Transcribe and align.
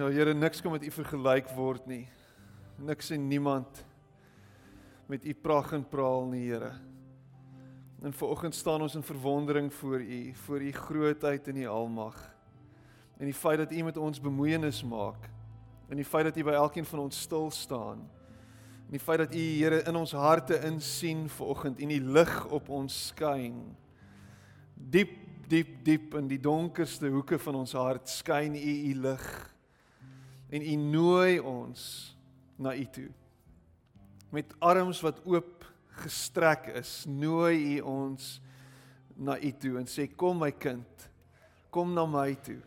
Ja, 0.00 0.06
Here, 0.08 0.32
niks 0.34 0.62
kan 0.64 0.72
met 0.72 0.84
U 0.86 0.90
vergelyk 0.90 1.50
word 1.52 1.84
nie. 1.84 2.06
Niks 2.80 3.10
en 3.12 3.26
niemand 3.28 3.82
met 5.12 5.26
U 5.28 5.34
pragt 5.34 5.74
en 5.76 5.82
praal 5.84 6.24
nie, 6.30 6.46
Here. 6.46 6.70
En 8.00 8.14
vanoggend 8.16 8.56
staan 8.56 8.80
ons 8.80 8.96
in 8.96 9.04
verwondering 9.04 9.68
voor 9.74 10.00
U, 10.00 10.32
voor 10.46 10.62
U 10.62 10.72
grootheid 10.72 11.48
en 11.52 11.56
U 11.56 11.66
almag. 11.66 12.16
En 13.18 13.28
die 13.28 13.36
feit 13.36 13.58
dat 13.60 13.76
U 13.76 13.82
met 13.82 14.00
ons 14.00 14.20
bemoeienis 14.20 14.80
maak. 14.88 15.28
En 15.92 16.00
die 16.00 16.08
feit 16.08 16.30
dat 16.30 16.40
U 16.40 16.48
by 16.48 16.56
elkeen 16.56 16.88
van 16.88 17.04
ons 17.04 17.20
stil 17.20 17.50
staan. 17.50 18.00
En 18.86 18.96
die 18.96 19.04
feit 19.04 19.26
dat 19.26 19.36
U 19.36 19.44
Here 19.60 19.84
in 19.84 20.00
ons 20.00 20.16
harte 20.16 20.62
insien 20.64 21.28
vanoggend 21.28 21.78
en 21.78 21.90
U 21.90 22.00
lig 22.16 22.34
op 22.48 22.72
ons 22.72 23.06
skyn. 23.12 23.76
Diep, 24.74 25.12
diep, 25.44 25.84
diep 25.84 26.20
in 26.24 26.32
die 26.32 26.40
donkerste 26.40 27.12
hoeke 27.12 27.38
van 27.38 27.64
ons 27.66 27.76
hart 27.76 28.08
skyn 28.08 28.56
U 28.56 28.76
U 28.88 29.00
lig. 29.10 29.32
En 30.50 30.62
U 30.62 30.76
nooi 30.76 31.38
ons 31.38 31.82
na 32.58 32.74
U 32.74 32.86
toe. 32.90 33.08
Met 34.34 34.54
arms 34.58 35.00
wat 35.02 35.22
oop 35.26 35.66
gestrek 36.02 36.70
is, 36.78 37.04
nooi 37.06 37.76
U 37.76 37.80
ons 37.86 38.40
na 39.20 39.36
U 39.38 39.52
toe 39.62 39.76
en 39.80 39.88
sê 39.90 40.08
kom 40.08 40.40
my 40.42 40.50
kind, 40.50 41.06
kom 41.70 41.94
na 41.94 42.06
my 42.08 42.32
toe. 42.42 42.58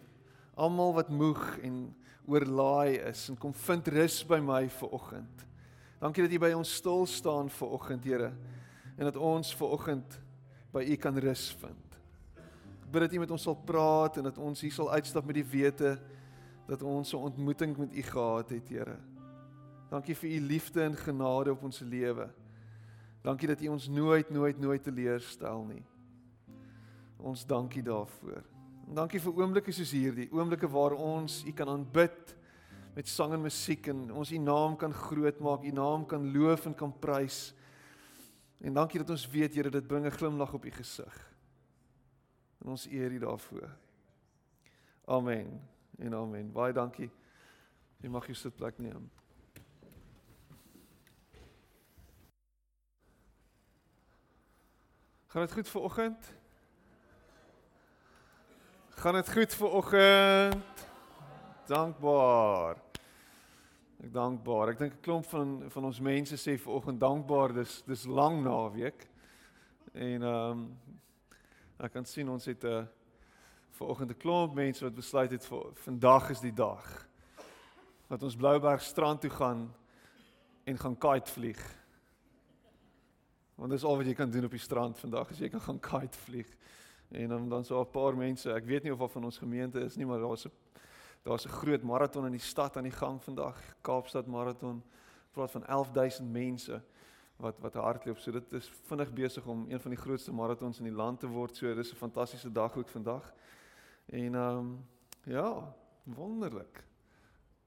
Almal 0.55 0.93
wat 0.99 1.11
moeg 1.11 1.41
en 1.65 1.87
oorlaai 2.29 3.01
is 3.09 3.25
en 3.31 3.39
kom 3.39 3.55
vind 3.65 3.89
rus 3.95 4.21
by 4.27 4.39
my 4.43 4.61
vir 4.71 4.95
oggend. 4.95 5.47
Dankie 5.99 6.23
dat 6.25 6.35
U 6.35 6.39
by 6.43 6.51
ons 6.55 6.75
stil 6.79 7.07
staan 7.09 7.49
vir 7.51 7.73
oggend, 7.75 8.05
Here, 8.07 8.31
en 8.97 9.07
dat 9.07 9.17
ons 9.17 9.53
vir 9.59 9.75
oggend 9.75 10.19
by 10.73 10.83
U 10.87 10.97
kan 11.01 11.17
rus 11.19 11.49
vind. 11.61 11.97
Ek 12.83 12.89
bid 12.93 13.05
dat 13.07 13.15
U 13.15 13.23
met 13.23 13.33
ons 13.33 13.47
sal 13.49 13.57
praat 13.65 14.19
en 14.19 14.29
dat 14.29 14.39
ons 14.39 14.61
hier 14.61 14.73
sal 14.75 14.91
uitstap 14.93 15.25
met 15.27 15.41
die 15.41 15.47
wete 15.47 15.97
dat 16.67 16.81
ons 16.81 17.13
'n 17.13 17.15
ontmoeting 17.15 17.77
met 17.77 17.93
U 17.93 18.01
gehad 18.01 18.49
het, 18.49 18.69
Here. 18.69 18.97
Dankie 19.89 20.15
vir 20.15 20.29
U 20.29 20.39
liefde 20.39 20.81
en 20.81 20.95
genade 20.95 21.51
op 21.51 21.63
ons 21.63 21.79
lewe. 21.79 22.29
Dankie 23.21 23.47
dat 23.47 23.61
U 23.61 23.67
ons 23.67 23.87
nooit 23.87 24.29
nooit 24.29 24.59
nooit 24.59 24.83
teleurstel 24.83 25.63
nie. 25.63 25.83
Ons 27.17 27.45
dankie 27.45 27.83
daarvoor. 27.83 28.43
En 28.87 28.95
dankie 28.95 29.19
vir 29.19 29.33
oomblikke 29.33 29.71
soos 29.71 29.91
hierdie, 29.91 30.29
oomblikke 30.31 30.67
waar 30.67 30.91
ons 30.91 31.43
U 31.47 31.51
kan 31.51 31.69
aanbid 31.69 32.35
met 32.93 33.07
sang 33.07 33.33
en 33.33 33.41
musiek 33.41 33.87
en 33.87 34.11
ons 34.11 34.31
U 34.31 34.37
naam 34.37 34.75
kan 34.77 34.93
grootmaak, 34.93 35.63
U 35.63 35.71
naam 35.71 36.05
kan 36.05 36.31
loof 36.37 36.65
en 36.65 36.75
kan 36.75 36.93
prys. 36.99 37.53
En 38.61 38.73
dankie 38.73 38.99
dat 38.99 39.09
ons 39.09 39.27
weet 39.29 39.55
Here 39.55 39.69
dit 39.69 39.87
bring 39.87 40.05
'n 40.05 40.11
glimlag 40.11 40.53
op 40.53 40.65
U 40.65 40.71
gesig. 40.71 41.33
En 42.61 42.69
ons 42.69 42.87
eer 42.87 43.11
U 43.11 43.19
daarvoor. 43.19 43.69
Amen. 45.05 45.72
En 46.03 46.13
amen. 46.13 46.51
Baie 46.51 46.73
dankie. 46.75 47.07
Jy 48.03 48.09
mag 48.11 48.25
jou 48.27 48.35
sitplek 48.35 48.75
neem. 48.83 49.05
Gaan 55.31 55.45
dit 55.45 55.53
goed 55.55 55.69
vir 55.71 55.81
oggend? 55.81 56.25
Gaan 58.99 59.15
dit 59.15 59.31
goed 59.31 59.55
vir 59.55 59.77
oggend? 59.79 60.83
Dankbaar. 61.71 62.81
Ek 64.03 64.11
dankbaar. 64.11 64.73
Ek 64.73 64.81
dink 64.83 64.97
'n 64.97 65.01
klomp 65.07 65.25
van 65.31 65.71
van 65.71 65.85
ons 65.85 65.99
mense 65.99 66.35
sê 66.35 66.57
vir 66.59 66.73
oggend 66.73 66.99
dankbaar. 66.99 67.53
Dis 67.53 67.81
dis 67.87 68.03
lang 68.05 68.43
naweek. 68.43 69.07
En 69.93 70.21
ehm 70.21 70.51
um, 70.51 70.67
ek 71.79 71.91
kan 71.95 72.05
sien 72.05 72.29
ons 72.29 72.45
het 72.45 72.63
'n 72.63 72.67
uh, 72.67 72.83
vir 73.73 73.87
oggend 73.87 74.11
'n 74.11 74.17
klomp 74.17 74.53
mense 74.53 74.83
wat 74.83 74.95
besluit 74.95 75.31
het 75.31 75.45
vir 75.45 75.73
vandag 75.73 76.29
is 76.29 76.39
die 76.39 76.53
dag 76.53 77.07
dat 78.07 78.23
ons 78.23 78.35
Blouberg 78.35 78.81
strand 78.81 79.21
toe 79.21 79.29
gaan 79.29 79.73
en 80.63 80.77
gaan 80.77 80.97
kite 80.97 81.31
vlieg. 81.31 81.61
Want 83.55 83.71
dis 83.71 83.83
al 83.83 83.97
wat 83.97 84.05
jy 84.05 84.13
kan 84.13 84.29
doen 84.29 84.45
op 84.45 84.51
die 84.51 84.59
strand 84.59 84.99
vandag, 84.99 85.31
as 85.31 85.39
jy 85.39 85.49
kan 85.49 85.61
gaan 85.61 85.79
kite 85.79 86.17
vlieg. 86.17 86.49
En 87.09 87.29
dan 87.29 87.49
dan 87.49 87.65
so 87.65 87.79
'n 87.81 87.89
paar 87.89 88.15
mense, 88.15 88.53
ek 88.53 88.65
weet 88.65 88.83
nie 88.83 88.93
of 88.93 88.99
al 88.99 89.07
van 89.07 89.23
ons 89.23 89.37
gemeente 89.37 89.79
is 89.79 89.95
nie, 89.95 90.05
maar 90.05 90.19
daar's 90.19 90.45
'n 90.45 90.51
daar's 91.23 91.45
'n 91.45 91.49
groot 91.49 91.81
maraton 91.81 92.25
in 92.25 92.31
die 92.31 92.39
stad 92.39 92.77
aan 92.77 92.83
die 92.83 92.91
gang 92.91 93.23
vandag, 93.23 93.57
Kaapstad 93.81 94.27
maraton. 94.27 94.83
Praat 95.31 95.51
van 95.51 95.65
11000 95.65 96.31
mense 96.31 96.81
wat 97.37 97.59
wat 97.59 97.73
hardloop. 97.73 98.19
So 98.19 98.31
dit 98.31 98.53
is 98.53 98.71
vinnig 98.87 99.13
besig 99.13 99.45
om 99.45 99.65
een 99.69 99.79
van 99.79 99.91
die 99.91 99.99
grootste 99.99 100.33
maratons 100.33 100.77
in 100.77 100.83
die 100.83 100.95
land 100.95 101.19
te 101.19 101.27
word. 101.27 101.55
So 101.55 101.73
dis 101.75 101.91
'n 101.91 101.95
fantastiese 101.95 102.51
dag 102.51 102.77
ook 102.77 102.89
vandag. 102.89 103.33
En 104.05 104.35
ehm 104.35 104.57
um, 104.57 104.85
ja, 105.23 105.75
wonderlik. 106.03 106.83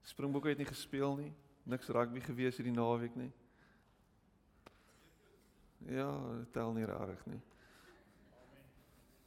Springbokke 0.01 0.49
het 0.49 0.57
nie 0.57 0.65
gespeel 0.65 1.15
nie. 1.15 1.33
Niks 1.63 1.87
rugby 1.87 2.19
gewees 2.19 2.55
hierdie 2.55 2.75
naweek 2.75 3.15
nie. 3.15 3.31
Ja, 5.77 6.11
tel 6.51 6.73
nie 6.73 6.85
rarig 6.85 7.25
nie. 7.25 7.41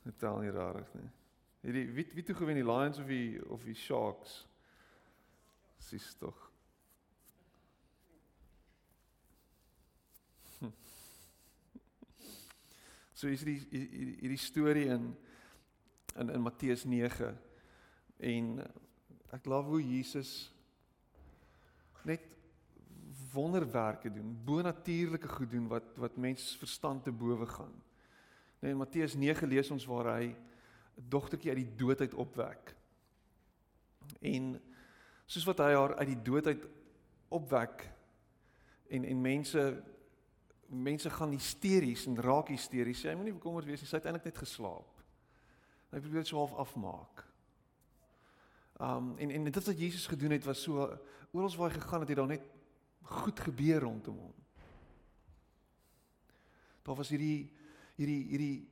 Dit 0.02 0.18
tel 0.18 0.38
nie 0.40 0.50
rarig 0.50 0.94
nie. 0.94 1.10
Hierdie 1.60 1.86
wie 1.92 2.06
wie 2.14 2.24
toe 2.24 2.34
gewen 2.34 2.56
die 2.56 2.64
Lions 2.64 2.98
of 2.98 3.06
die 3.06 3.40
of 3.48 3.64
die 3.64 3.74
Sharks? 3.74 4.46
Sis 5.78 6.14
tog. 6.14 6.50
Hm. 10.58 10.72
So 13.12 13.28
is 13.28 13.44
die 13.44 13.58
hierdie 13.68 14.40
storie 14.40 14.88
in 14.88 15.12
in 16.16 16.30
in 16.30 16.42
Matteus 16.42 16.84
9 16.84 17.38
en 18.16 18.58
ek 19.30 19.44
glo 19.46 19.62
hoe 19.62 19.82
Jesus 19.82 20.50
net 22.02 22.24
wonderwerke 23.32 24.10
doen, 24.12 24.32
bonatuurlike 24.44 25.28
goed 25.28 25.50
doen 25.50 25.68
wat 25.68 25.96
wat 25.96 26.16
mens 26.16 26.56
verstand 26.58 27.04
te 27.04 27.12
bowe 27.12 27.46
gaan. 27.46 27.74
Nee, 28.60 28.72
in 28.72 28.80
Matteus 28.80 29.14
9 29.14 29.48
lees 29.48 29.70
ons 29.70 29.86
waar 29.86 30.16
hy 30.16 30.34
'n 30.34 31.08
dogtertjie 31.08 31.50
uit 31.50 31.62
die 31.62 31.76
dood 31.76 32.00
uit 32.00 32.14
opwek. 32.14 32.74
En 34.20 34.60
soos 35.26 35.44
wat 35.44 35.58
hy 35.58 35.72
haar 35.72 35.94
uit 35.96 36.08
die 36.08 36.22
dood 36.22 36.46
uit 36.46 36.66
opwek 37.28 37.86
en 38.88 39.04
en 39.04 39.20
mense 39.20 39.82
mense 40.70 41.10
gaan 41.10 41.30
hysteries 41.30 42.06
en 42.06 42.20
raak 42.20 42.48
hysteries. 42.48 43.00
Sy 43.00 43.14
moenie 43.14 43.34
bekommerd 43.34 43.66
wees 43.66 43.80
nie, 43.80 43.88
sy 43.88 43.96
het 43.96 44.04
eintlik 44.06 44.24
net 44.24 44.38
geslaap. 44.38 44.99
Hy 45.90 45.98
probeer 45.98 46.22
dit 46.22 46.30
so 46.30 46.38
half 46.38 46.54
afmaak. 46.54 47.24
Um 48.80 49.14
en 49.18 49.30
en 49.30 49.44
dit 49.50 49.64
wat 49.64 49.78
Jesus 49.78 50.06
gedoen 50.06 50.30
het 50.30 50.44
was 50.44 50.62
so 50.62 50.86
oral 51.30 51.56
waar 51.56 51.70
hy 51.70 51.80
gegaan 51.80 52.00
het, 52.00 52.08
het 52.08 52.18
daar 52.18 52.26
net 52.30 52.46
goed 53.02 53.40
gebeur 53.40 53.80
rondom 53.80 54.18
hom. 54.18 54.34
Daar 56.82 56.96
was 56.96 57.08
hierdie 57.08 57.50
hierdie 57.96 58.22
hierdie 58.30 58.68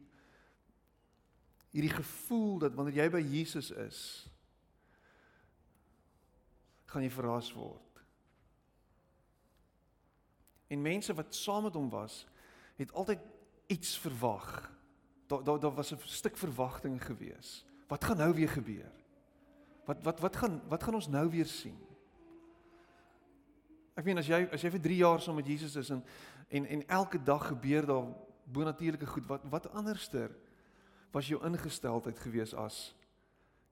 hierdie 1.70 1.92
gevoel 1.92 2.58
dat 2.58 2.74
wanneer 2.74 3.02
jy 3.02 3.10
by 3.12 3.20
Jesus 3.20 3.68
is, 3.70 3.98
gaan 6.88 7.04
jy 7.04 7.10
verras 7.12 7.50
word. 7.52 8.00
En 10.72 10.82
mense 10.84 11.14
wat 11.16 11.36
saam 11.36 11.68
met 11.68 11.76
hom 11.76 11.90
was, 11.92 12.22
het 12.76 12.92
altyd 12.92 13.20
iets 13.68 13.98
verwag. 14.00 14.48
Daar 15.28 15.44
daar 15.44 15.60
daar 15.60 15.74
was 15.74 15.92
'n 15.92 15.98
stuk 16.04 16.36
verwagting 16.36 17.04
gewees. 17.04 17.64
Wat 17.86 18.04
gaan 18.04 18.16
nou 18.16 18.34
weer 18.34 18.48
gebeur? 18.48 18.92
Wat 19.84 20.02
wat 20.02 20.20
wat 20.20 20.36
gaan 20.36 20.60
wat 20.68 20.82
gaan 20.82 20.94
ons 20.94 21.08
nou 21.08 21.30
weer 21.30 21.46
sien? 21.46 21.78
Ek 23.94 24.04
meen 24.04 24.18
as 24.18 24.26
jy 24.26 24.48
as 24.52 24.62
jy 24.62 24.70
vir 24.70 24.80
3 24.80 24.96
jaar 24.96 25.20
saam 25.20 25.34
met 25.34 25.46
Jesus 25.46 25.76
is 25.76 25.90
en 25.90 26.04
en 26.48 26.66
en 26.66 26.86
elke 26.88 27.22
dag 27.22 27.46
gebeur 27.46 27.86
daar 27.86 28.06
bonatuurlike 28.44 29.06
goed, 29.06 29.26
wat 29.26 29.42
wat 29.50 29.72
anderster 29.72 30.30
was 31.10 31.28
jou 31.28 31.40
ingesteldheid 31.44 32.19
gewees 32.19 32.54
as 32.54 32.94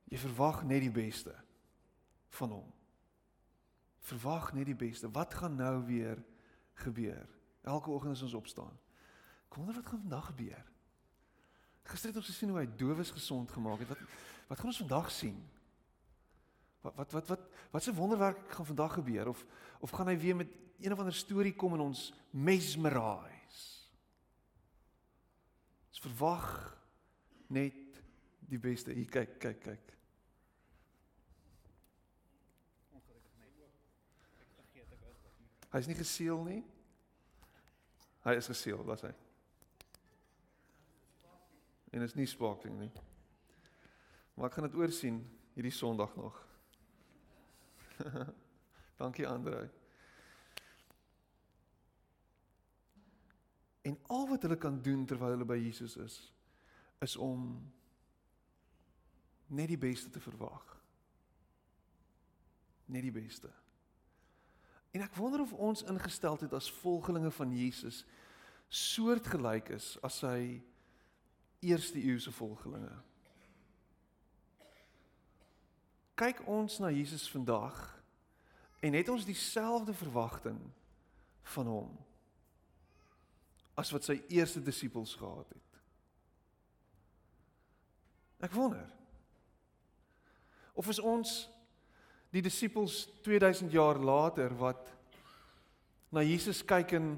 jy 0.04 0.18
verwag 0.18 0.64
net 0.64 0.80
die 0.80 0.90
beste 0.90 1.34
van 2.38 2.50
hom. 2.50 2.72
Verwag 4.06 4.52
net 4.54 4.66
die 4.66 4.78
beste. 4.78 5.10
Wat 5.10 5.34
gaan 5.34 5.56
nou 5.56 5.84
weer 5.86 6.22
gebeur? 6.74 7.28
Elke 7.62 7.90
oggend 7.90 8.12
as 8.12 8.22
ons 8.22 8.34
opstaan. 8.34 8.74
Ek 9.48 9.56
wonder 9.58 9.74
wat 9.74 9.86
gaan 9.86 10.04
vandag 10.04 10.26
gebeur. 10.26 10.64
Gister 11.86 12.10
het 12.10 12.18
ons 12.18 12.30
gesien 12.30 12.50
hoe 12.50 12.58
hy 12.58 12.68
dowes 12.78 13.12
gesond 13.14 13.52
gemaak 13.54 13.84
het. 13.84 13.88
Wat 13.88 14.02
wat 14.46 14.58
gaan 14.58 14.70
ons 14.70 14.82
vandag 14.82 15.10
sien? 15.10 15.38
Wat 16.82 16.94
wat 16.94 17.12
wat 17.12 17.28
wat 17.34 17.48
wat 17.70 17.82
se 17.82 17.94
wonderwerk 17.94 18.52
gaan 18.54 18.66
vandag 18.66 18.92
gebeur 18.98 19.28
of 19.28 19.44
of 19.80 19.90
gaan 19.90 20.10
hy 20.10 20.16
weer 20.18 20.36
met 20.36 20.52
een 20.78 20.92
of 20.92 20.98
ander 20.98 21.14
storie 21.14 21.54
kom 21.54 21.74
en 21.74 21.86
ons 21.88 22.12
mesmerize? 22.30 23.64
Ons 25.90 26.04
verwag 26.04 26.48
net 27.46 28.00
die 28.46 28.58
beste. 28.58 28.94
Hier 28.94 29.10
kyk, 29.10 29.38
kyk, 29.42 29.60
kyk. 29.62 29.92
Hy 35.72 35.82
is 35.82 35.88
nie 35.90 35.98
geseël 35.98 36.42
nie. 36.46 36.62
Hy 38.24 38.34
is 38.38 38.48
geseël, 38.48 38.82
was 38.86 39.02
hy? 39.04 39.12
En 41.96 42.04
is 42.04 42.14
nie 42.14 42.28
sparkling 42.28 42.76
nie. 42.76 42.90
Maar 44.36 44.50
ek 44.50 44.58
gaan 44.58 44.68
dit 44.68 44.76
oorsien 44.76 45.22
hierdie 45.56 45.72
Sondag 45.72 46.12
nog. 46.16 46.36
Dankie 49.00 49.24
Andre. 49.28 49.62
En 53.88 53.96
al 54.12 54.28
wat 54.28 54.44
hulle 54.44 54.60
kan 54.60 54.76
doen 54.82 55.06
terwyl 55.08 55.38
hulle 55.38 55.48
by 55.48 55.56
Jesus 55.56 55.96
is, 55.96 56.18
is 57.00 57.16
om 57.16 57.48
net 59.46 59.72
die 59.72 59.80
beste 59.80 60.12
te 60.12 60.20
verwag. 60.20 60.76
Net 62.92 63.08
die 63.08 63.14
beste. 63.14 63.48
En 64.92 65.04
ek 65.08 65.16
wonder 65.16 65.48
of 65.48 65.56
ons 65.56 65.84
ingesteldheid 65.88 66.52
as 66.56 66.72
volgelinge 66.82 67.32
van 67.40 67.56
Jesus 67.56 68.04
soortgelyk 68.68 69.70
is 69.76 69.94
as 70.04 70.20
sy 70.20 70.58
eerste 71.66 72.00
eeuse 72.00 72.32
volgelinge. 72.32 72.94
Kyk 76.16 76.40
ons 76.48 76.78
na 76.80 76.90
Jesus 76.94 77.26
vandag 77.30 77.76
en 78.80 78.96
het 78.96 79.08
ons 79.12 79.26
dieselfde 79.28 79.94
verwagting 79.94 80.58
van 81.52 81.66
hom 81.66 81.92
as 83.76 83.92
wat 83.92 84.06
sy 84.08 84.16
eerste 84.32 84.62
disippels 84.64 85.12
gehad 85.20 85.48
het. 85.52 85.80
Ek 88.48 88.54
wonder 88.56 88.86
of 90.76 90.88
is 90.92 91.00
ons 91.00 91.46
die 92.32 92.42
disippels 92.44 93.06
2000 93.24 93.72
jaar 93.72 93.96
later 94.00 94.52
wat 94.60 94.90
na 96.12 96.20
Jesus 96.24 96.60
kyk 96.64 96.92
en 96.98 97.14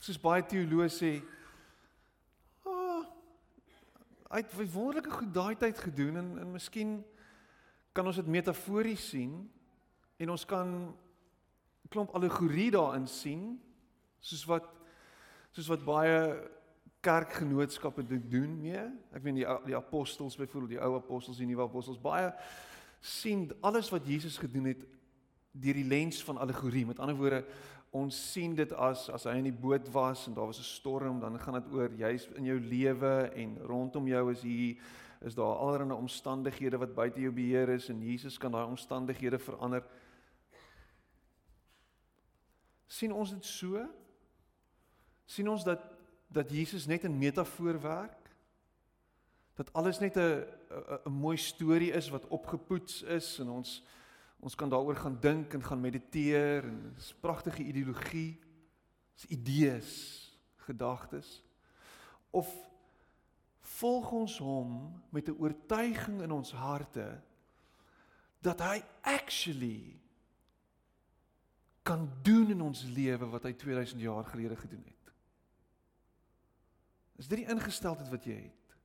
soos 0.00 0.20
baie 0.20 0.44
teoloë 0.48 0.88
sê 0.92 1.10
ah 2.68 3.04
hy 4.34 4.42
het 4.42 4.54
wonderlike 4.74 5.12
goed 5.14 5.34
daai 5.34 5.54
tyd 5.58 5.78
gedoen 5.78 6.18
en 6.18 6.30
en 6.42 6.54
miskien 6.56 6.96
kan 7.94 8.06
ons 8.10 8.18
dit 8.18 8.26
metafories 8.26 9.08
sien 9.14 9.36
en 10.18 10.34
ons 10.34 10.44
kan 10.50 10.72
klomp 11.92 12.14
allegorie 12.18 12.70
daarin 12.74 13.06
sien 13.06 13.44
soos 14.18 14.42
wat 14.50 14.66
soos 15.54 15.70
wat 15.70 15.86
baie 15.86 16.18
kerkgenootskappe 17.04 18.02
dit 18.10 18.26
doen 18.30 18.58
nee 18.64 18.82
ek 19.14 19.22
weet 19.22 19.38
die 19.42 19.46
die 19.70 19.78
apostels 19.78 20.38
byvoorbeeld 20.40 20.76
die 20.76 20.82
ou 20.82 20.96
apostels 20.98 21.38
die 21.38 21.46
nuwe 21.46 21.68
apostels 21.68 22.02
baie 22.02 22.32
sien 23.04 23.46
alles 23.60 23.92
wat 23.94 24.06
Jesus 24.08 24.40
gedoen 24.40 24.72
het 24.72 24.82
deur 25.54 25.76
die 25.78 25.86
lens 25.86 26.22
van 26.24 26.38
allegorie. 26.38 26.86
Met 26.86 26.98
ander 26.98 27.16
woorde, 27.16 27.44
ons 27.94 28.16
sien 28.32 28.54
dit 28.58 28.72
as 28.72 29.06
as 29.14 29.24
hy 29.28 29.36
in 29.38 29.46
die 29.46 29.60
boot 29.64 29.86
was 29.94 30.26
en 30.26 30.34
daar 30.34 30.50
was 30.50 30.58
'n 30.58 30.66
storm, 30.66 31.20
dan 31.20 31.38
gaan 31.38 31.54
dit 31.62 31.72
oor 31.72 31.90
jy's 31.94 32.26
in 32.34 32.44
jou 32.44 32.58
lewe 32.60 33.30
en 33.34 33.58
rondom 33.62 34.08
jou 34.08 34.30
is 34.32 34.42
hier 34.42 34.76
is 35.20 35.34
daar 35.34 35.56
allerlei 35.56 35.98
omstandighede 35.98 36.78
wat 36.78 36.94
buite 36.94 37.20
jou 37.20 37.32
beheer 37.32 37.68
is 37.68 37.88
en 37.88 38.02
Jesus 38.02 38.38
kan 38.38 38.52
daai 38.52 38.66
omstandighede 38.66 39.38
verander. 39.38 39.84
sien 42.86 43.12
ons 43.12 43.30
dit 43.30 43.44
so? 43.44 43.86
sien 45.26 45.48
ons 45.48 45.64
dat 45.64 45.80
dat 46.28 46.50
Jesus 46.50 46.86
net 46.86 47.04
in 47.04 47.18
metafoor 47.18 47.80
werk? 47.80 48.24
dat 49.54 49.72
alles 49.72 49.98
net 49.98 50.16
'n 50.16 50.44
'n 51.06 51.12
mooi 51.12 51.36
storie 51.36 51.92
is 51.92 52.08
wat 52.08 52.28
opgepoets 52.28 53.02
is 53.02 53.38
en 53.38 53.48
ons 53.48 53.82
ons 54.44 54.54
kan 54.54 54.68
daaroor 54.68 54.96
gaan 55.00 55.16
dink 55.20 55.54
en 55.56 55.64
gaan 55.64 55.80
mediteer 55.80 56.66
en 56.68 56.92
dis 56.98 57.14
pragtige 57.20 57.64
ideologie, 57.64 58.36
dis 59.16 59.30
idees, 59.32 59.92
gedagtes 60.66 61.38
of 62.30 62.50
volg 63.78 64.10
ons 64.12 64.38
hom 64.44 64.70
met 65.08 65.28
'n 65.28 65.38
oortuiging 65.40 66.20
in 66.22 66.32
ons 66.32 66.52
harte 66.52 67.22
dat 68.40 68.60
hy 68.60 68.82
actually 69.00 70.00
kan 71.82 72.08
doen 72.22 72.50
in 72.50 72.60
ons 72.60 72.82
lewe 72.82 73.26
wat 73.26 73.42
hy 73.42 73.52
2000 73.52 74.00
jaar 74.00 74.24
gelede 74.24 74.56
gedoen 74.56 74.84
het. 74.84 75.12
Is 77.16 77.28
dit 77.28 77.38
die 77.38 77.48
ingesteldheid 77.48 78.08
wat 78.08 78.24
jy 78.24 78.40
het? 78.40 78.76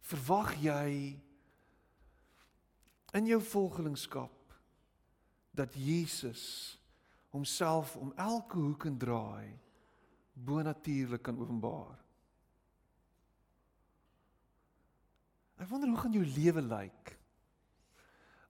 Verwag 0.00 0.54
jy 0.62 1.18
in 3.14 3.28
jou 3.30 3.40
volgelingskap 3.42 4.54
dat 5.54 5.74
Jesus 5.78 6.74
homself 7.34 7.96
om 7.96 8.12
elke 8.18 8.58
hoek 8.58 8.86
en 8.90 8.98
draai 8.98 9.54
bonatuurlik 10.34 11.22
kan 11.22 11.38
openbaar? 11.38 11.98
Ek 15.62 15.70
wonder 15.70 15.88
hoe 15.88 15.98
gaan 16.02 16.16
jou 16.16 16.24
lewe 16.26 16.62
lyk 16.66 17.14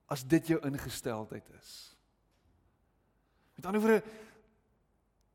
as 0.09 0.25
dit 0.25 0.55
jou 0.55 0.61
ingesteldheid 0.65 1.49
is? 1.61 1.73
Met 3.55 3.69
ander 3.69 3.83
woorde 3.85 4.03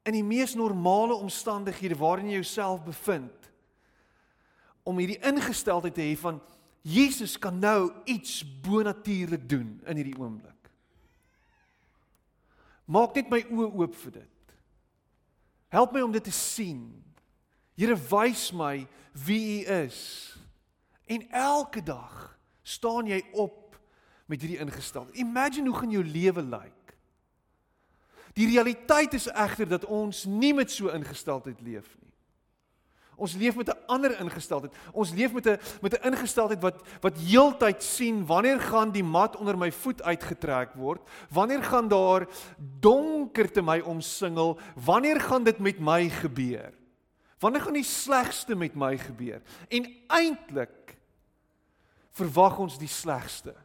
in 0.09 0.17
die 0.17 0.25
mees 0.25 0.55
normale 0.57 1.13
omstandighede 1.13 1.97
waarin 1.99 2.31
jy 2.31 2.39
jouself 2.41 2.81
bevind 2.83 3.49
om 4.87 4.97
hierdie 4.97 5.19
ingesteldheid 5.29 5.93
te 5.93 6.05
hê 6.07 6.15
van 6.17 6.39
Jesus 6.81 7.37
kan 7.39 7.59
nou 7.59 7.91
iets 8.05 8.41
bonatuurlik 8.61 9.49
doen 9.49 9.81
in 9.85 9.99
hierdie 9.99 10.17
oomblik. 10.17 10.71
Maak 12.89 13.13
net 13.19 13.29
my 13.29 13.43
oë 13.45 13.69
oop 13.83 13.97
vir 14.05 14.15
dit. 14.21 14.55
Help 15.69 15.93
my 15.93 16.01
om 16.01 16.13
dit 16.13 16.23
te 16.25 16.33
sien. 16.33 16.81
Here 17.77 17.95
wys 18.09 18.49
my 18.55 18.87
wie 19.25 19.61
U 19.61 19.83
is. 19.85 19.99
En 21.09 21.29
elke 21.29 21.83
dag 21.83 22.37
staan 22.63 23.09
jy 23.09 23.21
op 23.33 23.77
met 24.29 24.41
hierdie 24.41 24.59
ingesteldheid. 24.61 25.17
Imagine 25.17 25.69
hoe 25.69 25.77
gaan 25.79 25.93
jou 25.93 26.03
lewe 26.05 26.41
lyk. 26.41 26.73
Die 28.37 28.47
realiteit 28.49 29.13
is 29.17 29.27
egter 29.27 29.67
dat 29.67 29.85
ons 29.85 30.25
nie 30.29 30.53
met 30.53 30.71
so 30.71 30.89
ingesteldheid 30.93 31.61
leef 31.61 31.89
nie. 32.01 32.08
Ons 33.19 33.35
leef 33.35 33.55
met 33.55 33.67
'n 33.69 33.77
ander 33.87 34.19
ingesteldheid. 34.19 34.73
Ons 34.91 35.11
leef 35.11 35.33
met 35.33 35.45
'n 35.47 35.59
met 35.81 35.93
'n 35.93 36.07
ingesteldheid 36.07 36.61
wat 36.61 36.81
wat 37.01 37.17
heeltyd 37.17 37.83
sien 37.83 38.25
wanneer 38.25 38.59
gaan 38.59 38.91
die 38.91 39.03
mat 39.03 39.35
onder 39.35 39.57
my 39.57 39.71
voet 39.71 40.01
uitgetrek 40.01 40.73
word? 40.73 41.01
Wanneer 41.29 41.63
gaan 41.63 41.87
daar 41.87 42.27
donker 42.79 43.51
te 43.51 43.61
my 43.61 43.79
omsingel? 43.79 44.59
Wanneer 44.75 45.21
gaan 45.21 45.43
dit 45.43 45.59
met 45.59 45.79
my 45.79 46.09
gebeur? 46.09 46.73
Wanneer 47.39 47.61
gaan 47.61 47.73
die 47.73 47.83
slegste 47.83 48.55
met 48.55 48.75
my 48.75 48.97
gebeur? 48.97 49.41
En 49.67 49.87
eintlik 50.07 50.97
verwag 52.11 52.59
ons 52.59 52.77
die 52.77 52.87
slegste. 52.87 53.55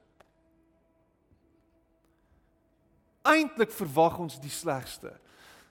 Eintlik 3.23 3.73
verwag 3.73 4.18
ons 4.18 4.40
die 4.40 4.52
slegste. 4.52 5.14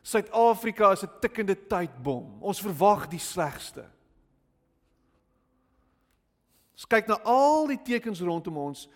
Suid-Afrika 0.03 0.91
is 0.91 1.03
'n 1.03 1.19
tikkende 1.19 1.55
tydbom. 1.67 2.41
Ons 2.43 2.61
verwag 2.61 3.07
die 3.07 3.19
slegste. 3.19 3.89
Ons 6.73 6.85
kyk 6.85 7.07
na 7.07 7.19
al 7.23 7.67
die 7.67 7.81
tekens 7.81 8.19
rondom 8.19 8.57
ons 8.57 8.89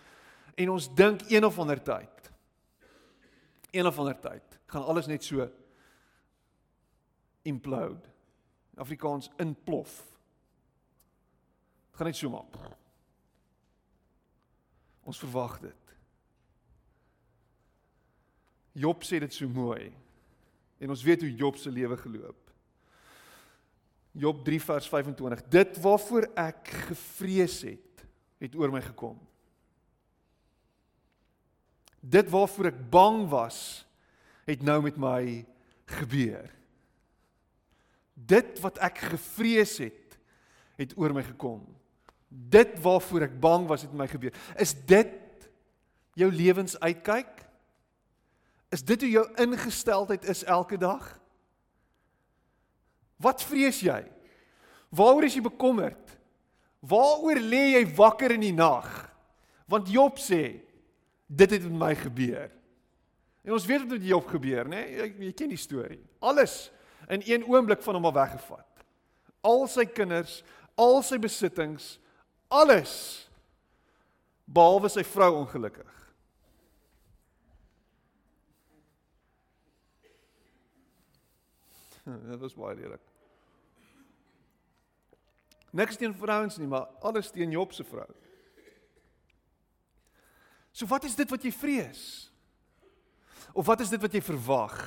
en 0.56 0.70
ons 0.70 0.90
dink 0.94 1.22
een 1.32 1.46
of 1.46 1.60
ander 1.60 1.84
tyd. 1.84 2.32
Een 3.72 3.88
of 3.88 4.00
ander 4.00 4.20
tyd 4.20 4.60
gaan 4.66 4.84
alles 4.84 5.08
net 5.08 5.24
so 5.24 5.48
implode. 7.42 8.10
Afrikaans 8.76 9.30
inplof. 9.38 10.04
Dit 11.90 11.96
gaan 11.96 12.06
net 12.06 12.16
so 12.16 12.30
maak. 12.30 12.58
Ons 15.08 15.20
verwag 15.20 15.60
dit. 15.60 15.96
Job 18.78 19.04
sê 19.04 19.20
dit 19.20 19.34
so 19.34 19.48
mooi. 19.48 20.07
En 20.78 20.94
ons 20.94 21.04
weet 21.04 21.22
hoe 21.22 21.36
Job 21.36 21.58
se 21.58 21.72
lewe 21.72 21.98
geloop. 21.98 22.52
Job 24.18 24.44
3 24.46 24.62
vers 24.62 24.90
25. 24.90 25.44
Dit 25.54 25.78
waarvoor 25.82 26.30
ek 26.38 26.70
gevrees 26.90 27.62
het, 27.66 28.06
het 28.42 28.56
oor 28.58 28.74
my 28.74 28.82
gekom. 28.82 29.18
Dit 32.02 32.30
waarvoor 32.30 32.72
ek 32.72 32.80
bang 32.94 33.24
was, 33.30 33.60
het 34.48 34.64
nou 34.66 34.80
met 34.86 34.98
my 35.02 35.22
gebeur. 35.98 36.50
Dit 38.14 38.62
wat 38.64 38.80
ek 38.86 39.02
gevrees 39.14 39.78
het, 39.82 40.18
het 40.78 40.94
oor 40.98 41.14
my 41.14 41.24
gekom. 41.26 41.62
Dit 42.28 42.78
waarvoor 42.84 43.28
ek 43.28 43.38
bang 43.42 43.68
was, 43.70 43.86
het 43.86 43.94
met 43.94 44.06
my 44.06 44.10
gebeur. 44.12 44.38
Is 44.62 44.74
dit 44.88 45.14
jou 46.18 46.30
lewensuitkyk? 46.34 47.47
Is 48.74 48.84
dit 48.84 49.02
hoe 49.02 49.10
jou 49.10 49.26
ingesteldheid 49.40 50.28
is 50.28 50.44
elke 50.44 50.78
dag? 50.78 51.06
Wat 53.18 53.42
vrees 53.44 53.80
jy? 53.82 54.02
Waaroor 54.94 55.28
is 55.28 55.38
jy 55.38 55.44
bekommerd? 55.46 56.16
Waaroor 56.80 57.40
lê 57.42 57.78
jy 57.78 57.84
wakker 57.98 58.36
in 58.36 58.44
die 58.44 58.56
nag? 58.56 58.88
Want 59.68 59.90
Job 59.92 60.20
sê 60.22 60.60
dit 61.28 61.52
het 61.52 61.64
met 61.64 61.80
my 61.80 61.94
gebeur. 62.00 62.52
En 63.48 63.56
ons 63.56 63.66
weet 63.66 63.86
het 63.86 63.90
met 63.96 64.06
Job 64.06 64.28
gebeur, 64.28 64.68
né? 64.68 64.84
Nee? 64.84 64.98
Jy, 65.00 65.08
jy 65.28 65.34
ken 65.40 65.52
die 65.52 65.60
storie. 65.60 66.02
Alles 66.20 66.68
in 67.08 67.24
een 67.24 67.46
oomblik 67.48 67.84
van 67.84 67.96
hom 67.96 68.08
al 68.10 68.16
weggevat. 68.16 68.84
Al 69.48 69.64
sy 69.72 69.86
kinders, 69.88 70.42
al 70.76 71.00
sy 71.06 71.20
besittings, 71.22 71.96
alles 72.52 72.94
behalwe 74.48 74.92
sy 74.92 75.04
vrou 75.08 75.32
ongelukkig. 75.42 75.97
Dit 82.32 82.40
was 82.40 82.56
baie 82.56 82.76
lelik. 82.76 83.04
Niks 85.76 86.00
teen 86.00 86.16
vrouens 86.16 86.58
nie, 86.58 86.70
maar 86.70 86.88
alles 87.06 87.32
teen 87.32 87.52
Job 87.52 87.74
se 87.76 87.84
vrou. 87.84 88.08
So 90.72 90.88
wat 90.88 91.08
is 91.10 91.18
dit 91.18 91.30
wat 91.30 91.44
jy 91.44 91.52
vrees? 91.52 92.04
Of 93.58 93.66
wat 93.66 93.82
is 93.84 93.92
dit 93.92 94.02
wat 94.02 94.14
jy 94.14 94.22
verwag 94.22 94.78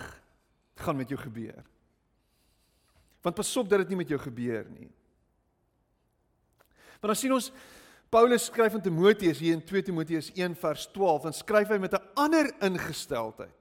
gaan 0.80 0.96
met 0.96 1.10
jou 1.10 1.18
gebeur? 1.20 1.60
Want 3.20 3.36
pas 3.36 3.56
op 3.60 3.68
dat 3.68 3.82
dit 3.82 3.92
nie 3.92 4.00
met 4.00 4.12
jou 4.12 4.20
gebeur 4.22 4.64
nie. 4.70 4.88
Want 7.00 7.12
dan 7.12 7.18
sien 7.18 7.34
ons 7.34 7.50
Paulus 8.10 8.48
skryf 8.48 8.74
aan 8.74 8.82
Timoteus 8.82 9.38
hier 9.38 9.54
in 9.54 9.64
2 9.66 9.82
Timoteus 9.86 10.30
1 10.34 10.56
vers 10.58 10.86
12, 10.94 11.26
dan 11.28 11.36
skryf 11.36 11.68
hy 11.70 11.78
met 11.78 11.94
'n 11.94 12.08
ander 12.18 12.50
ingesteldheid. 12.62 13.60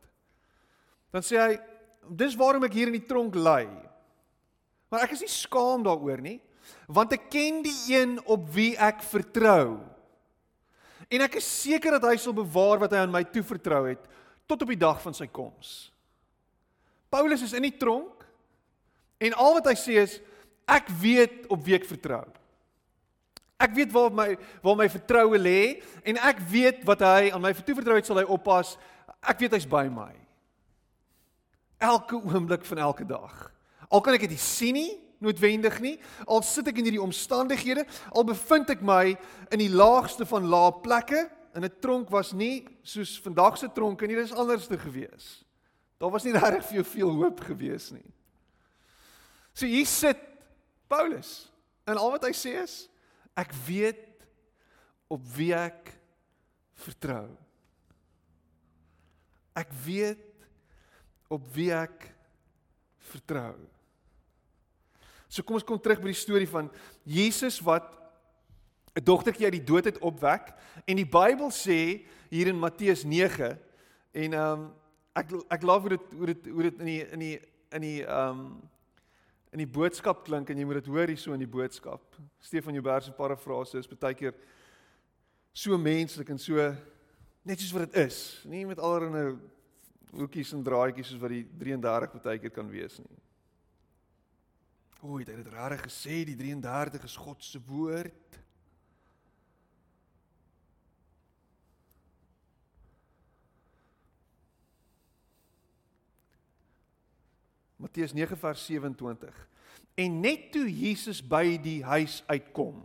Dan 1.11 1.21
sê 1.21 1.37
hy 1.37 1.59
dis 2.07 2.37
waarom 2.39 2.65
ek 2.67 2.75
hier 2.77 2.89
in 2.91 2.97
die 2.97 3.07
tronk 3.09 3.35
lê. 3.37 3.67
Maar 4.89 5.05
ek 5.05 5.13
is 5.17 5.23
nie 5.25 5.31
skaam 5.31 5.83
daaroor 5.85 6.21
nie, 6.23 6.39
want 6.89 7.13
ek 7.13 7.29
ken 7.31 7.61
die 7.65 7.75
een 7.91 8.17
op 8.29 8.47
wie 8.53 8.73
ek 8.77 9.03
vertrou. 9.05 9.77
En 11.09 11.25
ek 11.25 11.39
is 11.41 11.47
seker 11.63 11.97
dat 11.97 12.07
hy 12.09 12.17
sal 12.21 12.35
bewaar 12.37 12.81
wat 12.83 12.93
hy 12.93 13.03
aan 13.03 13.13
my 13.13 13.23
toevertrou 13.25 13.83
het 13.89 14.01
tot 14.49 14.65
op 14.65 14.71
die 14.73 14.81
dag 14.81 14.97
van 15.01 15.13
sy 15.13 15.27
koms. 15.29 15.91
Paulus 17.09 17.43
is 17.45 17.55
in 17.57 17.65
die 17.65 17.77
tronk 17.77 18.25
en 19.21 19.33
al 19.37 19.57
wat 19.57 19.71
hy 19.71 19.75
sê 19.77 19.97
is 20.01 20.19
ek 20.69 20.89
weet 21.01 21.49
op 21.49 21.61
wie 21.65 21.77
ek 21.77 21.87
vertrou. 21.89 22.25
Ek 23.59 23.73
weet 23.75 23.91
waar 23.93 24.13
my 24.13 24.27
waar 24.63 24.77
my 24.79 24.87
vertroue 24.89 25.41
lê 25.41 25.81
en 26.07 26.21
ek 26.29 26.41
weet 26.49 26.85
wat 26.87 27.01
hy 27.05 27.29
aan 27.33 27.43
my 27.43 27.53
toevertrou 27.57 27.97
het 27.97 28.09
sal 28.09 28.21
hy 28.21 28.25
oppas. 28.29 28.77
Ek 29.19 29.41
weet 29.41 29.57
hy's 29.57 29.69
by 29.69 29.87
my 29.91 30.13
elke 31.79 32.19
oomblik 32.19 32.65
van 32.65 32.77
elke 32.77 33.05
dag. 33.07 33.51
Al 33.89 34.03
kan 34.05 34.13
ek 34.13 34.27
dit 34.27 34.35
nie 34.35 34.43
sien 34.43 34.77
nie, 34.77 34.91
noodwendig 35.19 35.79
nie. 35.83 35.95
Al 36.27 36.43
sit 36.45 36.67
ek 36.69 36.79
in 36.79 36.87
hierdie 36.87 37.03
omstandighede, 37.03 37.85
al 38.11 38.27
bevind 38.27 38.71
ek 38.71 38.83
my 38.85 39.15
in 39.49 39.63
die 39.63 39.71
laagste 39.71 40.27
van 40.29 40.47
lae 40.51 40.71
plekke, 40.83 41.25
in 41.55 41.65
'n 41.65 41.79
tronk 41.81 42.09
was 42.09 42.31
nie 42.31 42.67
soos 42.83 43.19
vandag 43.19 43.57
se 43.57 43.67
tronke 43.67 44.07
nie, 44.07 44.15
dis 44.15 44.31
anderste 44.31 44.77
gewees. 44.77 45.43
Daar 45.97 46.11
was 46.11 46.23
nie 46.23 46.33
regtig 46.33 46.65
vir 46.65 46.75
jou 46.75 46.85
veel 46.85 47.11
hoop 47.11 47.39
gewees 47.39 47.91
nie. 47.91 48.13
So 49.53 49.65
hier 49.65 49.85
sit 49.85 50.19
Paulus 50.87 51.51
en 51.85 51.97
al 51.97 52.11
wat 52.11 52.23
hy 52.23 52.31
sê 52.31 52.61
is 52.63 52.87
ek 53.35 53.51
weet 53.67 54.05
op 55.09 55.21
wie 55.35 55.53
ek 55.53 55.91
vertrou. 56.75 57.27
Ek 59.55 59.71
weet 59.83 60.28
op 61.29 61.45
wie 61.53 61.69
ek 61.73 62.09
vertrou. 63.11 63.55
So 65.29 65.45
kom 65.45 65.59
ons 65.59 65.65
kom 65.65 65.77
terug 65.81 66.01
by 66.01 66.09
die 66.09 66.17
storie 66.17 66.49
van 66.49 66.71
Jesus 67.05 67.59
wat 67.61 67.85
'n 68.97 69.05
dogtertjie 69.05 69.45
uit 69.45 69.59
die 69.61 69.69
dood 69.71 69.85
uit 69.85 70.01
opwek 70.01 70.53
en 70.85 70.95
die 70.97 71.05
Bybel 71.05 71.51
sê 71.53 72.05
hier 72.29 72.47
in 72.47 72.59
Matteus 72.59 73.03
9 73.03 73.57
en 74.11 74.33
ehm 74.33 74.59
um, 74.59 74.73
ek 75.13 75.31
ek 75.49 75.63
love 75.63 75.87
hoe 75.87 75.97
dit 75.97 76.13
hoe 76.17 76.25
dit 76.25 76.45
hoe 76.47 76.63
dit 76.63 76.79
in 76.79 76.85
die 76.85 77.03
in 77.05 77.19
die 77.19 77.39
in 77.71 77.81
die 77.81 78.05
ehm 78.05 78.39
um, 78.39 78.61
in 79.51 79.63
die 79.63 79.69
boodskap 79.69 80.23
klink 80.25 80.49
en 80.49 80.57
jy 80.57 80.65
moet 80.65 80.83
dit 80.83 80.89
hoor 80.93 81.09
hierso 81.09 81.33
in 81.33 81.41
die 81.41 81.49
boodskap. 81.49 82.01
Stefan 82.39 82.73
Joubert 82.73 83.03
se 83.03 83.11
parafrase 83.11 83.79
is 83.79 83.87
baie 83.87 84.13
keer 84.13 84.35
so 85.53 85.77
menslik 85.77 86.29
en 86.29 86.37
so 86.37 86.75
net 87.41 87.59
soos 87.59 87.73
wat 87.73 87.89
dit 87.89 88.05
is, 88.05 88.43
nie 88.45 88.65
met 88.65 88.79
allerlei 88.79 89.37
hoekies 90.13 90.53
en 90.55 90.63
draadjies 90.65 91.11
soos 91.11 91.21
wat 91.21 91.33
die 91.33 91.45
33 91.61 92.21
baie 92.23 92.41
keer 92.41 92.53
kan 92.53 92.69
wees 92.71 92.97
nie. 93.01 93.19
O, 94.99 95.19
het 95.19 95.29
hy 95.31 95.37
dit 95.39 95.51
regtig 95.53 95.85
gesê 95.85 96.21
die 96.27 96.37
33 96.39 97.05
is 97.07 97.17
God 97.19 97.43
se 97.45 97.61
woord? 97.69 98.39
Matteus 107.79 108.11
9 108.11 108.35
vers 108.41 108.65
27. 108.67 109.35
En 109.99 110.19
net 110.19 110.49
toe 110.51 110.65
Jesus 110.67 111.21
by 111.23 111.55
die 111.63 111.79
huis 111.87 112.19
uitkom. 112.27 112.81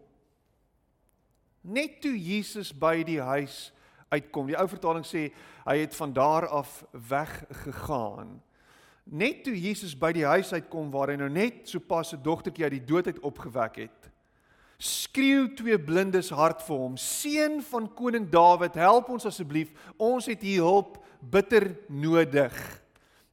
Net 1.67 1.99
toe 2.05 2.15
Jesus 2.15 2.71
by 2.71 3.01
die 3.07 3.19
huis 3.19 3.57
uitkom. 3.59 3.81
Die 4.13 4.57
ou 4.57 4.69
vertaling 4.69 5.05
sê 5.07 5.33
hy 5.65 5.79
het 5.79 5.95
van 5.97 6.13
daar 6.13 6.47
af 6.49 6.85
weggegaan. 6.93 8.41
Net 9.05 9.43
toe 9.45 9.55
Jesus 9.57 9.93
by 9.97 10.13
die 10.17 10.25
huis 10.25 10.53
uitkom 10.53 10.89
waar 10.93 11.13
hy 11.13 11.17
nou 11.21 11.29
net 11.29 11.69
sopas 11.69 12.15
'n 12.15 12.23
dogtertjie 12.23 12.65
uit 12.65 12.73
die 12.73 12.85
dood 12.85 13.07
uit 13.07 13.21
opgewek 13.21 13.77
het, 13.77 14.11
skreeu 14.79 15.49
twee 15.55 15.79
blindes 15.79 16.31
hart 16.31 16.63
vir 16.63 16.77
hom: 16.77 16.97
"Seun 16.97 17.63
van 17.63 17.95
koning 17.95 18.31
Dawid, 18.31 18.75
help 18.75 19.09
ons 19.09 19.27
asseblief. 19.27 19.71
Ons 19.99 20.27
het 20.27 20.43
hier 20.43 20.63
hulp 20.63 21.05
bitter 21.21 21.77
nodig." 21.89 22.81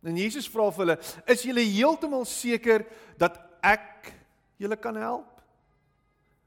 En 0.03 0.17
Jesus 0.17 0.49
vra 0.49 0.71
vir 0.71 0.85
hulle: 0.85 0.99
"Is 1.27 1.43
julle 1.43 1.61
heeltemal 1.61 2.25
seker 2.25 2.85
dat 3.17 3.39
ek 3.61 4.13
julle 4.57 4.75
kan 4.75 4.95
help? 4.95 5.41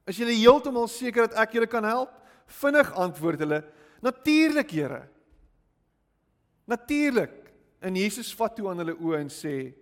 Is 0.07 0.17
julle 0.17 0.35
heeltemal 0.35 0.89
seker 0.89 1.29
dat 1.29 1.39
ek 1.39 1.53
julle 1.53 1.67
kan 1.67 1.85
help?" 1.85 2.11
Vinnig 2.47 2.93
antwoord 2.93 3.39
hulle: 3.39 3.65
Natuurlik, 4.05 4.71
Here. 4.71 5.09
Natuurlik. 6.65 7.53
En 7.79 7.97
Jesus 7.97 8.35
vat 8.37 8.57
toe 8.57 8.69
aan 8.69 8.81
hulle 8.83 8.97
oë 8.97 9.23
en 9.23 9.31
sê: 9.33 9.73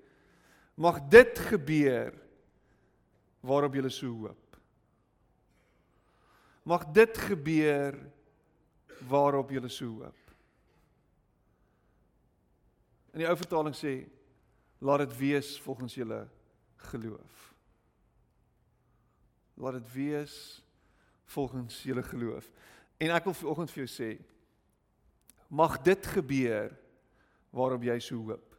"Mag 0.75 1.01
dit 1.11 1.39
gebeur 1.51 2.15
waarop 3.43 3.75
julle 3.75 3.91
so 3.91 4.11
hoop. 4.23 4.59
Mag 6.63 6.87
dit 6.95 7.19
gebeur 7.19 7.99
waarop 9.11 9.51
julle 9.51 9.71
so 9.71 9.87
hoop." 9.87 10.19
In 13.13 13.23
die 13.23 13.29
ou 13.29 13.37
vertaling 13.37 13.75
sê: 13.77 13.95
"Laat 14.79 15.07
dit 15.07 15.17
wees 15.19 15.59
volgens 15.61 15.95
julle 15.95 16.29
geloof." 16.91 17.55
Laat 19.55 19.79
dit 19.79 19.93
wees 19.93 20.63
volgens 21.25 21.83
julle 21.83 22.03
geloof. 22.03 22.51
En 23.03 23.11
ek 23.11 23.27
wil 23.27 23.35
vanoggend 23.35 23.73
vir 23.75 23.83
jou 23.83 23.91
sê 23.91 24.11
mag 25.53 25.75
dit 25.85 26.07
gebeur 26.15 26.71
waarop 27.53 27.83
jy 27.85 27.99
so 28.01 28.17
hoop. 28.25 28.55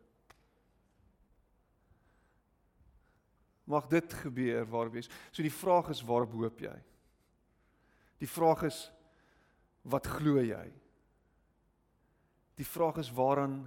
Mag 3.66 3.88
dit 3.90 4.14
gebeur 4.20 4.68
waarop 4.70 5.00
jy. 5.00 5.06
So 5.32 5.42
die 5.42 5.54
vraag 5.54 5.90
is 5.96 6.04
waarop 6.06 6.36
hoop 6.38 6.62
jy? 6.62 6.76
Die 8.22 8.30
vraag 8.30 8.68
is 8.68 8.84
wat 9.90 10.06
glo 10.20 10.44
jy? 10.44 10.68
Die 12.60 12.68
vraag 12.68 13.00
is 13.02 13.10
waaraan 13.16 13.64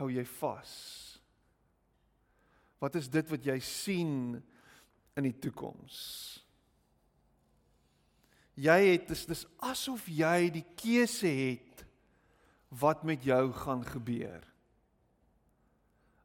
hou 0.00 0.10
jy 0.10 0.24
vas? 0.40 0.74
Wat 2.80 2.96
is 2.98 3.06
dit 3.12 3.30
wat 3.30 3.46
jy 3.46 3.58
sien 3.62 4.14
in 5.14 5.28
die 5.28 5.36
toekoms? 5.36 6.00
Jy 8.60 8.78
het 8.92 9.08
dis 9.08 9.24
dis 9.30 9.46
asof 9.64 10.04
jy 10.12 10.50
die 10.52 10.66
keuse 10.76 11.28
het 11.28 11.84
wat 12.80 13.04
met 13.08 13.24
jou 13.24 13.52
gaan 13.56 13.84
gebeur. 13.86 14.42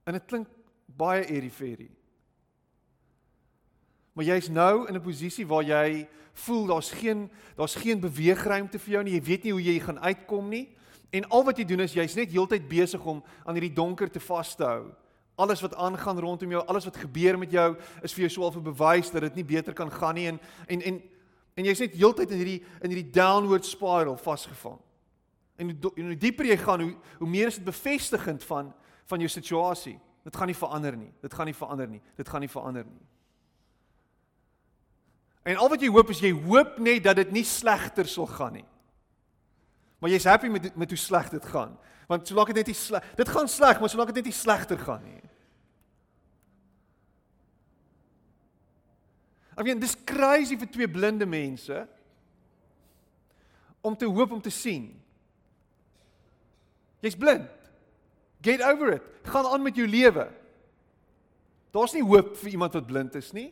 En 0.06 0.18
dit 0.18 0.26
klink 0.28 0.50
baie 0.86 1.24
eriferie. 1.26 1.94
Maar 4.16 4.28
jy's 4.30 4.50
nou 4.50 4.88
in 4.88 4.96
'n 4.96 5.02
posisie 5.02 5.48
waar 5.48 5.64
jy 5.64 6.08
voel 6.34 6.66
daar's 6.68 6.92
geen 6.92 7.30
daar's 7.56 7.76
geen 7.76 8.00
beweegruimte 8.00 8.80
vir 8.80 8.92
jou 8.92 9.04
nie. 9.04 9.14
Jy 9.14 9.24
weet 9.24 9.44
nie 9.44 9.52
hoe 9.52 9.64
jy 9.64 9.80
gaan 9.80 10.00
uitkom 10.00 10.50
nie. 10.50 10.76
En 11.10 11.30
al 11.30 11.44
wat 11.44 11.58
jy 11.58 11.66
doen 11.66 11.80
is 11.80 11.94
jy's 11.94 12.16
net 12.16 12.32
heeltyd 12.32 12.68
besig 12.68 13.06
om 13.06 13.24
aan 13.46 13.56
hierdie 13.56 13.76
donker 13.76 14.12
te 14.12 14.20
vas 14.20 14.56
te 14.56 14.64
hou. 14.64 14.92
Alles 15.36 15.62
wat 15.62 15.76
aangaan 15.76 16.20
rondom 16.20 16.52
jou, 16.52 16.66
alles 16.66 16.86
wat 16.86 16.98
gebeur 16.98 17.38
met 17.38 17.52
jou 17.52 17.76
is 18.04 18.14
vir 18.14 18.28
jou 18.28 18.30
swaar 18.30 18.56
'n 18.56 18.64
bewys 18.64 19.12
dat 19.12 19.22
dit 19.22 19.36
nie 19.36 19.44
beter 19.46 19.74
kan 19.74 19.92
gaan 19.92 20.16
nie 20.16 20.28
en 20.28 20.40
en 20.68 20.82
en 20.82 21.02
En 21.56 21.64
jy's 21.64 21.80
net 21.80 21.96
heeltyd 21.96 22.34
in 22.36 22.42
hierdie 22.42 22.60
in 22.84 22.92
hierdie 22.92 23.12
downward 23.16 23.66
spiral 23.66 24.18
vasgevang. 24.20 24.80
En 25.56 25.72
hoe, 25.72 25.92
hoe 25.96 26.18
dieper 26.20 26.50
jy 26.50 26.58
gaan, 26.60 26.84
hoe 26.84 26.96
hoe 27.22 27.30
meer 27.30 27.48
is 27.48 27.60
dit 27.62 27.68
bevestigend 27.68 28.44
van 28.44 28.74
van 29.06 29.22
jou 29.22 29.30
situasie. 29.30 29.96
Dit 30.26 30.36
gaan 30.36 30.50
nie 30.50 30.58
verander 30.58 30.96
nie. 30.98 31.12
Dit 31.22 31.34
gaan 31.34 31.46
nie 31.46 31.56
verander 31.56 31.88
nie. 31.88 32.02
Dit 32.18 32.30
gaan 32.30 32.42
nie 32.42 32.50
verander 32.50 32.86
nie. 32.86 33.04
En 35.46 35.60
al 35.62 35.70
wat 35.70 35.84
jy 35.86 35.92
hoop 35.94 36.10
is 36.10 36.24
jy 36.26 36.32
hoop 36.34 36.80
net 36.82 37.04
dat 37.06 37.20
dit 37.22 37.32
nie 37.32 37.46
slegter 37.46 38.10
sal 38.10 38.28
gaan 38.28 38.58
nie. 38.58 38.66
Maar 40.02 40.12
jy's 40.12 40.26
happy 40.28 40.50
met 40.52 40.72
met 40.76 40.92
hoe 40.92 41.00
sleg 41.00 41.30
dit 41.30 41.46
gaan. 41.54 41.78
Want 42.10 42.28
solank 42.28 42.52
dit 42.52 42.60
net 42.64 42.74
nie 42.74 42.78
sleg 42.78 43.14
dit 43.16 43.30
gaan 43.30 43.48
sleg, 43.48 43.80
maar 43.80 43.90
solank 43.94 44.12
dit 44.12 44.24
net 44.24 44.34
nie 44.34 44.40
slegter 44.40 44.82
gaan 44.82 45.06
nie. 45.06 45.22
Ek 49.56 49.64
weet 49.64 49.82
dis 49.82 49.98
crazy 50.08 50.58
vir 50.60 50.72
twee 50.72 50.88
blinde 50.92 51.26
mense 51.26 51.88
om 53.86 53.96
te 53.96 54.08
hoop 54.10 54.32
om 54.32 54.42
te 54.42 54.52
sien. 54.52 54.90
Jy's 57.06 57.16
blind. 57.16 57.48
Get 58.42 58.64
over 58.66 58.96
it. 58.98 59.06
Gaan 59.24 59.46
aan 59.46 59.62
met 59.62 59.78
jou 59.78 59.88
lewe. 59.88 60.26
Daar's 61.76 61.94
nie 61.94 62.04
hoop 62.04 62.36
vir 62.40 62.56
iemand 62.56 62.74
wat 62.74 62.88
blind 62.88 63.16
is 63.16 63.32
nie. 63.36 63.50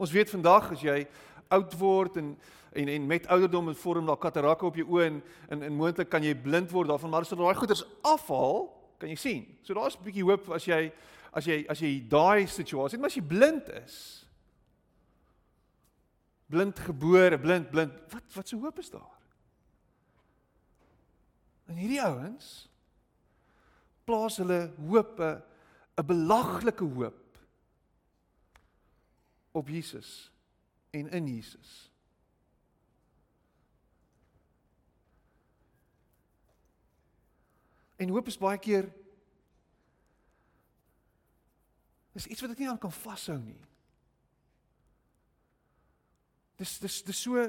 Ons 0.00 0.12
weet 0.14 0.30
vandag 0.32 0.70
as 0.74 0.82
jy 0.84 1.04
oud 1.52 1.76
word 1.78 2.18
en 2.20 2.34
en 2.70 2.86
en 2.88 3.06
met 3.06 3.24
ouderdom 3.26 3.68
en 3.68 3.74
vorm 3.74 4.06
daar 4.06 4.18
katarakke 4.22 4.66
op 4.66 4.76
jou 4.78 4.86
oë 4.86 5.06
en 5.08 5.16
en, 5.48 5.62
en 5.66 5.74
moontlik 5.74 6.06
kan 6.08 6.22
jy 6.22 6.36
blind 6.38 6.70
word 6.70 6.88
daarvan 6.88 7.10
maar 7.10 7.26
as 7.26 7.32
jy 7.32 7.38
daai 7.40 7.58
goeders 7.58 7.82
afhaal, 8.06 8.68
kan 8.98 9.10
jy 9.10 9.16
sien. 9.18 9.42
So 9.62 9.74
daar's 9.74 9.96
'n 9.98 10.04
bietjie 10.04 10.22
hoop 10.22 10.50
as 10.54 10.64
jy 10.64 10.92
as 11.32 11.44
jy 11.44 11.64
as 11.68 11.80
jy 11.80 12.06
daai 12.08 12.46
situasie 12.46 12.96
het, 12.96 13.00
maar 13.00 13.10
as 13.10 13.16
jy 13.16 13.26
blind 13.26 13.68
is. 13.84 14.19
Blind 16.50 16.78
gebore, 16.78 17.38
blind, 17.38 17.70
blind. 17.70 17.94
Wat 18.10 18.34
wat 18.34 18.48
se 18.48 18.56
hoop 18.56 18.78
is 18.78 18.90
daar? 18.90 19.18
En 21.70 21.78
hierdie 21.78 22.02
ouens 22.02 22.68
plaas 24.04 24.40
hulle 24.42 24.72
hoop 24.88 25.20
'n 25.20 25.42
'n 26.00 26.06
belaglike 26.06 26.84
hoop 26.84 27.38
op 29.52 29.68
Jesus 29.68 30.32
en 30.90 31.10
in 31.10 31.26
Jesus. 31.26 31.90
En 37.96 38.08
hoop 38.08 38.26
is 38.26 38.38
baie 38.38 38.58
keer 38.58 38.92
Dis 42.12 42.26
iets 42.26 42.42
wat 42.42 42.50
ek 42.50 42.58
nie 42.62 42.68
aan 42.68 42.80
kan 42.80 42.92
vashou 42.92 43.38
nie. 43.38 43.60
Dis 46.60 46.76
dis 46.82 47.02
dis 47.08 47.22
so 47.24 47.48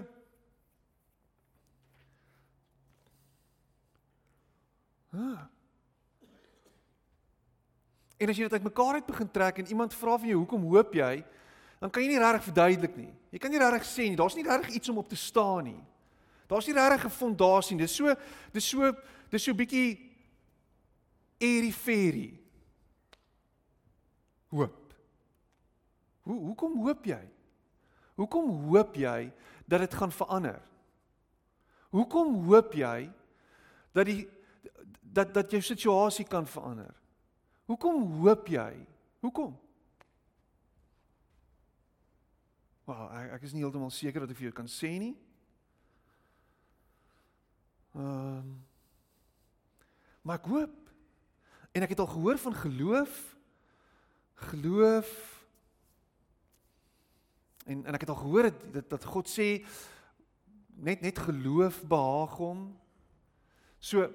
Ah. 5.11 5.43
En 8.15 8.29
as 8.31 8.37
jy 8.37 8.45
dit 8.45 8.53
uitmekaar 8.53 9.01
uit 9.01 9.05
begin 9.09 9.31
trek 9.31 9.57
en 9.59 9.67
iemand 9.67 9.95
vra 9.97 10.13
van 10.17 10.29
jou 10.29 10.37
hoekom 10.39 10.69
hoop 10.71 10.93
jy, 10.95 11.17
dan 11.81 11.89
kan 11.91 12.05
jy 12.05 12.13
nie 12.13 12.21
regtig 12.21 12.45
verduidelik 12.45 12.95
nie. 12.95 13.09
Jy 13.33 13.41
kan 13.41 13.51
nie 13.51 13.59
regtig 13.59 13.89
sê 13.89 14.05
nie, 14.07 14.15
daar's 14.15 14.37
nie 14.37 14.45
regtig 14.47 14.77
iets 14.77 14.91
om 14.93 15.01
op 15.01 15.09
te 15.09 15.19
staan 15.19 15.65
nie. 15.67 15.81
Daar's 16.47 16.67
nie 16.69 16.77
regtig 16.77 17.05
'n 17.05 17.17
fondasie 17.17 17.75
nie. 17.75 17.83
Dis 17.83 17.95
so 17.95 18.15
dis 18.53 18.69
so 18.69 18.93
dis 19.29 19.43
so 19.43 19.53
bietjie 19.53 20.11
fairy 21.73 22.39
hoop. 24.51 24.93
Hoe 26.23 26.39
hoekom 26.39 26.77
hoop 26.85 27.05
jy? 27.05 27.21
Hoekom 28.21 28.51
hoop 28.69 28.95
jy 28.99 29.31
dat 29.65 29.83
dit 29.83 29.97
gaan 29.97 30.13
verander? 30.13 30.61
Hoekom 31.91 32.37
hoop 32.47 32.77
jy 32.77 33.09
dat 33.91 34.07
die 34.07 34.21
dat 35.11 35.33
dat 35.35 35.51
jou 35.51 35.59
situasie 35.65 36.23
kan 36.29 36.45
verander? 36.47 36.93
Hoekom 37.67 38.05
hoop 38.21 38.47
jy? 38.47 38.71
Hoekom? 39.19 39.57
Wel, 42.87 43.03
ek, 43.17 43.33
ek 43.35 43.47
is 43.49 43.55
nie 43.55 43.65
heeltemal 43.65 43.91
seker 43.91 44.23
dat 44.23 44.31
ek 44.31 44.39
vir 44.39 44.49
jou 44.49 44.57
kan 44.61 44.71
sê 44.71 44.95
nie. 45.01 45.15
Ehm 47.97 48.43
um, 48.45 48.59
Maar 50.21 50.37
ek 50.37 50.49
hoop 50.53 50.89
en 51.73 51.81
ek 51.81 51.93
het 51.95 52.01
al 52.03 52.11
gehoor 52.13 52.37
van 52.37 52.53
geloof 52.53 53.13
geloof 54.51 55.09
en 57.71 57.85
en 57.85 57.97
ek 57.97 58.05
het 58.05 58.13
al 58.13 58.21
gehoor 58.21 58.49
dat 58.49 58.61
dat, 58.73 58.89
dat 58.89 59.07
God 59.07 59.29
sê 59.29 59.63
net 60.75 61.01
net 61.01 61.19
geloof 61.19 61.81
behaag 61.87 62.35
hom. 62.41 62.61
So 63.79 64.07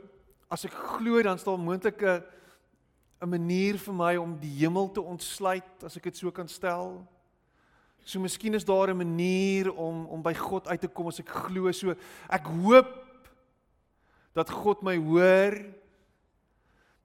as 0.52 0.66
ek 0.68 0.76
glo 0.96 1.22
dan 1.22 1.38
staan 1.38 1.64
moontlik 1.64 2.02
'n 2.02 2.22
'n 3.22 3.28
manier 3.28 3.78
vir 3.78 3.94
my 3.94 4.16
om 4.16 4.38
die 4.38 4.54
hemel 4.62 4.90
te 4.92 5.00
ontsluit 5.00 5.84
as 5.84 5.96
ek 5.96 6.12
dit 6.12 6.16
so 6.16 6.30
kan 6.30 6.48
stel. 6.48 7.06
So 8.04 8.20
miskien 8.20 8.54
is 8.54 8.64
daar 8.64 8.90
'n 8.90 8.96
manier 8.96 9.72
om 9.74 10.06
om 10.06 10.22
by 10.22 10.34
God 10.34 10.68
uit 10.68 10.80
te 10.80 10.88
kom 10.88 11.06
as 11.08 11.20
ek 11.20 11.28
glo. 11.28 11.72
So 11.72 11.94
ek 12.28 12.46
hoop 12.46 13.04
dat 14.32 14.50
God 14.50 14.82
my 14.82 14.96
hoor 14.96 15.64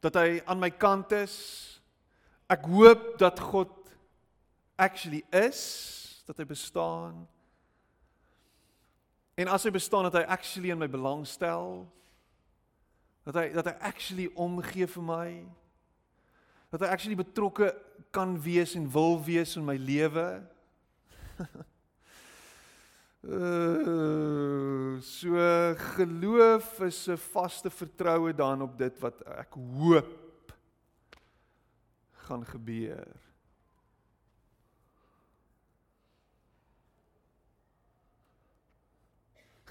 dat 0.02 0.16
hy 0.16 0.42
aan 0.46 0.60
my 0.60 0.70
kant 0.70 1.12
is 1.12 1.72
Ek 2.52 2.66
hoop 2.68 3.16
dat 3.22 3.40
God 3.40 3.70
actually 4.76 5.24
is, 5.32 5.62
dat 6.32 6.40
hy 6.40 6.48
bestaan. 6.48 7.28
En 9.36 9.50
as 9.52 9.66
hy 9.68 9.72
bestaan 9.76 10.08
dat 10.08 10.16
hy 10.22 10.24
actually 10.32 10.72
in 10.72 10.80
my 10.80 10.88
belang 10.88 11.26
stel. 11.28 11.84
Dat 13.28 13.36
hy 13.36 13.50
dat 13.52 13.68
hy 13.68 13.74
actually 13.84 14.30
omgee 14.40 14.88
vir 14.88 15.04
my. 15.04 15.28
Dat 16.72 16.86
hy 16.86 16.92
actually 16.94 17.20
betrokke 17.20 17.74
kan 18.16 18.38
wees 18.40 18.78
en 18.80 18.88
wil 18.92 19.20
wees 19.24 19.58
in 19.60 19.68
my 19.68 19.76
lewe. 19.76 20.28
Uh, 23.28 24.96
so 25.20 25.36
geloof 25.98 26.80
is 26.88 27.08
'n 27.12 27.18
vaste 27.18 27.70
vertroue 27.70 28.34
dan 28.34 28.62
op 28.62 28.78
dit 28.78 29.00
wat 29.04 29.20
ek 29.28 29.54
hoop 29.54 30.56
gaan 32.30 32.46
gebeur. 32.46 33.31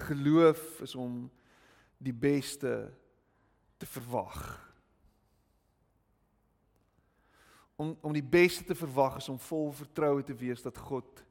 Geloof 0.07 0.81
is 0.81 0.95
om 0.95 1.25
die 2.01 2.13
beste 2.13 2.91
te 3.77 3.85
verwag. 3.85 4.39
Om 7.75 7.97
om 8.01 8.13
die 8.13 8.25
beste 8.25 8.63
te 8.63 8.75
verwag 8.75 9.17
is 9.21 9.29
om 9.29 9.39
vol 9.39 9.71
vertroue 9.73 10.23
te 10.23 10.35
wees 10.37 10.61
dat 10.61 10.77
God 10.77 11.23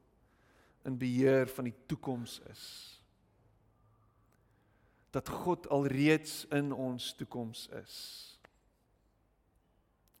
in 0.87 0.97
beheer 0.97 1.47
van 1.47 1.69
die 1.69 1.75
toekoms 1.85 2.39
is. 2.51 2.65
Dat 5.11 5.29
God 5.29 5.67
alreeds 5.69 6.45
in 6.49 6.71
ons 6.71 7.13
toekoms 7.15 7.67
is 7.83 7.97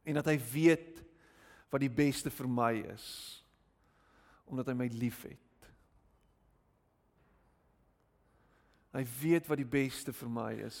en 0.03 0.17
dat 0.17 0.25
hy 0.31 0.37
weet 0.51 1.01
wat 1.71 1.83
die 1.83 1.93
beste 1.93 2.31
vir 2.33 2.49
my 2.49 2.73
is 2.93 3.07
omdat 4.51 4.67
hy 4.67 4.73
my 4.75 4.87
liefhet. 4.91 5.50
Hy 8.91 9.03
weet 9.21 9.47
wat 9.47 9.59
die 9.61 9.67
beste 9.67 10.13
vir 10.13 10.29
my 10.29 10.51
is 10.67 10.79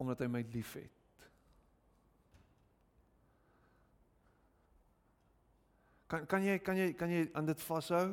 omdat 0.00 0.24
hy 0.24 0.28
my 0.28 0.40
liefhet. 0.52 0.90
Kan 6.10 6.26
kan 6.28 6.44
jy 6.44 6.56
kan 6.60 6.76
jy 6.76 6.88
kan 6.98 7.12
jy 7.12 7.26
aan 7.32 7.46
dit 7.48 7.60
vashou? 7.64 8.06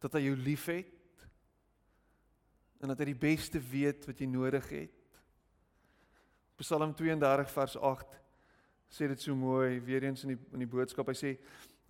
Dat 0.00 0.16
hy 0.16 0.24
jou 0.26 0.36
liefhet 0.36 0.96
en 2.80 2.92
dat 2.92 3.00
hy 3.02 3.10
die 3.10 3.20
beste 3.20 3.60
weet 3.60 4.06
wat 4.08 4.20
jy 4.20 4.28
nodig 4.28 4.68
het. 4.72 5.20
Psalm 6.60 6.94
32 6.96 7.52
vers 7.52 7.76
8 7.76 8.16
sê 8.90 9.08
dit 9.08 9.20
so 9.22 9.36
mooi 9.36 9.78
weer 9.84 10.08
eens 10.08 10.24
in 10.24 10.34
die 10.34 10.40
in 10.56 10.64
die 10.64 10.70
boodskap. 10.70 11.08
Hy 11.12 11.16
sê 11.16 11.34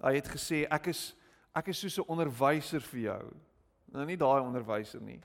hy 0.02 0.14
het 0.18 0.30
gesê 0.30 0.64
ek 0.70 0.90
is 0.92 1.12
ek 1.56 1.70
is 1.72 1.80
soos 1.82 1.98
'n 1.98 2.10
onderwyser 2.10 2.82
vir 2.92 3.00
jou. 3.06 3.24
Nou 3.94 4.04
nie 4.06 4.18
daai 4.18 4.40
onderwyser 4.42 5.02
nie. 5.02 5.18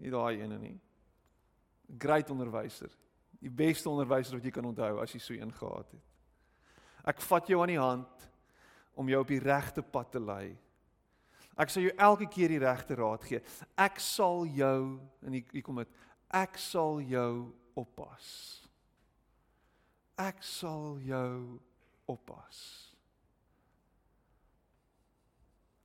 Nie 0.00 0.12
daai 0.12 0.42
ene 0.42 0.58
nie. 0.60 0.74
Great 1.98 2.30
onderwyser. 2.30 2.92
Die 3.40 3.52
beste 3.52 3.90
onderwyser 3.90 4.38
wat 4.38 4.46
jy 4.46 4.52
kan 4.54 4.68
onthou 4.68 5.00
as 5.02 5.14
jy 5.14 5.20
so 5.22 5.34
een 5.36 5.52
gehad 5.54 5.90
het. 5.92 6.04
Ek 7.06 7.22
vat 7.22 7.50
jou 7.50 7.60
aan 7.62 7.74
die 7.74 7.80
hand 7.80 8.28
om 8.98 9.10
jou 9.10 9.20
op 9.22 9.30
die 9.30 9.42
regte 9.42 9.82
pad 9.82 10.10
te 10.14 10.22
lei. 10.22 10.56
Ek 11.56 11.72
sal 11.72 11.86
jou 11.86 11.94
elke 12.08 12.28
keer 12.28 12.52
die 12.52 12.62
regte 12.62 12.98
raad 12.98 13.24
gee. 13.24 13.40
Ek 13.78 14.00
sal 14.02 14.44
jou 14.50 14.80
en 15.22 15.36
hier 15.38 15.64
kom 15.64 15.82
dit. 15.82 15.98
Ek 16.34 16.58
sal 16.60 17.00
jou 17.06 17.48
oppas 17.78 18.66
ek 20.16 20.40
sal 20.44 20.96
jou 21.04 21.60
oppas. 22.08 22.58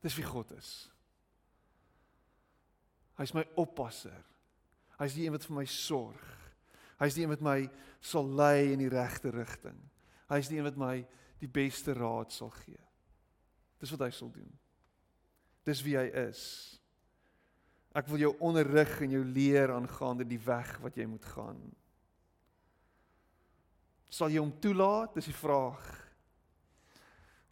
Dis 0.02 0.16
wie 0.18 0.26
God 0.26 0.52
is. 0.56 0.90
Hy's 3.22 3.36
my 3.38 3.44
oppasser. 3.62 4.18
Hy's 4.98 5.14
die 5.14 5.28
een 5.28 5.36
wat 5.36 5.46
vir 5.46 5.58
my 5.60 5.66
sorg. 5.70 6.22
Hy's 7.02 7.18
die 7.18 7.26
een 7.26 7.34
wat 7.34 7.44
my 7.46 7.58
sal 8.02 8.26
lei 8.26 8.72
in 8.74 8.82
die 8.82 8.90
regte 8.90 9.30
rigting. 9.34 9.78
Hy's 10.32 10.50
die 10.50 10.58
een 10.58 10.66
wat 10.66 10.80
my 10.82 10.96
die 11.42 11.50
beste 11.50 11.94
raad 11.98 12.34
sal 12.34 12.50
gee. 12.64 12.82
Dis 13.82 13.94
wat 13.94 14.06
hy 14.08 14.12
sal 14.14 14.30
doen. 14.34 14.50
Dis 15.66 15.82
wie 15.86 15.98
hy 15.98 16.08
is. 16.24 16.44
Ek 17.98 18.08
wil 18.10 18.24
jou 18.24 18.32
onderrig 18.46 18.94
en 19.04 19.14
jou 19.18 19.24
leer 19.26 19.74
aangaande 19.74 20.26
die 20.26 20.40
weg 20.42 20.72
wat 20.82 20.98
jy 20.98 21.06
moet 21.10 21.26
gaan. 21.34 21.60
Sal 24.12 24.32
jy 24.34 24.42
hom 24.42 24.54
toelaat? 24.64 25.14
Dis 25.18 25.30
die 25.30 25.38
vraag. 25.38 25.86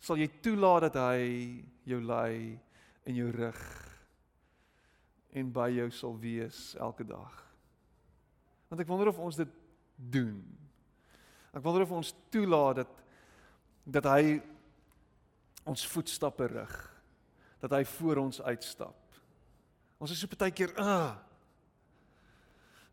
Sal 0.02 0.18
jy 0.22 0.30
toelaat 0.42 0.88
dat 0.90 0.98
hy 1.12 1.22
jou 1.90 2.02
lei 2.06 2.58
en 3.06 3.18
jou 3.18 3.30
rig 3.36 3.89
en 5.34 5.52
by 5.54 5.70
jou 5.76 5.90
sal 5.94 6.16
wees 6.22 6.74
elke 6.82 7.06
dag. 7.08 7.36
Want 8.70 8.82
ek 8.82 8.90
wonder 8.90 9.12
of 9.12 9.20
ons 9.22 9.38
dit 9.40 9.52
doen. 9.96 10.38
Ek 11.54 11.64
wonder 11.66 11.86
of 11.86 11.98
ons 12.02 12.14
toelaat 12.34 12.84
dat 12.84 12.96
dat 13.90 14.06
hy 14.06 14.36
ons 15.66 15.86
voetstappe 15.90 16.46
rig. 16.52 16.76
Dat 17.64 17.74
hy 17.74 17.82
voor 17.98 18.20
ons 18.22 18.42
uitstap. 18.42 18.98
Ons 19.98 20.14
is 20.14 20.22
so 20.22 20.30
baie 20.30 20.54
keer 20.54 20.76
ah 20.78 21.18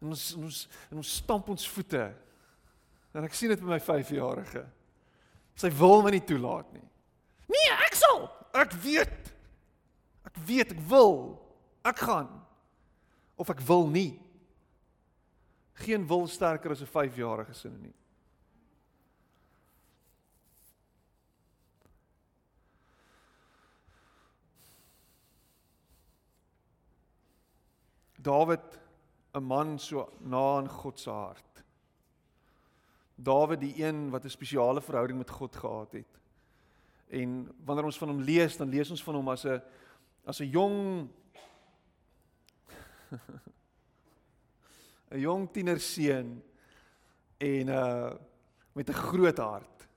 en 0.00 0.12
ons 0.12 0.24
ons 0.36 0.58
en 0.90 1.00
ons 1.00 1.14
stamp 1.18 1.48
ons 1.52 1.68
voete. 1.74 2.04
En 3.16 3.24
ek 3.24 3.36
sien 3.36 3.52
dit 3.52 3.62
by 3.62 3.74
my 3.74 3.80
5-jarige. 3.80 4.62
Sy 5.56 5.70
wil 5.78 6.02
my 6.04 6.12
nie 6.12 6.24
toelaat 6.24 6.68
nie. 6.76 6.84
Nee, 7.48 7.72
ek 7.86 7.96
sal. 7.96 8.26
Ek 8.56 8.74
weet. 8.84 9.30
Ek 10.28 10.40
weet 10.48 10.74
ek 10.76 10.82
wil. 10.90 11.16
Ek 11.86 12.02
gaan. 12.02 12.30
Of 13.38 13.52
ek 13.52 13.60
wil 13.68 13.86
nie. 13.86 14.16
Geen 15.84 16.06
wil 16.08 16.26
sterker 16.26 16.72
as 16.74 16.82
'n 16.82 16.90
5-jarige 16.90 17.54
se 17.54 17.68
nie. 17.68 17.94
Dawid 28.16 28.78
'n 29.34 29.42
man 29.42 29.78
so 29.78 30.08
na 30.20 30.56
aan 30.56 30.68
God 30.68 31.00
se 31.00 31.10
hart. 31.10 31.62
Dawid 33.14 33.60
die 33.60 33.84
een 33.84 34.10
wat 34.10 34.24
'n 34.24 34.30
spesiale 34.30 34.80
verhouding 34.80 35.18
met 35.18 35.30
God 35.30 35.56
gehad 35.56 35.92
het. 35.92 36.18
En 37.08 37.54
wanneer 37.64 37.84
ons 37.84 37.98
van 37.98 38.08
hom 38.08 38.20
lees, 38.20 38.56
dan 38.56 38.68
lees 38.68 38.90
ons 38.90 39.02
van 39.02 39.14
hom 39.14 39.28
as 39.28 39.44
'n 39.44 39.62
as 40.24 40.40
'n 40.40 40.50
jong 40.50 41.08
'n 45.10 45.20
jong 45.20 45.52
tienerseun 45.52 46.42
en 47.38 47.68
uh 47.68 48.12
met 48.72 48.88
'n 48.88 48.92
groot 48.92 49.38
hart. 49.38 49.88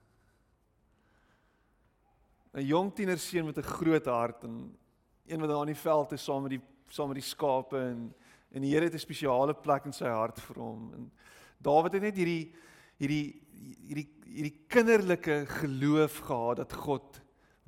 'n 2.54 2.66
Jong 2.66 2.96
tienerseun 2.96 3.46
met 3.46 3.58
'n 3.58 3.72
groot 3.76 4.06
hart 4.06 4.44
en 4.44 4.78
een 5.26 5.40
wat 5.40 5.50
daar 5.50 5.68
in 5.68 5.74
die 5.74 5.82
veld 5.82 6.12
is 6.12 6.24
saam 6.24 6.42
met 6.42 6.52
die 6.52 6.62
saam 6.88 7.08
met 7.08 7.22
die 7.22 7.30
skape 7.30 7.78
en 7.78 8.14
en 8.52 8.62
die 8.62 8.74
Here 8.74 8.86
het 8.86 8.94
'n 8.94 9.00
spesiale 9.00 9.54
plek 9.54 9.86
in 9.86 9.94
sy 9.94 10.08
hart 10.08 10.40
vir 10.40 10.56
hom. 10.56 10.94
En 10.94 11.12
Dawid 11.58 11.94
het 11.94 12.02
net 12.02 12.16
hierdie 12.16 12.54
hierdie 12.98 13.42
hierdie 13.88 14.10
hierdie 14.26 14.66
kinderlike 14.68 15.46
geloof 15.46 16.18
gehad 16.18 16.58
dat 16.58 16.74
God 16.74 17.22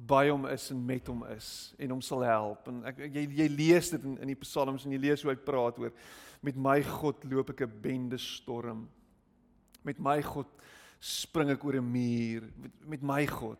by 0.07 0.29
hom 0.29 0.45
is 0.49 0.69
en 0.71 0.85
met 0.85 1.07
hom 1.07 1.23
is 1.35 1.73
en 1.77 1.93
hom 1.93 2.01
sal 2.01 2.23
help. 2.25 2.67
En 2.71 2.81
ek 2.89 3.03
jy 3.05 3.25
jy 3.41 3.47
lees 3.53 3.91
dit 3.93 4.03
in 4.07 4.17
in 4.23 4.33
die 4.33 4.41
psalms 4.43 4.85
en 4.85 4.95
jy 4.95 5.01
lees 5.01 5.23
hoe 5.23 5.33
hy 5.33 5.37
praat 5.37 5.79
oor 5.81 5.93
met 6.41 6.57
my 6.57 6.79
God 6.83 7.23
loop 7.29 7.51
ek 7.53 7.61
'n 7.67 7.81
bende 7.81 8.17
storm. 8.17 8.89
Met 9.83 9.99
my 9.99 10.21
God 10.21 10.47
spring 10.99 11.49
ek 11.49 11.63
oor 11.63 11.75
'n 11.75 11.91
muur 11.91 12.49
met, 12.57 12.71
met 12.87 13.01
my 13.01 13.25
God. 13.27 13.59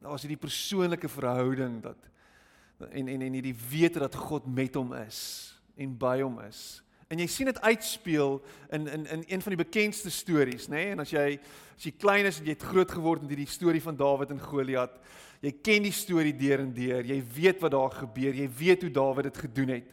Daar 0.00 0.12
was 0.12 0.22
hierdie 0.22 0.40
persoonlike 0.40 1.08
verhouding 1.08 1.82
dat 1.82 1.98
en 2.90 3.08
en 3.08 3.20
en 3.20 3.32
hierdie 3.32 3.56
wete 3.70 3.98
dat 3.98 4.14
God 4.14 4.46
met 4.46 4.74
hom 4.74 4.92
is 4.92 5.52
en 5.76 5.96
by 5.96 6.20
hom 6.20 6.40
is. 6.40 6.82
En 7.10 7.18
jy 7.18 7.26
sien 7.26 7.48
dit 7.50 7.60
uitspeel 7.60 8.38
in 8.70 8.86
in 8.86 9.06
in 9.06 9.24
een 9.26 9.42
van 9.42 9.54
die 9.56 9.64
bekendste 9.64 10.10
stories, 10.10 10.68
nê? 10.68 10.74
Nee? 10.74 10.90
En 10.94 11.00
as 11.02 11.10
jy 11.10 11.40
as 11.76 11.84
jy 11.84 11.92
klein 11.98 12.26
is 12.26 12.38
en 12.38 12.46
jy 12.46 12.54
het 12.54 12.68
groot 12.70 12.90
geword 12.90 13.24
met 13.24 13.32
hierdie 13.34 13.50
storie 13.50 13.82
van 13.82 13.96
Dawid 13.96 14.30
en 14.30 14.40
Goliat, 14.40 15.00
jy 15.40 15.52
ken 15.64 15.86
die 15.86 15.94
storie 15.94 16.34
deur 16.36 16.60
en 16.60 16.72
deur. 16.76 17.06
Jy 17.06 17.18
weet 17.34 17.60
wat 17.60 17.72
daar 17.72 17.96
gebeur. 18.02 18.34
Jy 18.34 18.48
weet 18.58 18.82
hoe 18.82 18.90
Dawid 18.90 19.30
dit 19.30 19.42
gedoen 19.46 19.74
het. 19.76 19.92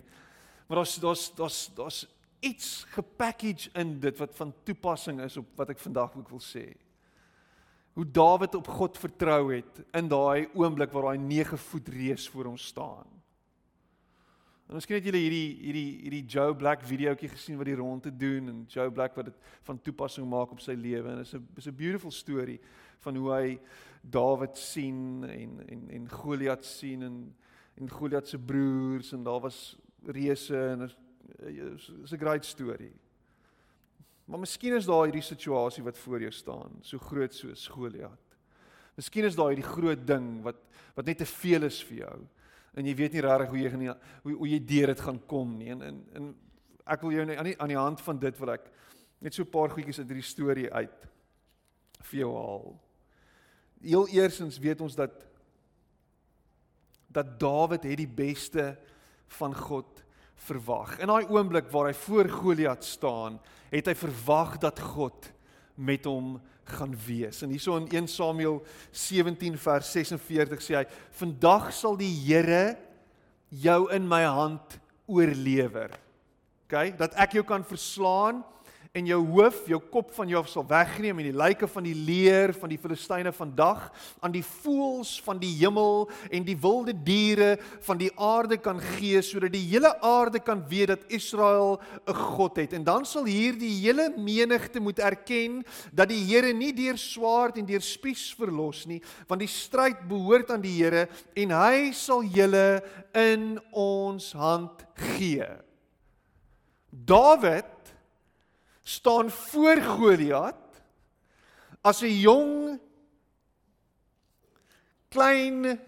Maar 0.68 0.82
daar's 0.82 0.96
daar's 1.00 1.26
daar's 1.36 1.60
daar's 1.76 2.02
iets 2.40 2.86
gepackage 2.94 3.70
in 3.74 4.00
dit 4.00 4.18
wat 4.18 4.36
van 4.36 4.54
toepassing 4.64 5.22
is 5.22 5.38
op 5.38 5.48
wat 5.56 5.72
ek 5.74 5.80
vandag 5.82 6.16
ook 6.18 6.30
wil 6.30 6.44
sê. 6.44 6.68
Hoe 7.98 8.06
Dawid 8.06 8.56
op 8.56 8.68
God 8.68 8.98
vertrou 8.98 9.54
het 9.56 9.80
in 9.98 10.10
daai 10.12 10.50
oomblik 10.54 10.92
waar 10.94 11.14
daai 11.14 11.24
9 11.24 11.58
voet 11.58 11.88
reus 11.88 12.28
voor 12.30 12.52
hom 12.52 12.58
staan. 12.58 13.08
En 14.68 14.76
miskien 14.76 15.00
het 15.00 15.06
julle 15.08 15.22
hierdie 15.24 15.56
hierdie 15.64 15.92
hierdie 16.04 16.26
Joe 16.28 16.52
Black 16.56 16.84
videoetjie 16.84 17.30
gesien 17.32 17.56
wat 17.58 17.70
die 17.70 17.78
ronde 17.80 18.12
doen 18.12 18.52
en 18.52 18.64
Joe 18.68 18.92
Black 18.92 19.16
wat 19.16 19.30
dit 19.32 19.52
van 19.64 19.80
toepassing 19.82 20.28
maak 20.28 20.52
op 20.52 20.60
sy 20.60 20.76
lewe 20.76 21.08
en 21.08 21.22
dit 21.24 21.30
is 21.30 21.34
'n 21.34 21.48
is 21.56 21.68
'n 21.68 21.76
beautiful 21.76 22.12
story 22.12 22.60
van 23.00 23.16
hoe 23.16 23.32
hy 23.32 23.60
Dawid 24.02 24.58
sien 24.58 25.24
en 25.24 25.60
en 25.68 25.90
en 25.90 26.10
Goliat 26.10 26.66
sien 26.66 27.04
en 27.04 27.36
en 27.78 27.90
Goliat 27.90 28.28
se 28.28 28.40
broers 28.40 29.12
en 29.14 29.24
daar 29.24 29.40
was 29.42 29.78
reuse 30.06 30.58
en 30.58 30.90
is 32.04 32.12
'n 32.12 32.18
great 32.18 32.46
story. 32.46 32.92
Maar 34.26 34.40
miskien 34.40 34.76
is 34.76 34.86
daar 34.86 35.04
hierdie 35.04 35.22
situasie 35.22 35.84
wat 35.84 35.98
voor 35.98 36.20
jou 36.20 36.32
staan, 36.32 36.80
so 36.82 36.98
groot 36.98 37.34
soos 37.34 37.68
Goliat. 37.68 38.38
Miskien 38.96 39.24
is 39.24 39.36
daar 39.36 39.48
hierdie 39.48 39.72
groot 39.72 40.08
ding 40.08 40.42
wat 40.42 40.56
wat 40.96 41.06
net 41.06 41.18
te 41.18 41.26
veel 41.26 41.64
is 41.64 41.84
vir 41.84 41.98
jou 41.98 42.28
en 42.78 42.86
jy 42.86 42.96
weet 42.96 43.14
nie 43.14 43.22
regtig 43.22 43.50
hoe 43.50 43.60
jy 43.60 43.70
gaan 43.74 43.86
hoe 44.24 44.34
hoe 44.38 44.50
jy 44.50 44.60
deur 44.66 44.92
dit 44.94 45.00
gaan 45.00 45.20
kom 45.26 45.58
nie. 45.58 45.70
En 45.74 45.82
en, 45.82 46.02
en 46.14 46.36
ek 46.86 47.02
wil 47.02 47.12
jou 47.12 47.26
aan 47.26 47.50
die 47.50 47.56
aan 47.62 47.74
die 47.74 47.80
hand 47.80 48.02
van 48.02 48.20
dit 48.20 48.40
wil 48.40 48.54
ek 48.54 48.72
net 49.20 49.34
so 49.34 49.44
'n 49.44 49.50
paar 49.50 49.70
goedjies 49.70 50.00
uit 50.00 50.08
hierdie 50.08 50.32
storie 50.32 50.74
uit 50.74 51.08
vir 52.02 52.20
jou 52.20 52.34
haal. 52.36 52.80
Heel 53.82 54.08
eersens 54.08 54.60
weet 54.60 54.82
ons 54.82 54.96
dat 54.96 55.12
dat 57.08 57.40
Dawid 57.40 57.84
het 57.88 57.98
die 57.98 58.10
beste 58.10 58.76
van 59.40 59.56
God 59.56 60.04
verwag. 60.48 61.00
In 61.02 61.10
daai 61.10 61.26
oomblik 61.34 61.72
waar 61.74 61.90
hy 61.90 61.96
voor 61.98 62.30
Goliat 62.30 62.86
staan, 62.86 63.40
het 63.72 63.90
hy 63.90 63.96
verwag 63.98 64.58
dat 64.62 64.80
God 64.94 65.32
met 65.78 66.06
hom 66.06 66.36
gaan 66.68 66.94
wees. 67.08 67.42
En 67.42 67.54
hierso 67.54 67.78
in 67.80 67.88
1 67.90 68.10
Samuel 68.12 68.60
17 68.92 69.58
vers 69.58 69.92
46 69.96 70.62
sê 70.62 70.76
hy: 70.82 70.86
"Vandag 71.16 71.72
sal 71.74 71.98
die 71.98 72.12
Here 72.12 72.78
jou 73.50 73.88
in 73.94 74.08
my 74.08 74.24
hand 74.24 74.80
oorlewer." 75.08 75.96
OK, 76.68 76.98
dat 77.00 77.16
ek 77.16 77.40
jou 77.40 77.46
kan 77.48 77.64
verslaan 77.64 78.44
en 78.98 79.08
jou 79.10 79.20
hoof, 79.36 79.64
jou 79.70 79.80
kop 79.94 80.10
van 80.16 80.30
jou 80.32 80.42
sal 80.50 80.66
wegneem 80.68 81.20
en 81.22 81.28
die 81.30 81.38
lyke 81.38 81.68
van 81.70 81.86
die 81.86 81.96
leer 81.96 82.54
van 82.58 82.72
die 82.72 82.80
Filistyne 82.82 83.32
vandag 83.36 83.88
aan 84.26 84.34
die 84.34 84.44
voëls 84.46 85.18
van 85.26 85.40
die 85.42 85.52
hemel 85.60 86.08
en 86.34 86.46
die 86.48 86.58
wilde 86.62 86.96
diere 87.06 87.56
van 87.86 88.00
die 88.02 88.10
aarde 88.14 88.58
kan 88.62 88.82
gee 88.98 89.22
sodat 89.26 89.54
die 89.54 89.66
hele 89.70 89.92
aarde 90.06 90.42
kan 90.44 90.64
weet 90.70 90.94
dat 90.94 91.06
Israel 91.14 91.80
'n 92.08 92.14
God 92.14 92.58
het. 92.58 92.74
En 92.74 92.84
dan 92.84 93.06
sal 93.06 93.26
hierdie 93.26 93.74
hele 93.86 94.14
menigte 94.18 94.80
moet 94.80 95.00
erken 95.00 95.64
dat 95.94 96.10
die 96.10 96.26
Here 96.28 96.54
nie 96.54 96.74
deur 96.74 96.98
swaard 96.98 97.58
en 97.58 97.66
deur 97.66 97.82
spies 97.82 98.34
verlos 98.36 98.86
nie, 98.86 99.02
want 99.28 99.40
die 99.40 99.48
stryd 99.48 100.08
behoort 100.08 100.52
aan 100.52 100.62
die 100.62 100.84
Here 100.84 101.08
en 101.36 101.52
hy 101.52 101.92
sal 101.92 102.24
julle 102.24 102.84
in 103.14 103.60
ons 103.72 104.32
hand 104.34 104.86
gee. 104.96 105.46
Dawid 106.90 107.77
staan 108.88 109.32
voor 109.32 109.82
Goliat 109.84 110.82
as 111.82 112.02
'n 112.02 112.20
jong 112.24 112.80
klein 115.10 115.80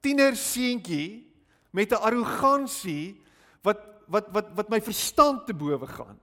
tienerseentjie 0.00 1.32
met 1.70 1.90
'n 1.92 2.02
arrogansie 2.04 3.22
wat 3.62 3.80
wat 4.06 4.28
wat 4.32 4.46
wat 4.54 4.68
my 4.68 4.80
verstand 4.80 5.46
te 5.46 5.54
bowe 5.54 5.86
gaan. 5.86 6.20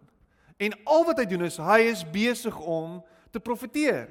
En 0.58 0.84
al 0.84 1.06
wat 1.06 1.18
hy 1.18 1.26
doen 1.26 1.44
is 1.44 1.58
hy 1.58 1.80
is 1.80 2.10
besig 2.10 2.60
om 2.60 3.04
te 3.32 3.40
profeteer. 3.40 4.10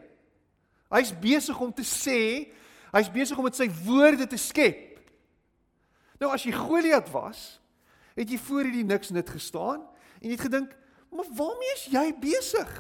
Hy's 0.91 1.19
besig 1.19 1.61
om 1.61 1.73
te 1.73 1.85
sê, 1.85 2.53
hy's 2.93 3.11
besig 3.11 3.37
om 3.39 3.45
met 3.45 3.57
sy 3.57 3.71
woorde 3.85 4.27
te 4.27 4.37
skep. 4.37 5.01
Nou 6.19 6.33
as 6.33 6.43
jy 6.43 6.53
Goliat 6.53 7.11
was, 7.11 7.61
het 8.15 8.31
jy 8.31 8.39
voor 8.39 8.63
hierdie 8.63 8.85
niks 8.85 9.11
net 9.11 9.31
gestaan 9.31 9.81
en 10.21 10.29
jy 10.29 10.31
het 10.31 10.41
gedink, 10.41 10.82
Maar 11.13 11.29
waarmee 11.37 11.73
is 11.77 11.87
jy 11.93 12.07
besig? 12.17 12.71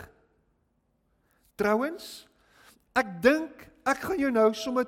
Trouwens, 1.60 2.24
ek 2.96 3.10
dink 3.22 3.66
ek 3.84 4.04
gaan 4.06 4.20
jou 4.20 4.30
nou 4.32 4.48
sommer 4.56 4.86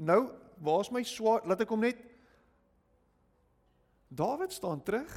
nou, 0.00 0.24
waar's 0.58 0.90
my 0.90 1.02
swaard? 1.06 1.46
Laat 1.46 1.62
ek 1.62 1.70
hom 1.70 1.84
net 1.84 2.00
Dawid 4.10 4.50
staan 4.50 4.82
terug 4.82 5.10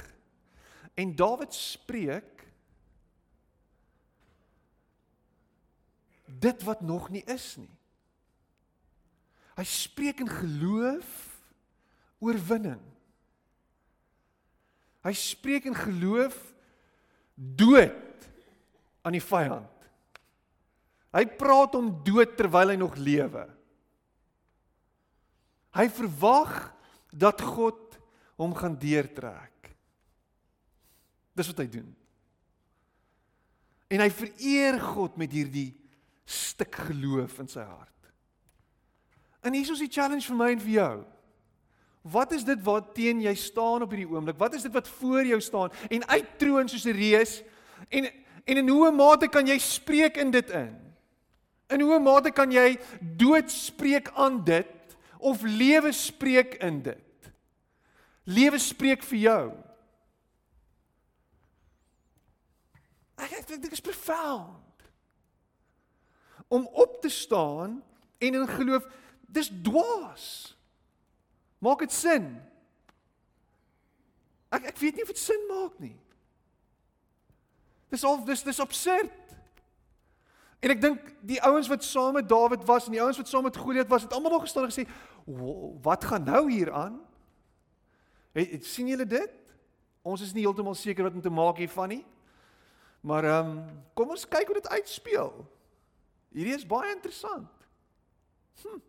en 0.94 1.16
Dawid 1.18 1.54
spreek 1.54 2.44
dit 6.24 6.62
wat 6.62 6.80
nog 6.80 7.08
nie 7.10 7.24
is 7.26 7.56
nie. 7.58 7.70
Hy 9.58 9.66
spreek 9.66 10.22
in 10.22 10.30
geloof 10.30 11.10
oorwinning. 12.22 12.80
Hy 15.04 15.12
spreek 15.18 15.66
in 15.68 15.76
geloof 15.76 16.38
dood 17.34 18.28
aan 19.04 19.16
die 19.16 19.22
vyand. 19.22 19.70
Hy 21.14 21.24
praat 21.38 21.76
om 21.78 21.92
dood 22.06 22.34
terwyl 22.38 22.72
hy 22.72 22.78
nog 22.78 22.96
lewe. 22.98 23.44
Hy 25.74 25.86
verwag 25.90 26.54
dat 27.14 27.42
God 27.42 27.98
hom 28.38 28.54
gaan 28.58 28.74
deurtrek. 28.78 29.70
Dis 31.34 31.50
wat 31.50 31.62
hy 31.62 31.68
doen. 31.70 31.90
En 33.90 34.02
hy 34.02 34.10
vereer 34.10 34.78
God 34.82 35.18
met 35.20 35.34
hierdie 35.34 35.70
stuk 36.26 36.78
geloof 36.88 37.38
in 37.42 37.50
sy 37.50 37.62
hart. 37.66 37.90
En 39.44 39.54
hier 39.54 39.68
is 39.70 39.82
die 39.82 39.92
challenge 39.92 40.24
vir 40.26 40.38
my 40.38 40.50
en 40.54 40.62
vir 40.62 40.74
jou. 40.78 40.94
Wat 42.04 42.32
is 42.36 42.44
dit 42.44 42.60
wat 42.62 42.92
teen 42.94 43.22
jy 43.24 43.32
staan 43.38 43.82
op 43.82 43.92
hierdie 43.94 44.10
oomblik? 44.10 44.36
Wat 44.36 44.54
is 44.54 44.66
dit 44.66 44.72
wat 44.72 44.88
voor 44.98 45.24
jou 45.24 45.40
staan 45.40 45.72
en 45.88 46.06
uittroon 46.06 46.68
soos 46.68 46.84
'n 46.84 46.96
reus? 46.96 47.42
En 47.88 48.04
en 48.44 48.56
in 48.56 48.68
hoe 48.68 48.92
mate 48.92 49.28
kan 49.28 49.46
jy 49.46 49.58
spreek 49.58 50.16
in 50.16 50.30
dit 50.30 50.50
in? 50.50 50.94
In 51.68 51.80
hoe 51.80 51.98
mate 51.98 52.30
kan 52.30 52.50
jy 52.52 52.78
dood 53.00 53.50
spreek 53.50 54.10
aan 54.14 54.44
dit 54.44 54.96
of 55.18 55.42
lewe 55.42 55.92
spreek 55.92 56.54
in 56.54 56.82
dit? 56.82 57.32
Lewe 58.24 58.58
spreek 58.58 59.02
vir 59.02 59.18
jou. 59.18 59.52
Ek 63.16 63.32
ek 63.32 63.46
dink 63.48 63.62
dit 63.62 63.72
is 63.72 63.80
profound. 63.80 64.92
Om 66.48 66.68
op 66.72 67.00
te 67.00 67.08
staan 67.08 67.82
en 68.18 68.34
in 68.34 68.48
geloof 68.48 68.84
Dis 69.34 69.50
dwaas. 69.62 70.53
Maak 71.64 71.84
dit 71.86 71.92
sin? 71.92 72.28
Ek 74.52 74.68
ek 74.70 74.80
weet 74.82 74.98
nie 74.98 75.04
of 75.06 75.12
dit 75.14 75.20
sin 75.20 75.46
maak 75.48 75.78
nie. 75.82 75.96
Dis 77.94 78.04
al 78.04 78.20
dis 78.26 78.44
dis 78.44 78.60
absurd. 78.62 79.12
En 80.64 80.72
ek 80.72 80.80
dink 80.80 81.08
die 81.26 81.40
ouens 81.44 81.68
wat 81.68 81.84
saam 81.84 82.16
met 82.16 82.28
Dawid 82.28 82.64
was 82.68 82.88
en 82.88 82.96
die 82.96 83.02
ouens 83.02 83.18
wat 83.20 83.28
saam 83.28 83.44
met 83.44 83.56
Goliat 83.56 83.90
was, 83.90 84.06
het 84.06 84.14
almal 84.16 84.32
nog 84.32 84.46
gestaan 84.46 84.64
en 84.64 84.72
gesê, 84.72 84.86
"Wat 85.84 86.04
gaan 86.04 86.24
nou 86.24 86.50
hier 86.50 86.72
aan?" 86.72 87.00
Het 88.32 88.64
sien 88.64 88.88
julle 88.88 89.06
dit? 89.06 89.32
Ons 90.02 90.20
is 90.20 90.32
nie 90.32 90.42
heeltemal 90.42 90.74
seker 90.74 91.04
wat 91.06 91.14
om 91.14 91.20
te 91.20 91.30
maak 91.30 91.56
hiervan 91.56 91.88
nie. 91.88 92.04
Maar 93.00 93.24
ehm 93.24 93.50
um, 93.50 93.82
kom 93.94 94.10
ons 94.10 94.28
kyk 94.28 94.46
hoe 94.46 94.54
dit 94.54 94.68
uitspeel. 94.68 95.46
Hierdie 96.32 96.54
is 96.54 96.66
baie 96.66 96.94
interessant. 96.94 97.50
Hm. 98.62 98.80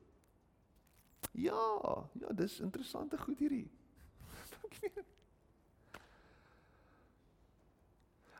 Ja, 1.35 2.05
ja, 2.13 2.31
dis 2.31 2.59
interessante 2.63 3.17
goed 3.17 3.39
hierdie. 3.39 3.67
Dankie. 4.55 4.91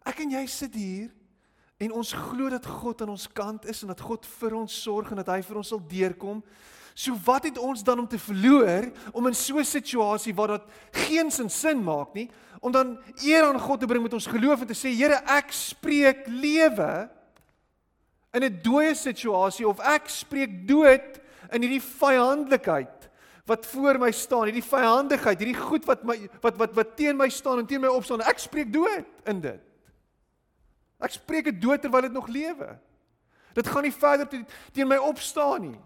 Ek 0.06 0.22
en 0.24 0.36
jy 0.38 0.44
sit 0.48 0.78
hier 0.78 1.10
en 1.82 1.92
ons 1.92 2.14
glo 2.30 2.48
dat 2.54 2.64
God 2.64 3.04
aan 3.04 3.12
ons 3.12 3.28
kant 3.36 3.66
is 3.68 3.82
en 3.84 3.92
dat 3.92 4.04
God 4.06 4.28
vir 4.38 4.56
ons 4.56 4.78
sorg 4.86 5.12
en 5.12 5.20
dat 5.20 5.34
hy 5.34 5.42
vir 5.44 5.60
ons 5.60 5.74
sal 5.74 5.82
deurkom. 5.92 6.40
So 6.96 7.18
wat 7.26 7.50
het 7.50 7.60
ons 7.60 7.84
dan 7.84 8.00
om 8.00 8.08
te 8.08 8.20
verloor 8.22 8.88
om 9.12 9.28
in 9.28 9.36
so 9.36 9.60
'n 9.60 9.68
situasie 9.68 10.36
waar 10.36 10.56
dit 10.56 10.66
geen 10.92 11.32
sin 11.32 11.50
sin 11.50 11.84
maak 11.84 12.14
nie 12.14 12.30
om 12.62 12.72
dan 12.72 12.98
eer 13.22 13.44
aan 13.44 13.60
God 13.60 13.80
te 13.80 13.88
bring 13.88 14.04
met 14.04 14.14
ons 14.14 14.28
geloof 14.28 14.62
en 14.62 14.68
te 14.68 14.74
sê 14.74 14.96
Here 14.96 15.20
ek 15.26 15.52
spreek 15.52 16.28
lewe 16.28 17.10
in 18.34 18.44
'n 18.44 18.62
dooie 18.64 18.96
situasie 18.96 19.68
of 19.68 19.80
ek 19.80 20.08
spreek 20.08 20.68
dood 20.68 21.25
in 21.52 21.66
hierdie 21.66 21.84
vyandlikheid 21.84 23.10
wat 23.46 23.66
voor 23.70 24.00
my 24.02 24.10
staan, 24.12 24.48
hierdie 24.50 24.66
vyandigheid, 24.66 25.38
hierdie 25.40 25.60
goed 25.60 25.86
wat 25.86 26.04
my 26.04 26.18
wat 26.42 26.58
wat 26.58 26.74
wat 26.74 26.96
teen 26.98 27.18
my 27.18 27.30
staan 27.30 27.62
en 27.62 27.68
teen 27.70 27.84
my 27.84 27.92
opstaan. 27.94 28.24
Ek 28.26 28.42
spreek 28.42 28.72
dood 28.74 29.06
in 29.30 29.42
dit. 29.44 29.62
Ek 31.06 31.14
spreek 31.14 31.52
dit 31.52 31.62
dood 31.62 31.84
terwyl 31.84 32.08
dit 32.08 32.16
nog 32.16 32.32
lewe. 32.32 32.72
Dit 33.54 33.70
gaan 33.70 33.86
nie 33.86 33.94
verder 33.94 34.28
te, 34.28 34.42
teen 34.74 34.90
my 34.90 34.98
opstaan 34.98 35.70
nie. 35.70 35.80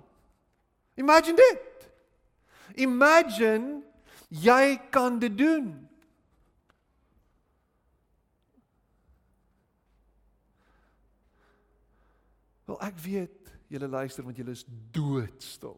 Imagine 0.99 1.35
dit. 1.35 1.89
Imagine 2.85 3.81
jy 4.29 4.79
kan 4.89 5.19
dit 5.19 5.37
doen. 5.37 5.89
Wel 12.69 12.81
ek 12.85 12.99
weet 13.03 13.38
Julle 13.69 13.88
luister 13.88 14.25
want 14.25 14.38
julle 14.38 14.55
is 14.58 14.65
doodstil. 14.91 15.77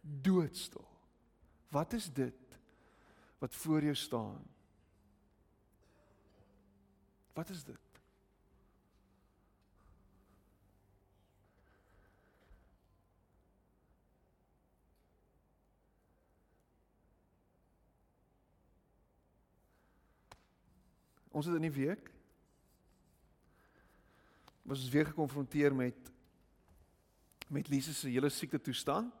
Doodstil. 0.00 0.86
Wat 1.68 1.92
is 1.92 2.08
dit 2.12 2.34
wat 3.38 3.54
voor 3.54 3.82
jou 3.82 3.94
staan? 3.94 4.40
Wat 7.32 7.48
is 7.48 7.64
dit? 7.64 7.78
Ons 21.28 21.46
het 21.46 21.54
in 21.54 21.68
die 21.70 21.86
week 21.86 22.10
was 24.70 24.80
ons 24.80 24.90
weer 24.90 25.06
gekonfronteer 25.06 25.74
met 25.74 26.10
met 27.48 27.68
Lise 27.68 27.94
se 27.94 28.08
hele 28.08 28.28
siekte 28.28 28.60
toestand. 28.60 29.14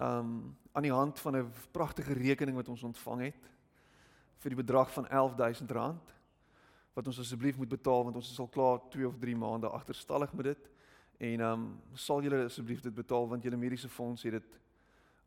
Um 0.00 0.56
aan 0.72 0.82
die 0.82 0.92
hand 0.92 1.18
van 1.20 1.36
'n 1.36 1.52
pragtige 1.70 2.12
rekening 2.12 2.56
wat 2.56 2.68
ons 2.68 2.82
ontvang 2.82 3.20
het 3.20 3.50
vir 4.38 4.54
die 4.54 4.62
bedrag 4.62 4.92
van 4.92 5.06
R11000 5.06 6.14
wat 6.92 7.06
ons 7.06 7.18
asseblief 7.18 7.56
moet 7.56 7.68
betaal 7.68 8.04
want 8.04 8.16
ons 8.16 8.30
is 8.30 8.38
al 8.38 8.48
klaar 8.48 8.78
2 8.90 9.06
of 9.06 9.18
3 9.18 9.36
maande 9.36 9.68
agterstallig 9.68 10.32
met 10.32 10.44
dit. 10.44 10.70
En 11.18 11.40
um 11.40 11.82
sal 11.94 12.22
julle 12.22 12.44
asseblief 12.44 12.80
dit 12.80 12.94
betaal 12.94 13.28
want 13.28 13.42
julle 13.42 13.56
mediese 13.56 13.88
fonds 13.88 14.22
het 14.22 14.32
dit 14.32 14.58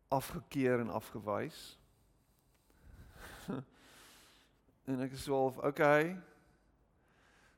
afgekeur 0.08 0.80
en 0.80 0.90
afgewys. 0.90 1.80
en 4.86 5.00
ek 5.00 5.12
is 5.12 5.24
so 5.24 5.34
half 5.34 5.58
okay. 5.58 6.18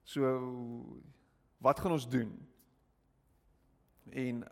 So 0.04 1.02
wat 1.64 1.80
gaan 1.80 1.96
ons 1.96 2.10
doen? 2.10 2.34
En 4.12 4.44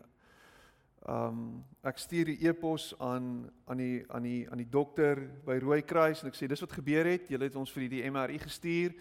ehm 1.02 1.28
um, 1.28 1.64
ek 1.82 1.98
stuur 1.98 2.30
die 2.30 2.46
e-pos 2.46 2.92
aan 3.02 3.50
aan 3.66 3.78
die 3.78 4.04
aan 4.14 4.22
die 4.22 4.50
aan 4.52 4.60
die 4.62 4.70
dokter 4.70 5.18
by 5.46 5.56
Rooikruis 5.58 6.22
en 6.22 6.30
ek 6.30 6.38
sê 6.38 6.46
dis 6.48 6.62
wat 6.62 6.76
gebeur 6.78 7.10
het. 7.10 7.26
Julle 7.30 7.50
het 7.50 7.58
ons 7.58 7.74
vir 7.74 7.88
die 7.90 8.04
MRI 8.06 8.38
gestuur 8.40 8.94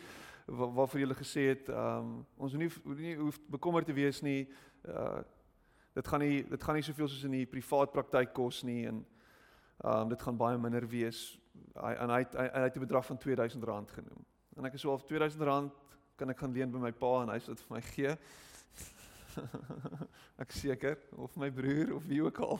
waarvoor 0.46 1.02
julle 1.02 1.18
gesê 1.18 1.50
het 1.52 1.68
ehm 1.68 1.98
um, 1.98 2.14
ons 2.40 2.56
moet 2.56 3.02
nie 3.04 3.16
hoef 3.20 3.38
bekommerd 3.52 3.86
te 3.86 3.96
wees 3.96 4.22
nie. 4.24 4.48
Uh 4.88 5.20
dit 5.94 6.08
gaan 6.08 6.22
nie 6.22 6.40
dit 6.48 6.62
gaan 6.62 6.78
nie 6.78 6.86
soveel 6.86 7.08
soos 7.10 7.26
in 7.26 7.34
die 7.34 7.46
privaat 7.50 7.92
praktyk 7.92 8.32
kos 8.32 8.62
nie 8.64 8.86
en 8.88 9.04
ehm 9.84 10.00
um, 10.00 10.08
dit 10.08 10.22
gaan 10.22 10.40
baie 10.40 10.58
minder 10.58 10.88
wees. 10.88 11.38
Hy 11.76 11.94
en 12.00 12.16
hy 12.16 12.24
hy, 12.32 12.48
hy 12.48 12.64
het 12.64 12.76
'n 12.76 12.86
bedrag 12.86 13.06
van 13.06 13.20
R2000 13.20 13.92
genoem. 13.92 14.24
En 14.56 14.64
ek 14.64 14.74
is 14.74 14.80
so 14.80 14.90
al 14.90 15.04
R2000 15.04 15.70
kan 16.20 16.32
ek 16.32 16.40
gaan 16.42 16.52
leen 16.52 16.72
by 16.72 16.80
my 16.82 16.92
pa 16.92 17.12
en 17.22 17.32
hy 17.32 17.38
sal 17.40 17.56
dit 17.56 17.66
vir 17.66 17.76
my 17.76 17.82
gee. 17.90 18.16
ek 20.44 20.52
seker 20.52 20.98
of 21.16 21.36
my 21.40 21.48
broer 21.54 21.94
of 21.96 22.08
wie 22.10 22.20
ook 22.24 22.42
al. 22.46 22.58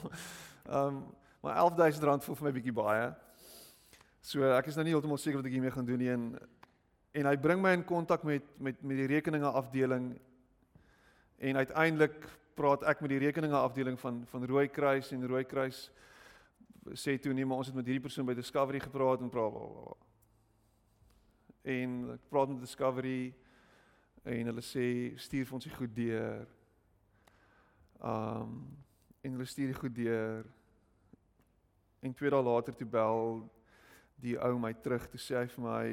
Ehm 0.67 0.87
um, 0.87 1.03
maar 1.41 1.55
R11000 1.57 2.21
voel 2.21 2.37
vir 2.37 2.45
my 2.45 2.51
bietjie 2.53 2.73
baie. 2.77 3.05
So 4.21 4.45
ek 4.53 4.67
is 4.69 4.75
nou 4.77 4.83
nie 4.85 4.91
heeltemal 4.93 5.17
seker 5.17 5.39
wat 5.39 5.47
ek 5.49 5.55
hiermee 5.55 5.73
gaan 5.73 5.87
doen 5.87 6.01
nie 6.01 6.11
en 6.13 6.25
en 7.17 7.27
hy 7.27 7.33
bring 7.43 7.59
my 7.59 7.73
in 7.75 7.85
kontak 7.87 8.21
met 8.23 8.45
met 8.61 8.83
met 8.85 9.01
die 9.01 9.09
rekeninge 9.09 9.49
afdeling 9.49 10.11
en 11.49 11.57
uiteindelik 11.57 12.29
praat 12.55 12.85
ek 12.87 13.01
met 13.01 13.15
die 13.15 13.23
rekeninge 13.25 13.57
afdeling 13.57 13.97
van 13.99 14.21
van 14.29 14.45
Rooikruis 14.47 15.11
en 15.11 15.27
Rooikruis 15.27 15.81
sê 16.93 17.17
toe 17.17 17.33
nee 17.33 17.45
maar 17.45 17.63
ons 17.63 17.67
het 17.71 17.75
met 17.75 17.89
hierdie 17.89 18.05
persoon 18.05 18.29
by 18.29 18.37
Discovery 18.37 18.79
gepraat 18.79 19.25
en 19.25 19.33
praat 19.33 19.57
en 21.73 21.97
ek 22.15 22.29
praat 22.29 22.53
met 22.53 22.61
Discovery 22.61 23.33
en 24.23 24.45
hulle 24.45 24.61
sê 24.61 24.85
stuur 25.17 25.45
vir 25.45 25.57
ons 25.57 25.65
die 25.65 25.75
goed 25.75 25.95
deur. 25.95 26.47
Um 28.01 28.55
en 29.21 29.35
hulle 29.35 29.45
stuur 29.45 29.69
die 29.69 29.77
goed 29.77 29.95
deur. 29.95 30.45
En 32.01 32.13
twee 32.13 32.29
dae 32.33 32.43
later 32.43 32.75
toe 32.75 32.87
bel 32.89 33.43
die 34.21 34.37
ou 34.37 34.57
my 34.61 34.73
terug 34.73 35.07
te 35.09 35.21
sê 35.21 35.37
hy 35.37 35.47
vir 35.55 35.65
my 35.65 35.85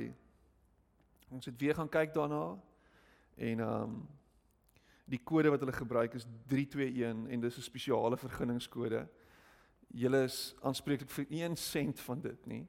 ons 1.33 1.49
het 1.49 1.61
weer 1.61 1.77
gaan 1.77 1.91
kyk 1.93 2.15
daarna 2.15 2.45
en 3.37 3.61
um 3.65 3.99
die 5.09 5.21
kode 5.25 5.53
wat 5.53 5.61
hulle 5.65 5.73
gebruik 5.73 6.17
is 6.17 6.27
321 6.53 7.33
en 7.33 7.41
dis 7.41 7.57
'n 7.57 7.63
spesiale 7.63 8.17
vergunningskode. 8.17 9.09
Julle 9.89 10.25
is 10.25 10.55
aanspreeklik 10.61 11.11
vir 11.11 11.27
1 11.31 11.57
sent 11.57 12.01
van 12.01 12.21
dit 12.21 12.47
nie. 12.47 12.67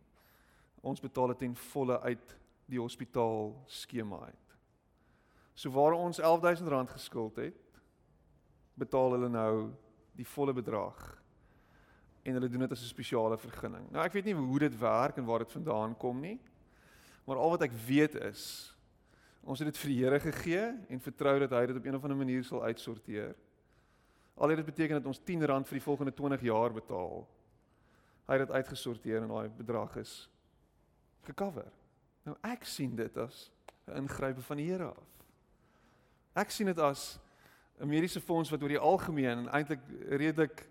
Ons 0.82 1.00
betaal 1.00 1.28
dit 1.28 1.40
ten 1.40 1.56
volle 1.56 2.00
uit 2.00 2.38
die 2.66 2.80
hospitaal 2.80 3.64
skema 3.68 4.20
uit. 4.26 4.49
So 5.60 5.72
waar 5.76 5.98
ons 5.98 6.22
R11000 6.24 6.94
geskuld 6.94 7.36
het, 7.36 7.80
betaal 8.80 9.18
hulle 9.18 9.28
nou 9.32 9.54
die 10.16 10.28
volle 10.28 10.54
bedrag. 10.56 10.96
En 12.24 12.38
hulle 12.38 12.48
doen 12.52 12.64
dit 12.64 12.72
as 12.72 12.84
'n 12.84 12.94
spesiale 12.94 13.38
vergunning. 13.38 13.92
Nou 13.92 14.06
ek 14.06 14.14
weet 14.14 14.26
nie 14.26 14.36
hoe 14.36 14.60
dit 14.60 14.80
werk 14.80 15.18
en 15.18 15.26
waar 15.26 15.40
dit 15.40 15.52
vandaan 15.52 15.98
kom 15.98 16.20
nie. 16.20 16.40
Maar 17.26 17.38
al 17.38 17.50
wat 17.50 17.62
ek 17.62 17.72
weet 17.72 18.16
is 18.16 18.76
ons 19.44 19.60
het 19.60 19.68
dit 19.68 19.78
vir 19.78 19.90
die 19.90 20.04
Here 20.04 20.20
gegee 20.20 20.78
en 20.90 21.00
vertrou 21.00 21.40
dat 21.40 21.52
hy 21.52 21.66
dit 21.66 21.76
op 21.78 21.86
een 21.86 21.96
of 21.96 22.04
ander 22.04 22.18
manier 22.18 22.44
sal 22.44 22.64
uitsorteer. 22.64 23.36
Al 24.38 24.48
dit 24.48 24.66
beteken 24.66 24.96
dat 24.96 25.06
ons 25.06 25.20
R10 25.20 25.66
vir 25.66 25.78
die 25.78 25.88
volgende 25.88 26.14
20 26.14 26.42
jaar 26.42 26.74
betaal. 26.74 27.28
Hy 28.28 28.38
het 28.38 28.48
dit 28.48 28.56
uitgesorteer 28.56 29.22
en 29.22 29.28
daai 29.28 29.50
bedrag 29.50 29.96
is 29.96 30.30
gecover. 31.22 31.72
Nou 32.24 32.38
ek 32.42 32.64
sien 32.64 32.96
dit 32.96 33.18
as 33.18 33.52
'n 33.88 33.98
ingrype 33.98 34.42
van 34.42 34.58
die 34.58 34.72
Here 34.72 34.86
af. 34.86 35.19
Ek 36.40 36.52
sien 36.56 36.70
dit 36.72 36.80
as 36.80 37.20
'n 37.80 37.88
mediese 37.88 38.22
fonds 38.22 38.50
wat 38.50 38.62
oor 38.62 38.72
die 38.72 38.80
algemeen 38.80 39.48
eintlik 39.50 39.82
redelik 40.08 40.68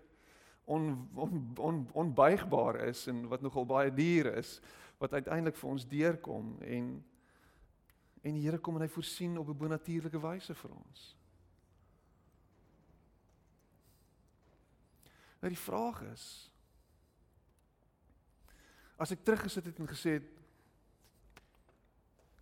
on, 0.65 1.09
on, 1.15 1.53
on, 1.57 1.89
onbuigbaar 1.93 2.75
is 2.89 3.07
en 3.07 3.27
wat 3.27 3.41
nogal 3.41 3.65
baie 3.65 3.93
duur 3.93 4.33
is 4.37 4.59
wat 4.97 5.13
uiteindelik 5.13 5.57
vir 5.57 5.69
ons 5.69 5.87
deurkom 5.87 6.57
en 6.61 7.05
en 8.21 8.35
die 8.35 8.43
Here 8.43 8.57
kom 8.59 8.75
en 8.75 8.81
hy 8.83 8.91
voorsien 8.91 9.37
op 9.39 9.47
'n 9.47 9.57
bonatuurlike 9.57 10.19
wyse 10.19 10.53
vir 10.53 10.71
ons. 10.75 11.15
Nou 15.39 15.49
die 15.53 15.63
vraag 15.63 16.01
is 16.11 16.51
as 18.97 19.11
ek 19.11 19.23
teruggesit 19.23 19.65
het 19.65 19.79
en 19.79 19.87
gesê 19.87 20.09
het 20.19 20.27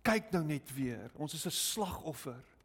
kyk 0.02 0.32
nou 0.32 0.44
net 0.44 0.74
weer, 0.74 1.10
ons 1.14 1.34
is 1.34 1.46
'n 1.46 1.50
slagoffer 1.50 2.57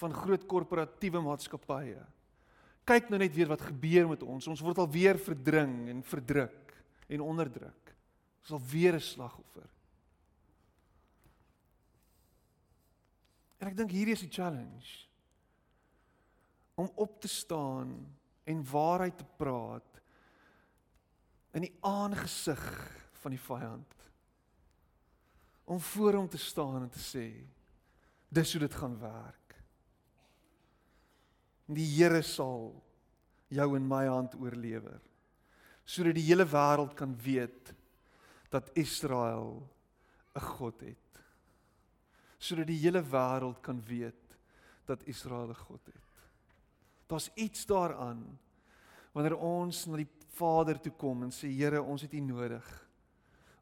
van 0.00 0.12
groot 0.14 0.44
korporatiewe 0.48 1.22
maatskappye. 1.24 2.02
Kyk 2.86 3.08
nou 3.10 3.18
net 3.18 3.34
weer 3.34 3.48
wat 3.50 3.64
gebeur 3.66 4.08
met 4.08 4.22
ons. 4.22 4.46
Ons 4.46 4.62
word 4.62 4.78
alweer 4.78 5.18
verdring 5.18 5.88
en 5.90 6.02
verdruk 6.06 6.74
en 7.08 7.24
onderdruk. 7.24 7.94
Ons 8.42 8.50
is 8.50 8.56
alweer 8.58 8.94
'n 8.94 9.00
slagoffer. 9.00 9.68
En 13.58 13.68
ek 13.68 13.76
dink 13.76 13.90
hierdie 13.90 14.14
is 14.14 14.20
die 14.20 14.30
challenge 14.30 15.06
om 16.76 16.90
op 16.94 17.20
te 17.20 17.28
staan 17.28 18.16
en 18.44 18.70
waarheid 18.70 19.16
te 19.16 19.26
praat 19.40 20.00
in 21.56 21.64
die 21.64 21.76
aangesig 21.80 22.64
van 23.22 23.32
die 23.32 23.40
vyand. 23.40 23.94
Om 25.64 25.80
voor 25.80 26.20
hom 26.20 26.28
te 26.28 26.38
staan 26.38 26.82
en 26.82 26.92
te 26.92 27.02
sê 27.02 27.26
dis 28.28 28.52
hoe 28.52 28.60
dit 28.60 28.74
gaan 28.74 28.98
werk. 29.00 29.45
Die 31.66 31.86
Here 31.96 32.22
sal 32.22 32.74
jou 33.48 33.76
in 33.76 33.86
my 33.86 34.06
hand 34.06 34.34
oorlewer 34.34 35.00
sodat 35.86 36.16
die 36.18 36.26
hele 36.26 36.42
wêreld 36.50 36.96
kan 36.98 37.12
weet 37.22 37.70
dat 38.50 38.70
Israel 38.74 39.62
'n 40.34 40.40
God 40.40 40.80
het 40.80 41.06
sodat 42.38 42.66
die 42.66 42.78
hele 42.78 43.02
wêreld 43.02 43.60
kan 43.62 43.80
weet 43.86 44.36
dat 44.86 45.02
Israel 45.04 45.48
'n 45.50 45.54
God 45.54 45.80
het. 45.84 46.06
Daar's 47.06 47.30
iets 47.34 47.66
daaraan 47.66 48.38
wanneer 49.12 49.36
ons 49.36 49.86
na 49.86 49.96
die 49.96 50.08
Vader 50.28 50.80
toe 50.80 50.92
kom 50.92 51.22
en 51.22 51.30
sê 51.30 51.48
Here, 51.48 51.82
ons 51.82 52.02
het 52.02 52.12
U 52.12 52.20
nodig. 52.20 52.88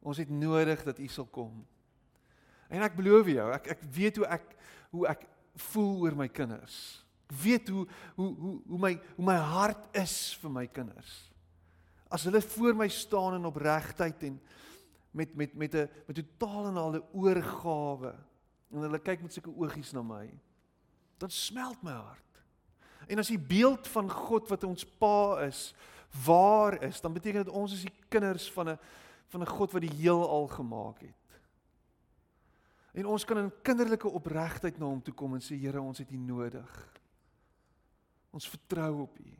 Ons 0.00 0.16
het 0.16 0.28
nodig 0.28 0.82
dat 0.82 0.98
U 0.98 1.08
sal 1.08 1.26
kom. 1.26 1.66
En 2.68 2.82
ek 2.82 2.96
beloof 2.96 3.26
jou, 3.26 3.52
ek 3.52 3.66
ek 3.66 3.82
weet 3.82 4.16
hoe 4.16 4.26
ek 4.26 4.56
hoe 4.90 5.06
ek 5.06 5.26
voel 5.54 6.00
oor 6.00 6.16
my 6.16 6.28
kinders. 6.28 7.03
Ek 7.34 7.40
weet 7.42 7.68
hoe 7.68 7.86
hoe 8.14 8.30
hoe 8.38 8.56
hoe 8.70 8.78
my 8.78 8.92
hoe 9.16 9.26
my 9.26 9.36
hart 9.42 9.88
is 9.98 10.36
vir 10.38 10.52
my 10.54 10.66
kinders. 10.70 11.14
As 12.06 12.26
hulle 12.28 12.40
voor 12.40 12.76
my 12.78 12.86
staan 12.88 13.40
in 13.40 13.48
opregtheid 13.50 14.22
en 14.22 14.38
met 15.10 15.34
met 15.34 15.54
met 15.54 15.74
'n 15.74 15.88
met 16.06 16.16
totaal 16.16 16.68
en 16.70 16.76
al 16.76 16.94
'n 16.94 17.08
oorgawe 17.12 18.14
en 18.70 18.86
hulle 18.86 18.98
kyk 18.98 19.22
met 19.22 19.32
sulke 19.32 19.50
oogies 19.50 19.92
na 19.92 20.02
my, 20.02 20.30
dan 21.18 21.30
smelt 21.30 21.82
my 21.82 21.92
hart. 21.92 22.20
En 23.06 23.18
as 23.18 23.28
die 23.28 23.38
beeld 23.38 23.88
van 23.88 24.10
God 24.10 24.48
wat 24.48 24.64
ons 24.64 24.84
Pa 24.84 25.40
is, 25.40 25.74
waar 26.24 26.82
is, 26.82 27.00
dan 27.00 27.12
beteken 27.12 27.44
dit 27.44 27.54
ons 27.54 27.72
is 27.72 27.82
die 27.82 27.94
kinders 28.08 28.52
van 28.52 28.68
'n 28.68 28.78
van 29.28 29.40
'n 29.40 29.46
God 29.46 29.72
wat 29.72 29.82
die 29.82 29.96
heelal 29.96 30.48
gemaak 30.48 31.00
het. 31.00 31.24
En 32.92 33.06
ons 33.06 33.24
kan 33.24 33.38
in 33.38 33.52
kinderlike 33.62 34.08
opregtheid 34.08 34.78
na 34.78 34.86
hom 34.86 35.02
toe 35.02 35.14
kom 35.14 35.34
en 35.34 35.42
sê 35.42 35.58
Here, 35.58 35.80
ons 35.80 35.98
het 35.98 36.10
U 36.10 36.16
nodig. 36.16 37.00
Ons 38.34 38.48
vertrou 38.50 39.04
op 39.06 39.18
U. 39.22 39.32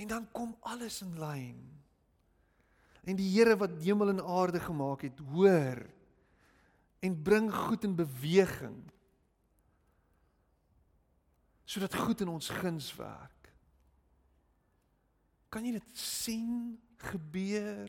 En 0.00 0.10
dan 0.10 0.26
kom 0.32 0.56
alles 0.60 1.02
in 1.04 1.14
lyn 1.20 1.62
en 3.04 3.18
die 3.18 3.28
Here 3.34 3.52
wat 3.60 3.76
hemel 3.84 4.14
en 4.14 4.22
aarde 4.24 4.60
gemaak 4.64 5.04
het, 5.04 5.18
hoor 5.34 5.82
en 7.04 7.22
bring 7.22 7.50
goed 7.52 7.84
in 7.84 7.96
beweging 7.96 8.78
sodat 11.68 11.94
goed 11.96 12.20
in 12.20 12.28
ons 12.28 12.48
guns 12.48 12.90
werk. 12.96 13.48
Kan 15.48 15.64
jy 15.64 15.72
dit 15.78 15.96
sien 15.98 16.76
gebeur? 17.10 17.88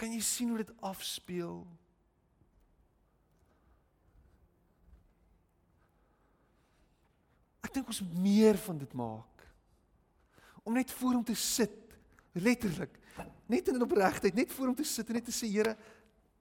Kan 0.00 0.12
jy 0.12 0.20
sien 0.24 0.52
hoe 0.52 0.60
dit 0.60 0.72
afspeel? 0.84 1.62
Dink 7.74 7.90
ons 7.90 8.02
moet 8.04 8.20
meer 8.24 8.58
van 8.64 8.78
dit 8.78 8.92
maak. 8.98 9.46
Om 10.64 10.76
net 10.78 10.92
voor 10.96 11.18
hom 11.18 11.24
te 11.26 11.36
sit, 11.38 11.80
letterlik 12.32 13.00
net 13.46 13.68
in 13.68 13.82
opregtheid, 13.82 14.34
net 14.34 14.52
voor 14.52 14.70
hom 14.70 14.78
te 14.78 14.86
sit 14.88 15.08
en 15.10 15.18
net 15.18 15.26
te 15.28 15.34
sê 15.34 15.48
Here, 15.52 15.74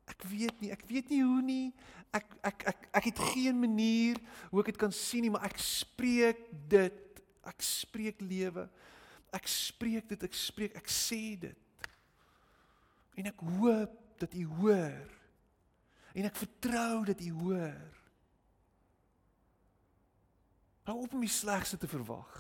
ek 0.10 0.24
weet 0.30 0.62
nie, 0.64 0.72
ek 0.76 0.86
weet 0.88 1.12
nie 1.12 1.22
hoe 1.24 1.42
nie. 1.44 1.68
Ek 2.14 2.28
ek 2.46 2.66
ek 2.70 2.88
ek 3.00 3.10
het 3.10 3.22
geen 3.34 3.58
manier 3.58 4.20
hoe 4.52 4.62
ek 4.62 4.74
dit 4.74 4.80
kan 4.80 4.94
sien 4.94 5.26
nie, 5.26 5.32
maar 5.34 5.48
ek 5.48 5.60
spreek 5.62 6.46
dit. 6.72 7.00
Ek 7.44 7.66
spreek 7.66 8.22
lewe. 8.24 8.68
Ek 9.34 9.50
spreek 9.50 10.08
dit, 10.12 10.24
ek 10.24 10.38
spreek, 10.38 10.78
ek 10.78 10.92
sê 10.92 11.36
dit. 11.42 11.90
En 13.20 13.28
ek 13.30 13.42
hoop 13.58 13.98
dat 14.22 14.36
U 14.38 14.46
hoor. 14.62 15.10
En 16.14 16.30
ek 16.30 16.38
vertrou 16.38 17.04
dat 17.10 17.24
U 17.26 17.32
hoor. 17.42 18.03
Hou 20.84 20.98
op 21.04 21.14
om 21.16 21.24
die 21.24 21.32
slegste 21.32 21.78
te 21.80 21.88
verwag. 21.88 22.32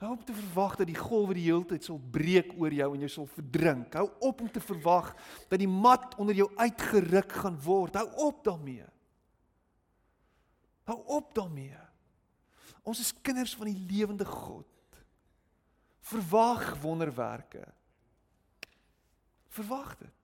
Hou 0.00 0.14
op 0.14 0.24
te 0.24 0.32
verwag 0.32 0.78
dat 0.80 0.88
die 0.88 0.96
golwe 0.96 1.36
die 1.36 1.44
hele 1.44 1.66
tyd 1.68 1.84
sal 1.84 1.98
breek 2.12 2.54
oor 2.56 2.72
jou 2.72 2.88
en 2.94 3.02
jou 3.04 3.10
sal 3.12 3.28
verdrink. 3.28 3.96
Hou 3.96 4.06
op 4.30 4.40
om 4.40 4.48
te 4.52 4.62
verwag 4.64 5.12
dat 5.50 5.60
die 5.60 5.68
mat 5.68 6.16
onder 6.20 6.36
jou 6.36 6.48
uitgeruk 6.56 7.32
gaan 7.42 7.58
word. 7.64 7.98
Hou 8.00 8.08
op 8.28 8.44
daarmee. 8.44 8.86
Hou 10.88 10.98
op 11.20 11.34
daarmee. 11.36 11.76
Ons 12.82 13.02
is 13.04 13.12
kinders 13.22 13.52
van 13.56 13.68
die 13.68 13.82
lewende 13.90 14.24
God. 14.24 14.66
Verwag 16.10 16.72
wonderwerke. 16.80 17.66
Verwag 19.52 19.92
dit. 20.00 20.16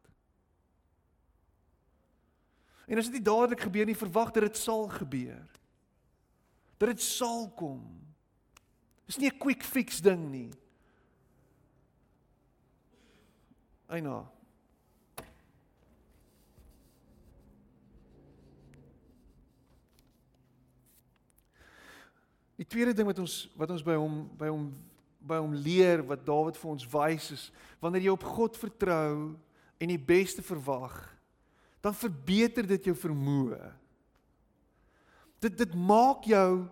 En 2.86 2.98
as 2.98 3.10
dit 3.10 3.18
nie 3.18 3.26
dadelik 3.26 3.60
gebeur 3.66 3.86
nie, 3.88 3.98
verwag 3.98 4.32
dat 4.32 4.46
dit 4.46 4.56
sal 4.56 4.86
gebeur. 4.88 5.55
Dat 6.76 6.88
dit 6.88 7.02
sal 7.02 7.48
kom. 7.56 7.82
Dis 9.06 9.18
nie 9.18 9.30
'n 9.30 9.38
quick 9.38 9.62
fix 9.62 10.00
ding 10.00 10.30
nie. 10.30 10.50
Eina. 13.88 14.26
Die 22.56 22.66
tweede 22.66 22.94
ding 22.96 23.06
wat 23.06 23.18
ons 23.18 23.48
wat 23.56 23.70
ons 23.70 23.84
by 23.84 23.94
hom 23.94 24.30
by 24.38 24.48
hom 24.48 24.70
by 25.26 25.40
hom 25.42 25.54
leer 25.54 26.02
wat 26.06 26.24
Dawid 26.24 26.56
vir 26.56 26.70
ons 26.70 26.86
wys 26.86 27.30
is 27.34 27.50
wanneer 27.82 28.06
jy 28.06 28.14
op 28.14 28.24
God 28.36 28.56
vertrou 28.56 29.34
en 29.76 29.88
die 29.92 30.00
beste 30.00 30.42
verwag 30.42 30.94
dan 31.84 31.94
verbeter 31.94 32.66
dit 32.66 32.88
jou 32.88 32.96
vermoë. 32.98 33.60
Dit 35.42 35.58
dit 35.60 35.74
maak 35.74 36.24
jou 36.26 36.66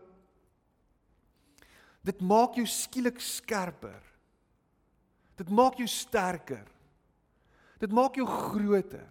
Dit 2.04 2.20
maak 2.20 2.58
jou 2.58 2.66
skielik 2.68 3.20
skerper. 3.24 4.02
Dit 5.40 5.50
maak 5.50 5.78
jou 5.80 5.88
sterker. 5.88 6.66
Dit 7.80 7.92
maak 7.92 8.16
jou 8.18 8.26
groter. 8.28 9.08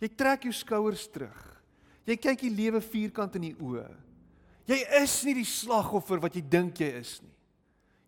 Jy 0.00 0.10
trek 0.16 0.48
jou 0.48 0.54
skouers 0.56 1.06
terug. 1.12 1.42
Jy 2.06 2.16
kyk 2.20 2.42
die 2.44 2.54
lewe 2.54 2.80
vierkant 2.84 3.36
in 3.38 3.48
die 3.50 3.56
oë. 3.56 3.86
Jy 4.66 4.78
is 5.00 5.14
nie 5.26 5.36
die 5.38 5.46
slagoffer 5.46 6.20
wat 6.22 6.34
jy 6.36 6.42
dink 6.42 6.80
jy 6.82 6.90
is 6.98 7.16
nie. 7.22 7.34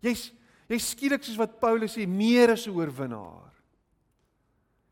Jy's 0.09 0.29
jy 0.69 0.79
skielik 0.83 1.25
soos 1.25 1.39
wat 1.41 1.59
Paulus 1.63 1.95
sê 1.97 2.07
meer 2.07 2.53
as 2.53 2.67
'n 2.67 2.75
oorwinnaar. 2.75 3.53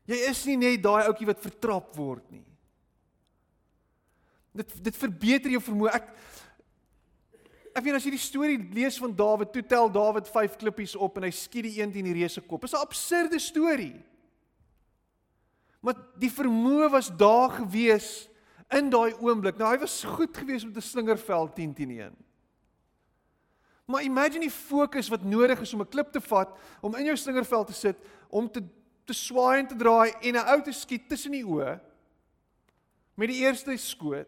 Jy 0.07 0.17
is 0.29 0.45
nie 0.45 0.57
net 0.57 0.81
daai 0.81 1.07
ouetjie 1.07 1.27
wat 1.27 1.43
vertrap 1.43 1.95
word 1.95 2.23
nie. 2.31 2.45
Dit 4.55 4.83
dit 4.83 4.95
verbeter 4.95 5.51
jou 5.51 5.61
vermoë. 5.61 5.93
Ek 5.93 6.07
Ek 7.77 7.85
weet 7.85 7.99
as 7.99 8.05
jy 8.07 8.15
die 8.15 8.21
storie 8.21 8.57
lees 8.73 8.97
van 8.97 9.13
Dawid, 9.13 9.51
toe 9.53 9.61
tel 9.61 9.91
Dawid 9.93 10.29
5 10.33 10.55
klippies 10.57 10.95
op 10.97 11.19
en 11.19 11.27
hy 11.27 11.33
skiet 11.35 11.67
die 11.67 11.75
een 11.77 11.91
teen 11.93 12.07
die 12.09 12.15
reuse 12.17 12.41
kop. 12.41 12.63
Dis 12.65 12.73
'n 12.73 12.81
absurde 12.81 13.39
storie. 13.39 14.01
Maar 15.81 15.93
die 16.17 16.31
vermoë 16.31 16.89
was 16.89 17.09
daar 17.13 17.49
gewees 17.61 18.29
in 18.73 18.89
daai 18.89 19.13
oomblik. 19.21 19.57
Nou 19.57 19.69
hy 19.69 19.77
was 19.79 20.03
goed 20.03 20.35
gewees 20.35 20.65
met 20.65 20.75
'n 20.75 20.81
slingerveld 20.81 21.55
10 21.55 21.73
teen 21.73 21.91
1. 21.91 22.15
Maar 23.85 24.03
imagine 24.03 24.39
die 24.39 24.51
fokus 24.51 25.07
wat 25.09 25.23
nodig 25.23 25.61
is 25.61 25.73
om 25.73 25.81
'n 25.81 25.89
klip 25.89 26.11
te 26.11 26.21
vat, 26.21 26.49
om 26.81 26.95
in 26.95 27.05
jou 27.05 27.15
slingervel 27.15 27.63
te 27.63 27.73
sit, 27.73 27.97
om 28.29 28.51
te 28.51 28.63
te 29.05 29.13
swaai 29.13 29.59
en 29.59 29.67
te 29.67 29.75
draai 29.75 30.11
en 30.21 30.35
'n 30.35 30.47
ou 30.51 30.61
te 30.61 30.71
skiet 30.71 31.07
tussen 31.09 31.31
die 31.31 31.45
oë 31.45 31.79
met 33.15 33.29
die 33.29 33.39
eerste 33.45 33.77
skoot. 33.77 34.27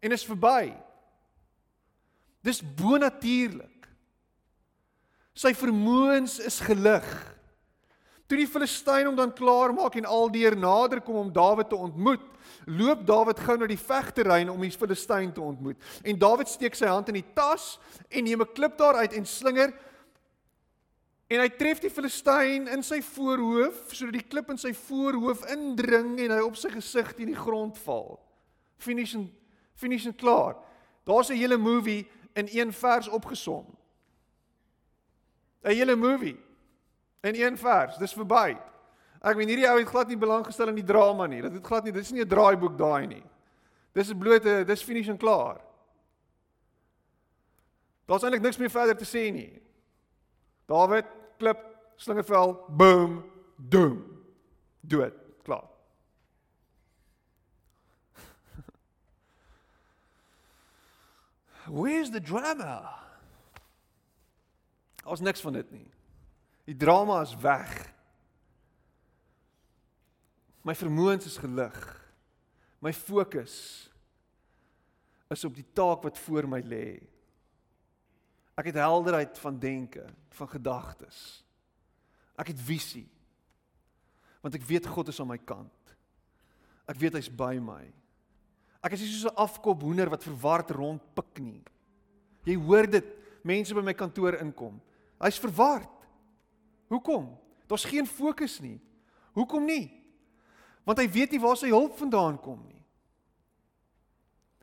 En 0.00 0.12
is 0.12 0.24
verby. 0.24 0.72
Dis 2.44 2.62
bonatuurlik. 2.62 3.88
Sy 5.36 5.52
vermoëns 5.56 6.38
is 6.44 6.58
gelig. 6.64 7.06
Toe 8.30 8.38
die 8.38 8.46
Filistyn 8.46 9.08
hom 9.08 9.16
dan 9.18 9.32
klaar 9.34 9.72
maak 9.74 9.96
en 9.98 10.06
aldeer 10.06 10.54
nader 10.54 11.00
kom 11.02 11.16
om 11.18 11.32
Dawid 11.34 11.70
te 11.72 11.78
ontmoet, 11.78 12.22
loop 12.70 13.02
Dawid 13.06 13.40
gou 13.42 13.56
na 13.58 13.66
die 13.66 13.80
vegterrein 13.80 14.52
om 14.52 14.60
die 14.62 14.70
Filistyn 14.70 15.32
te 15.34 15.42
ontmoet. 15.42 15.80
En 16.06 16.18
Dawid 16.18 16.48
steek 16.48 16.78
sy 16.78 16.86
hand 16.86 17.10
in 17.10 17.18
die 17.18 17.26
tas 17.34 17.74
en 18.08 18.24
neem 18.24 18.42
'n 18.42 18.54
klip 18.54 18.78
daaruit 18.78 19.12
en 19.18 19.26
slinger 19.26 19.74
en 21.30 21.40
hy 21.40 21.48
tref 21.48 21.80
die 21.80 21.90
Filistyn 21.90 22.68
in 22.68 22.82
sy 22.82 23.00
voorhoof 23.02 23.94
sodat 23.94 24.14
die 24.14 24.28
klip 24.30 24.50
in 24.50 24.58
sy 24.58 24.72
voorhoof 24.72 25.44
indring 25.50 26.18
en 26.20 26.30
hy 26.30 26.40
op 26.40 26.56
sy 26.56 26.70
gesig 26.70 27.12
teen 27.14 27.34
die 27.34 27.42
grond 27.42 27.78
val. 27.78 28.20
Finish 28.78 29.14
en 29.14 29.30
finish 29.74 30.06
en 30.06 30.14
klaar. 30.14 30.56
Daar's 31.04 31.30
'n 31.30 31.36
hele 31.36 31.56
movie 31.56 32.06
in 32.32 32.48
een 32.50 32.72
vers 32.72 33.08
opgesom. 33.08 33.76
'n 35.62 35.74
Hele 35.74 35.96
movie 35.96 36.40
in 37.20 37.34
een 37.34 37.58
vers. 37.58 37.96
Dis 37.96 38.12
verby. 38.12 38.56
Ek 39.20 39.36
meen 39.36 39.48
hierdie 39.48 39.68
ou 39.68 39.78
het 39.78 39.88
glad 39.88 40.08
nie 40.08 40.16
belang 40.16 40.44
gestel 40.46 40.68
in 40.68 40.74
die 40.74 40.84
drama 40.84 41.26
nie. 41.26 41.42
Dit 41.42 41.52
het 41.52 41.66
glad 41.66 41.84
nie, 41.84 41.92
dit 41.92 42.02
is 42.02 42.10
nie 42.10 42.24
'n 42.24 42.28
draaiboek 42.28 42.78
daai 42.78 43.06
nie. 43.06 43.24
Dis 43.92 44.10
'n 44.10 44.18
blote, 44.18 44.64
dis 44.64 44.82
finish 44.82 45.08
en 45.08 45.16
klaar. 45.16 45.60
Daar's 48.06 48.22
eintlik 48.22 48.42
niks 48.42 48.56
meer 48.56 48.70
verder 48.70 48.96
te 48.96 49.04
sê 49.04 49.32
nie. 49.32 49.62
Dawid 50.66 51.06
klip 51.38 51.58
slingervel, 51.96 52.64
boom, 52.68 53.24
doom. 53.56 54.04
Dood, 54.80 55.12
klaar. 55.42 55.68
Where's 61.70 62.10
the 62.10 62.20
drama? 62.20 62.82
Ons 65.06 65.22
niks 65.22 65.40
van 65.40 65.54
dit 65.54 65.70
nie. 65.70 65.86
Die 66.66 66.76
drama 66.76 67.20
is 67.22 67.34
weg. 67.40 67.70
My 70.66 70.74
vermoëns 70.76 71.28
is 71.30 71.38
gelig. 71.40 71.78
My 72.82 72.92
fokus 72.96 73.54
is 75.30 75.46
op 75.46 75.54
die 75.54 75.66
taak 75.76 76.02
wat 76.04 76.18
voor 76.18 76.48
my 76.50 76.60
lê. 76.66 76.98
Ek 78.58 78.72
het 78.72 78.80
helderheid 78.82 79.38
van 79.40 79.56
denke, 79.62 80.04
van 80.36 80.50
gedagtes. 80.50 81.40
Ek 82.40 82.50
het 82.52 82.60
visie. 82.60 83.06
Want 84.42 84.56
ek 84.58 84.66
weet 84.68 84.88
God 84.90 85.12
is 85.12 85.20
aan 85.22 85.30
my 85.30 85.38
kant. 85.38 85.94
Ek 86.90 86.98
weet 87.00 87.16
hy's 87.16 87.30
by 87.30 87.54
my. 87.62 87.84
Ek 88.80 88.96
is 88.96 89.00
nie 89.00 89.08
soos 89.12 89.32
'n 89.32 89.36
afkop 89.36 89.82
hoender 89.82 90.08
wat 90.08 90.24
verward 90.24 90.70
rondpik 90.70 91.38
nie. 91.38 91.62
Jy 92.44 92.56
hoor 92.56 92.86
dit, 92.86 93.04
mense 93.44 93.74
by 93.74 93.82
my 93.82 93.92
kantoor 93.92 94.40
inkom. 94.40 94.80
Hy's 95.20 95.38
verward. 95.38 95.88
Hoekom? 96.88 97.36
Daar's 97.68 97.84
geen 97.84 98.06
fokus 98.06 98.60
nie. 98.60 98.80
Hoekom 99.34 99.64
nie? 99.64 99.90
Want 100.84 100.98
hy 100.98 101.08
weet 101.08 101.30
nie 101.30 101.40
waar 101.40 101.56
sy 101.56 101.68
hulp 101.68 101.96
vandaan 101.98 102.38
kom 102.40 102.64
nie. 102.66 102.80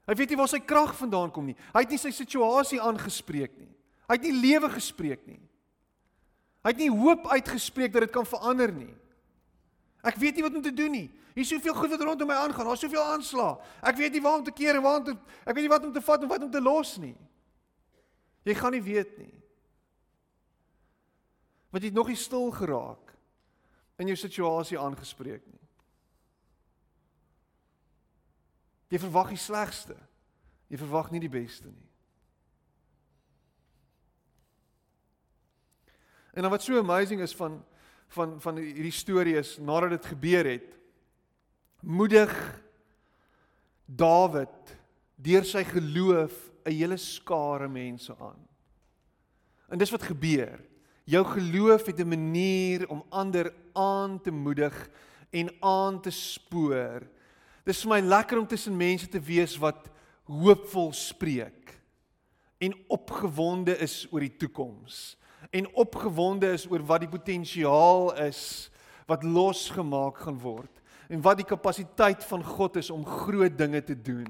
Hy 0.07 0.15
weet 0.15 0.29
nie 0.29 0.37
waar 0.39 0.47
sy 0.47 0.59
krag 0.59 0.95
vandaan 0.95 1.31
kom 1.31 1.45
nie. 1.45 1.55
Hy 1.73 1.83
het 1.83 1.89
nie 1.89 1.99
sy 1.99 2.11
situasie 2.11 2.79
aangespreek 2.81 3.57
nie. 3.59 3.71
Hy 4.07 4.15
het 4.15 4.23
nie 4.23 4.41
lewe 4.41 4.69
gespreek 4.71 5.25
nie. 5.27 5.41
Hy 6.63 6.71
het 6.73 6.79
nie 6.79 6.91
hoop 6.91 7.27
uitgespreek 7.27 7.93
dat 7.93 8.07
dit 8.07 8.11
kan 8.15 8.25
verander 8.27 8.71
nie. 8.71 8.93
Ek 10.07 10.15
weet 10.21 10.37
nie 10.37 10.45
wat 10.45 10.55
om 10.55 10.63
te 10.63 10.73
doen 10.73 10.93
nie. 10.93 11.07
Hier's 11.35 11.51
soveel 11.51 11.75
goed 11.75 11.91
wat 11.93 12.01
rondom 12.01 12.29
my 12.31 12.37
aangaan. 12.39 12.69
Daar's 12.69 12.83
soveel 12.85 13.03
aanslag. 13.03 13.59
Ek 13.85 13.97
weet 13.99 14.15
nie 14.15 14.23
waar 14.23 14.39
om 14.39 14.45
te 14.45 14.53
keer 14.55 14.79
en 14.79 14.85
waar 14.85 15.01
om 15.01 15.07
te 15.09 15.15
ek 15.43 15.53
weet 15.53 15.65
nie 15.67 15.73
wat 15.73 15.85
om 15.85 15.93
te 15.93 16.03
vat 16.03 16.23
en 16.23 16.31
wat 16.31 16.45
om 16.47 16.51
te 16.53 16.61
los 16.63 16.95
nie. 17.01 17.15
Jy 18.47 18.55
gaan 18.55 18.73
nie 18.73 18.83
weet 18.83 19.17
nie. 19.19 19.33
Want 21.73 21.83
jy 21.83 21.91
nog 21.93 22.07
nie 22.07 22.19
stil 22.19 22.49
geraak 22.55 23.13
in 23.99 24.09
jou 24.09 24.17
situasie 24.17 24.79
aangespreek 24.79 25.43
nie. 25.45 25.63
Jy 28.93 29.01
verwag 29.03 29.33
die 29.33 29.41
slegste. 29.41 29.97
Jy 30.71 30.79
verwag 30.79 31.11
nie 31.11 31.21
die 31.23 31.31
beste 31.31 31.67
nie. 31.67 31.87
En 36.37 36.45
dan 36.45 36.53
wat 36.53 36.63
so 36.63 36.77
amazing 36.77 37.21
is 37.21 37.35
van 37.35 37.57
van 38.07 38.41
van 38.41 38.57
hierdie 38.61 38.91
storie 38.91 39.35
is 39.39 39.57
nadat 39.57 39.89
dit 39.89 40.05
gebeur 40.05 40.45
het 40.45 40.77
moedig 41.81 42.33
Dawid 43.87 44.75
deur 45.15 45.45
sy 45.47 45.63
geloof 45.63 46.33
'n 46.65 46.71
hele 46.71 46.97
skare 46.97 47.67
mense 47.67 48.11
aan. 48.19 48.47
En 49.69 49.77
dis 49.77 49.91
wat 49.91 50.03
gebeur. 50.03 50.59
Jou 51.05 51.23
geloof 51.25 51.85
het 51.85 51.99
'n 51.99 52.07
manier 52.07 52.89
om 52.89 53.05
ander 53.09 53.53
aan 53.73 54.21
te 54.21 54.31
moedig 54.31 54.89
en 55.29 55.49
aan 55.59 56.01
te 56.01 56.09
spoor. 56.09 57.07
Dis 57.63 57.81
vir 57.81 57.89
my 57.89 57.99
lekker 57.99 58.37
om 58.37 58.47
tussen 58.47 58.77
mense 58.77 59.07
te 59.07 59.19
wees 59.19 59.57
wat 59.57 59.89
hoopvol 60.23 60.93
spreek 60.93 61.79
en 62.57 62.73
opgewonde 62.87 63.77
is 63.77 64.07
oor 64.11 64.19
die 64.19 64.37
toekoms 64.37 65.17
en 65.51 65.69
opgewonde 65.73 66.51
is 66.53 66.67
oor 66.69 66.83
wat 66.85 67.05
die 67.05 67.11
potensiaal 67.11 68.11
is 68.27 68.69
wat 69.07 69.23
losgemaak 69.23 70.19
gaan 70.25 70.39
word 70.43 70.81
en 71.07 71.21
wat 71.23 71.39
die 71.39 71.47
kapasiteit 71.47 72.23
van 72.27 72.43
God 72.43 72.79
is 72.81 72.89
om 72.91 73.05
groot 73.07 73.53
dinge 73.57 73.79
te 73.83 73.95
doen. 73.95 74.27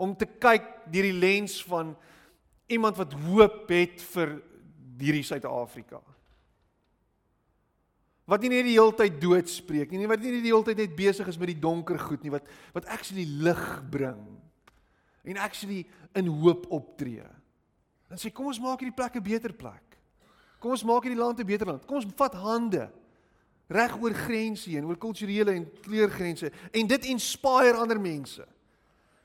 Om 0.00 0.14
te 0.16 0.24
kyk 0.24 0.64
deur 0.88 1.08
die 1.10 1.18
lens 1.20 1.58
van 1.68 1.92
iemand 2.72 2.96
wat 2.96 3.12
hoop 3.28 3.68
het 3.72 4.00
vir 4.14 4.38
hierdie 4.98 5.26
Suid-Afrika. 5.26 6.00
Wat 8.28 8.44
nie 8.44 8.50
net 8.52 8.66
die 8.68 8.76
hele 8.76 8.92
tyd 8.96 9.16
dood 9.20 9.48
spreek 9.48 9.92
nie, 9.92 10.08
wat 10.08 10.20
nie 10.20 10.34
die 10.36 10.50
hele 10.50 10.64
tyd 10.66 10.80
net 10.82 10.96
besig 10.96 11.28
is 11.30 11.38
met 11.40 11.52
die 11.52 11.60
donker 11.60 12.00
goed 12.00 12.24
nie, 12.24 12.32
wat 12.32 12.48
wat 12.76 12.88
actually 12.92 13.24
lig 13.44 13.64
bring 13.92 14.20
en 15.28 15.40
actually 15.40 15.82
in 16.16 16.28
hoop 16.40 16.66
optree. 16.72 17.24
En 18.08 18.20
sê 18.20 18.32
kom 18.32 18.48
ons 18.48 18.60
maak 18.60 18.80
hierdie 18.80 18.96
plek 18.96 19.16
'n 19.16 19.24
beter 19.24 19.52
plek. 19.52 19.87
Kom 20.58 20.74
ons 20.74 20.84
maak 20.84 21.06
hierdie 21.06 21.20
land 21.20 21.38
'n 21.38 21.46
beter 21.46 21.66
land. 21.66 21.86
Kom 21.86 21.96
ons 21.96 22.06
vat 22.16 22.34
hande 22.34 22.90
reg 23.68 23.96
oor 24.00 24.14
grense 24.14 24.70
heen, 24.70 24.86
oor 24.86 24.96
kulturele 24.96 25.52
en 25.52 25.66
kleurgrense 25.84 26.50
en 26.72 26.86
dit 26.86 27.04
inspireer 27.04 27.76
ander 27.76 28.00
mense. 28.00 28.46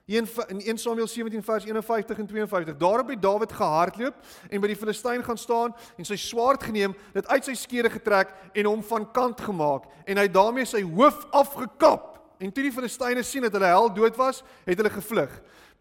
In 0.06 0.28
1 0.60 0.78
Samuel 0.78 1.08
17 1.08 1.44
vers 1.44 1.64
51 1.64 2.18
en 2.18 2.28
52. 2.28 2.78
Daarop 2.78 3.08
het 3.08 3.22
Dawid 3.22 3.52
gehardloop 3.52 4.16
en 4.50 4.62
by 4.62 4.68
die 4.68 4.76
Filistyn 4.76 5.24
gaan 5.24 5.38
staan 5.40 5.76
en 5.98 6.06
sy 6.06 6.18
swaard 6.20 6.64
geneem, 6.64 6.96
dit 7.14 7.28
uit 7.28 7.46
sy 7.46 7.56
skede 7.56 7.90
getrek 7.90 8.34
en 8.54 8.68
hom 8.68 8.84
van 8.84 9.08
kant 9.16 9.42
gemaak 9.42 9.88
en 10.04 10.20
hy 10.20 10.28
daarmee 10.28 10.68
sy 10.68 10.84
hoof 10.84 11.24
afgekap. 11.32 12.20
En 12.44 12.52
toe 12.52 12.66
die 12.66 12.74
Filistyne 12.76 13.24
sien 13.24 13.46
dat 13.48 13.56
hulle 13.56 13.72
held 13.72 13.96
dood 13.96 14.20
was, 14.20 14.44
het 14.68 14.76
hulle 14.76 14.92
gevlug. 14.92 15.32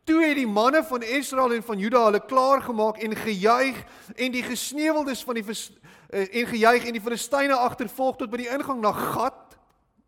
Toe 0.05 0.25
het 0.25 0.35
die 0.37 0.49
manne 0.51 0.83
van 0.85 1.03
Israel 1.03 1.53
en 1.55 1.63
van 1.63 1.79
Juda 1.79 2.05
hulle 2.05 2.27
klaar 2.27 2.63
gemaak 2.63 2.99
en 2.99 3.15
gejuig 3.17 3.85
en 4.17 4.33
die 4.35 4.43
gesneuweldes 4.43 5.23
van 5.25 5.39
die 5.39 5.45
uh, 5.47 6.27
en 6.27 6.47
gejuig 6.47 6.87
en 6.87 6.93
die 6.93 7.03
Filistyne 7.03 7.55
agtervolg 7.55 8.19
tot 8.19 8.31
by 8.31 8.43
die 8.43 8.51
ingang 8.51 8.81
na 8.83 8.93
Gat. 8.93 9.57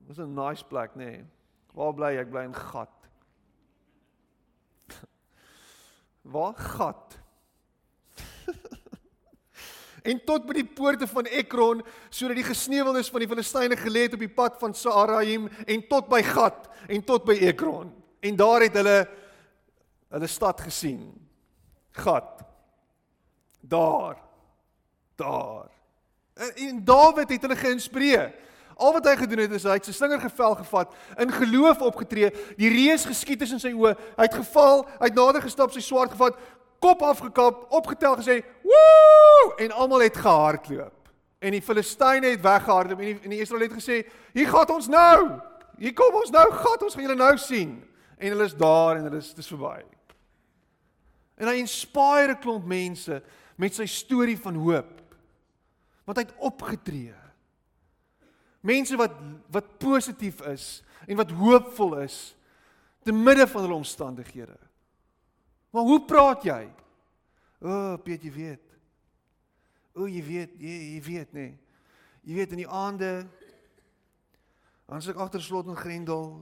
Dis 0.08 0.18
'n 0.18 0.34
nice 0.34 0.64
plek, 0.64 0.96
nê. 0.98 1.04
Nee. 1.04 1.24
Waar 1.74 1.94
bly 1.94 2.16
ek? 2.18 2.30
Bly 2.30 2.44
in 2.44 2.54
Gat. 2.54 3.08
Waar 6.34 6.54
Gat? 6.54 7.18
en 10.10 10.24
tot 10.26 10.46
by 10.46 10.52
die 10.58 10.66
poorte 10.66 11.06
van 11.06 11.26
Ekron 11.26 11.82
sodat 12.10 12.36
die 12.36 12.50
gesneuweldes 12.50 13.10
van 13.10 13.20
die 13.20 13.28
Filistyne 13.28 13.76
gelê 13.76 14.06
het 14.08 14.14
op 14.14 14.22
die 14.26 14.34
pad 14.42 14.58
van 14.58 14.74
Saaraim 14.74 15.48
en 15.66 15.86
tot 15.88 16.08
by 16.08 16.22
Gat 16.22 16.68
en 16.88 17.04
tot 17.04 17.24
by 17.24 17.38
Ekron. 17.46 17.94
En 18.20 18.36
daar 18.36 18.60
het 18.66 18.74
hulle 18.74 19.08
hulle 20.14 20.30
stad 20.30 20.60
gesien. 20.62 21.08
Gat. 21.90 22.42
Daar. 23.60 24.18
Daar. 25.18 25.70
En, 26.34 26.54
en 26.54 26.84
Dawid 26.84 27.28
het 27.28 27.46
hulle 27.46 27.56
geïnspireer. 27.58 28.32
Al 28.74 28.92
wat 28.92 29.06
hy 29.06 29.14
gedoen 29.16 29.44
het 29.44 29.52
is 29.54 29.66
hy 29.66 29.76
het 29.78 29.86
sy 29.86 29.94
slinger 29.94 30.18
gevel 30.22 30.56
gevat, 30.58 30.94
in 31.22 31.30
geloof 31.30 31.82
opgetree, 31.86 32.32
die 32.58 32.72
reus 32.72 33.04
geskiet 33.06 33.44
is 33.46 33.54
in 33.54 33.62
sy 33.62 33.70
oë, 33.70 33.94
hy 34.16 34.26
het 34.26 34.34
geval, 34.34 34.82
hy 34.98 35.10
het 35.12 35.18
nader 35.18 35.44
gestap, 35.44 35.70
sy 35.70 35.82
swaard 35.84 36.16
gevat, 36.16 36.40
kop 36.82 37.04
afgekap, 37.06 37.62
opgetel 37.70 38.18
gesê, 38.18 38.42
"Woe!" 38.66 39.54
en 39.62 39.70
almal 39.70 40.02
het 40.08 40.16
gehardloop. 40.16 41.08
En 41.38 41.52
die 41.52 41.62
Filistyne 41.62 42.34
het 42.34 42.42
weggehardloop 42.42 43.00
en 43.00 43.06
die, 43.06 43.28
die 43.28 43.40
Israeliete 43.40 43.74
het 43.74 43.82
gesê, 43.82 44.10
"Hier 44.32 44.48
gaan 44.48 44.74
ons 44.74 44.88
nou. 44.88 45.40
Hier 45.78 45.92
kom 45.92 46.14
ons 46.14 46.30
nou, 46.30 46.52
gaan 46.52 46.82
ons 46.82 46.94
gaan 46.94 47.02
julle 47.02 47.16
nou 47.16 47.36
sien." 47.38 47.84
En 48.18 48.28
hulle 48.28 48.44
is 48.44 48.54
daar 48.54 48.96
en 48.96 49.04
hulle 49.04 49.16
is 49.16 49.34
dis 49.34 49.46
verby. 49.46 49.84
En 51.36 51.48
hy 51.50 51.58
inspireer 51.62 52.34
'n 52.34 52.40
klomp 52.40 52.66
mense 52.66 53.22
met 53.56 53.74
sy 53.74 53.86
storie 53.86 54.38
van 54.38 54.54
hoop. 54.54 55.02
Want 56.04 56.18
hy 56.18 56.24
het 56.24 56.38
opgetree. 56.38 57.14
Mense 58.60 58.96
wat 58.96 59.12
wat 59.50 59.78
positief 59.78 60.40
is 60.40 60.82
en 61.06 61.16
wat 61.16 61.30
hoopvol 61.30 61.98
is 61.98 62.36
te 63.04 63.12
midde 63.12 63.46
van 63.46 63.62
hulle 63.62 63.74
omstandighede. 63.74 64.58
Maar 65.70 65.82
hoe 65.82 66.04
praat 66.04 66.42
jy? 66.42 66.62
O, 67.60 67.68
oh, 67.68 67.94
Piet, 68.02 68.22
jy 68.22 68.32
weet. 68.32 68.74
O, 69.94 70.02
oh, 70.02 70.08
jy 70.08 70.22
weet, 70.24 70.52
jy, 70.60 70.74
jy 70.94 71.00
weet 71.02 71.32
nê. 71.32 71.40
Nee. 71.40 71.58
Jy 72.24 72.34
weet 72.38 72.54
in 72.56 72.62
die 72.62 72.70
aande 72.70 73.10
as 74.88 75.08
ek 75.08 75.18
agter 75.20 75.42
slot 75.44 75.68
en 75.68 75.76
grendel 75.76 76.38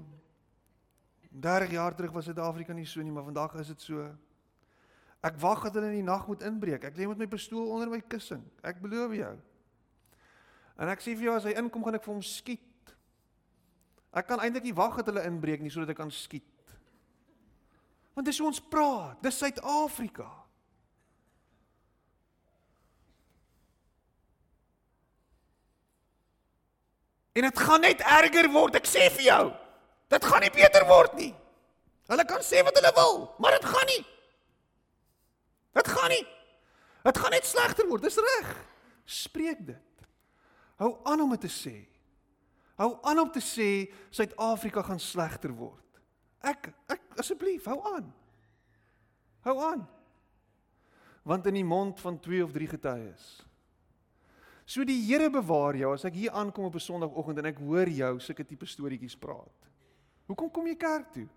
30 1.33 1.73
jaar 1.75 1.95
terug 1.97 2.13
was 2.15 2.29
Suid-Afrika 2.29 2.75
nie 2.77 2.87
so 2.87 3.03
nie, 3.03 3.11
maar 3.15 3.27
vandag 3.27 3.55
is 3.59 3.73
dit 3.73 3.83
so. 3.83 4.05
Ek 5.23 5.39
wag 5.39 5.63
dat 5.69 5.77
hulle 5.79 5.93
in 5.93 6.01
die 6.01 6.07
nag 6.07 6.27
moet 6.27 6.43
inbreek. 6.43 6.85
Ek 6.89 6.97
lê 6.99 7.07
met 7.07 7.21
my 7.23 7.29
pistool 7.31 7.71
onder 7.71 7.91
my 7.91 8.01
kussing. 8.11 8.43
Ek 8.67 8.81
beloof 8.83 9.15
jou. 9.15 9.33
En 10.83 10.91
ek 10.91 11.03
sê 11.05 11.15
vir 11.15 11.29
jou 11.29 11.35
as 11.39 11.47
hy 11.47 11.55
inkom 11.61 11.85
gaan 11.87 11.99
ek 11.99 12.03
vir 12.03 12.15
hom 12.17 12.25
skiet. 12.27 12.95
Ek 14.13 14.27
kan 14.29 14.43
eintlik 14.43 14.67
nie 14.67 14.77
wag 14.77 14.99
dat 14.99 15.13
hulle 15.13 15.25
inbreek 15.29 15.63
nie 15.63 15.71
sodat 15.71 15.95
ek 15.95 16.01
kan 16.03 16.11
skiet. 16.13 16.49
Want 18.17 18.27
dis 18.29 18.41
hoe 18.43 18.51
ons 18.51 18.61
praat. 18.73 19.21
Dis 19.25 19.39
Suid-Afrika. 19.39 20.27
En 27.33 27.47
dit 27.47 27.59
gaan 27.65 27.81
net 27.81 28.03
erger 28.05 28.51
word, 28.53 28.75
ek 28.77 28.89
sê 28.91 29.07
vir 29.15 29.29
jou. 29.31 29.45
Dit 30.13 30.27
gaan 30.29 30.43
nie 30.45 30.53
beter 30.53 30.85
word 30.91 31.15
nie. 31.17 31.31
Hulle 32.11 32.27
kan 32.29 32.43
sê 32.45 32.61
wat 32.67 32.77
hulle 32.77 32.91
wil, 32.99 33.23
maar 33.41 33.57
dit 33.57 33.71
gaan 33.71 33.89
nie. 33.89 34.03
Dit 35.73 35.89
gaan 35.89 36.13
nie. 36.13 36.27
Dit 37.03 37.19
gaan 37.19 37.35
net 37.35 37.47
slegter 37.49 37.89
word. 37.89 38.03
Dis 38.03 38.17
reg. 38.17 38.53
Spreek 39.05 39.67
dit. 39.67 40.07
Hou 40.83 40.97
aan 41.09 41.21
om 41.21 41.31
dit 41.35 41.45
te 41.47 41.53
sê. 41.53 41.77
Hou 42.81 42.97
aan 43.07 43.21
om 43.23 43.31
te 43.31 43.43
sê 43.45 43.69
Suid-Afrika 44.11 44.83
gaan 44.83 45.01
slegter 45.01 45.53
word. 45.55 45.79
Ek 46.43 46.73
ek 46.91 47.19
asseblief, 47.23 47.69
hou 47.71 47.79
aan. 47.95 48.09
Hou 49.47 49.57
aan. 49.63 49.85
Want 51.23 51.47
in 51.47 51.61
die 51.61 51.67
mond 51.67 52.01
van 52.03 52.19
twee 52.19 52.43
of 52.43 52.55
drie 52.55 52.67
getuies. 52.67 53.43
So 54.67 54.87
die 54.87 54.99
Here 55.05 55.29
bewaar 55.31 55.77
jou 55.79 55.93
as 55.95 56.07
ek 56.09 56.17
hier 56.19 56.35
aankom 56.35 56.65
op 56.65 56.75
'n 56.75 56.81
Sondagoggend 56.83 57.39
en 57.39 57.47
ek 57.47 57.59
hoor 57.59 57.89
jou 57.89 58.19
sulke 58.21 58.45
tipe 58.45 58.67
storieetjies 58.67 59.17
praat. 59.17 59.71
Hoekom 60.27 60.51
kom 60.51 60.67
jy 60.67 60.77
kerk 60.77 61.13
toe? 61.13 61.29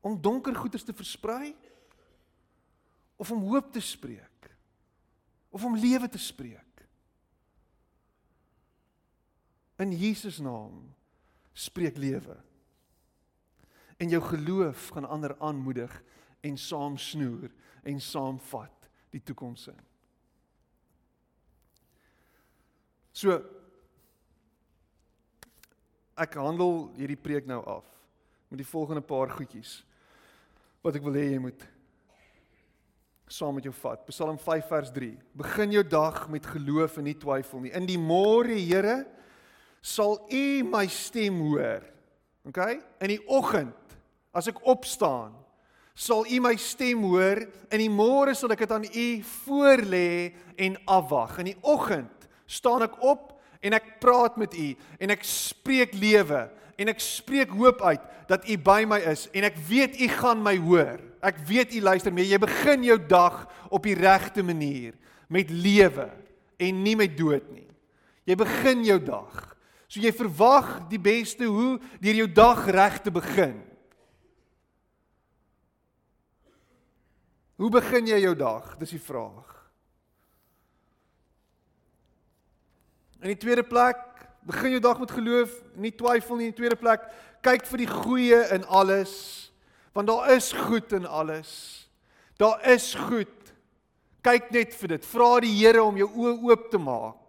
Om 0.00 0.20
donker 0.22 0.56
goeders 0.56 0.84
te 0.84 0.94
versprei 0.94 1.56
of 3.16 3.30
om 3.34 3.42
hoop 3.50 3.72
te 3.72 3.80
spreek? 3.80 4.50
Of 5.50 5.64
om 5.64 5.76
lewe 5.76 6.08
te 6.08 6.18
spreek? 6.18 6.64
In 9.78 9.92
Jesus 9.94 10.38
naam 10.38 10.94
spreek 11.52 11.96
lewe. 11.96 12.36
En 13.98 14.08
jou 14.08 14.22
geloof 14.22 14.88
gaan 14.94 15.08
ander 15.08 15.34
aanmoedig 15.38 16.02
en 16.40 16.58
saam 16.58 16.98
snoer 16.98 17.50
en 17.82 18.00
saamvat 18.00 18.90
die 19.10 19.22
toekoms 19.22 19.68
in. 19.72 19.80
So 23.12 23.38
ek 26.18 26.34
handel 26.38 26.88
hierdie 26.98 27.18
preek 27.18 27.46
nou 27.46 27.58
af 27.66 27.86
met 28.50 28.60
die 28.62 28.66
volgende 28.66 29.02
paar 29.02 29.30
goedjies 29.30 29.80
wat 30.88 30.96
ek 30.96 31.04
wil 31.04 31.18
hê 31.20 31.26
jy 31.34 31.40
moet 31.42 31.64
saam 33.28 33.58
met 33.58 33.66
jou 33.68 33.74
vat. 33.82 34.00
Psalm 34.08 34.38
5 34.40 34.70
vers 34.70 34.92
3. 34.94 35.10
Begin 35.36 35.74
jou 35.76 35.82
dag 35.84 36.22
met 36.32 36.46
geloof 36.48 36.96
en 36.96 37.04
nie 37.04 37.16
twyfel 37.20 37.60
nie. 37.60 37.72
In 37.76 37.84
die 37.84 37.98
môre, 38.00 38.56
Here, 38.56 39.02
sal 39.84 40.16
u 40.32 40.44
my 40.64 40.86
stem 40.88 41.42
hoor. 41.44 41.84
OK? 42.48 42.60
In 43.04 43.12
die 43.12 43.20
oggend 43.28 43.76
as 44.32 44.48
ek 44.48 44.62
opstaan, 44.64 45.36
sal 45.92 46.24
u 46.24 46.40
my 46.40 46.54
stem 46.56 47.04
hoor. 47.04 47.42
In 47.68 47.84
die 47.84 47.92
môre 47.92 48.32
sal 48.38 48.56
ek 48.56 48.64
dit 48.64 48.72
aan 48.72 48.88
u 48.88 49.08
voorlê 49.44 50.10
en 50.56 50.80
afwag. 50.88 51.36
In 51.44 51.52
die 51.52 51.60
oggend 51.68 52.30
staan 52.48 52.86
ek 52.88 52.96
op 53.04 53.34
en 53.60 53.76
ek 53.76 53.98
praat 54.00 54.40
met 54.40 54.56
u 54.56 54.70
en 55.04 55.12
ek 55.12 55.28
spreek 55.28 55.92
lewe 56.00 56.46
en 56.78 56.92
ek 56.92 57.02
spreek 57.02 57.52
hoop 57.58 57.82
uit 57.82 58.04
dat 58.30 58.46
u 58.48 58.56
by 58.62 58.84
my 58.86 59.00
is 59.10 59.26
en 59.34 59.48
ek 59.48 59.58
weet 59.68 59.98
u 59.98 60.08
gaan 60.20 60.42
my 60.44 60.54
hoor. 60.62 61.02
Ek 61.24 61.40
weet 61.48 61.74
u 61.74 61.82
luister 61.82 62.14
mee. 62.14 62.28
Jy 62.30 62.38
begin 62.38 62.86
jou 62.86 62.98
dag 63.10 63.42
op 63.74 63.82
die 63.82 63.96
regte 63.98 64.44
manier 64.46 64.94
met 65.28 65.50
lewe 65.50 66.06
en 66.62 66.82
nie 66.84 66.94
met 66.96 67.16
dood 67.18 67.44
nie. 67.50 67.66
Jy 68.28 68.36
begin 68.38 68.84
jou 68.86 68.98
dag 69.02 69.48
So 69.88 70.02
jy 70.04 70.12
verwag 70.12 70.68
die 70.90 71.00
beste 71.00 71.48
hoe 71.48 71.78
deur 71.96 72.20
jou 72.20 72.28
dag 72.28 72.66
reg 72.68 73.00
te 73.00 73.12
begin. 73.12 73.56
Hoe 77.58 77.70
begin 77.72 78.10
jy 78.12 78.20
jou 78.22 78.34
dag? 78.38 78.74
Dis 78.78 78.92
die 78.92 79.02
vraag. 79.02 79.54
In 83.24 83.32
die 83.32 83.40
tweede 83.40 83.64
plek, 83.66 84.04
begin 84.48 84.76
jou 84.76 84.82
dag 84.84 85.00
met 85.02 85.12
geloof, 85.12 85.52
nie 85.76 85.92
twyfel 85.92 86.38
nie 86.38 86.48
in 86.48 86.54
die 86.54 86.60
tweede 86.62 86.78
plek. 86.80 87.04
Kyk 87.44 87.66
vir 87.68 87.84
die 87.84 87.90
goeie 87.90 88.40
in 88.56 88.64
alles, 88.64 89.14
want 89.94 90.08
daar 90.10 90.32
is 90.34 90.50
goed 90.56 90.92
in 90.96 91.06
alles. 91.06 91.52
Daar 92.40 92.62
is 92.70 92.94
goed. 92.94 93.34
Kyk 94.24 94.50
net 94.54 94.74
vir 94.78 94.96
dit. 94.96 95.06
Vra 95.06 95.38
die 95.42 95.54
Here 95.54 95.82
om 95.84 95.96
jou 95.98 96.08
oë 96.08 96.36
oop 96.48 96.68
te 96.72 96.80
maak. 96.82 97.28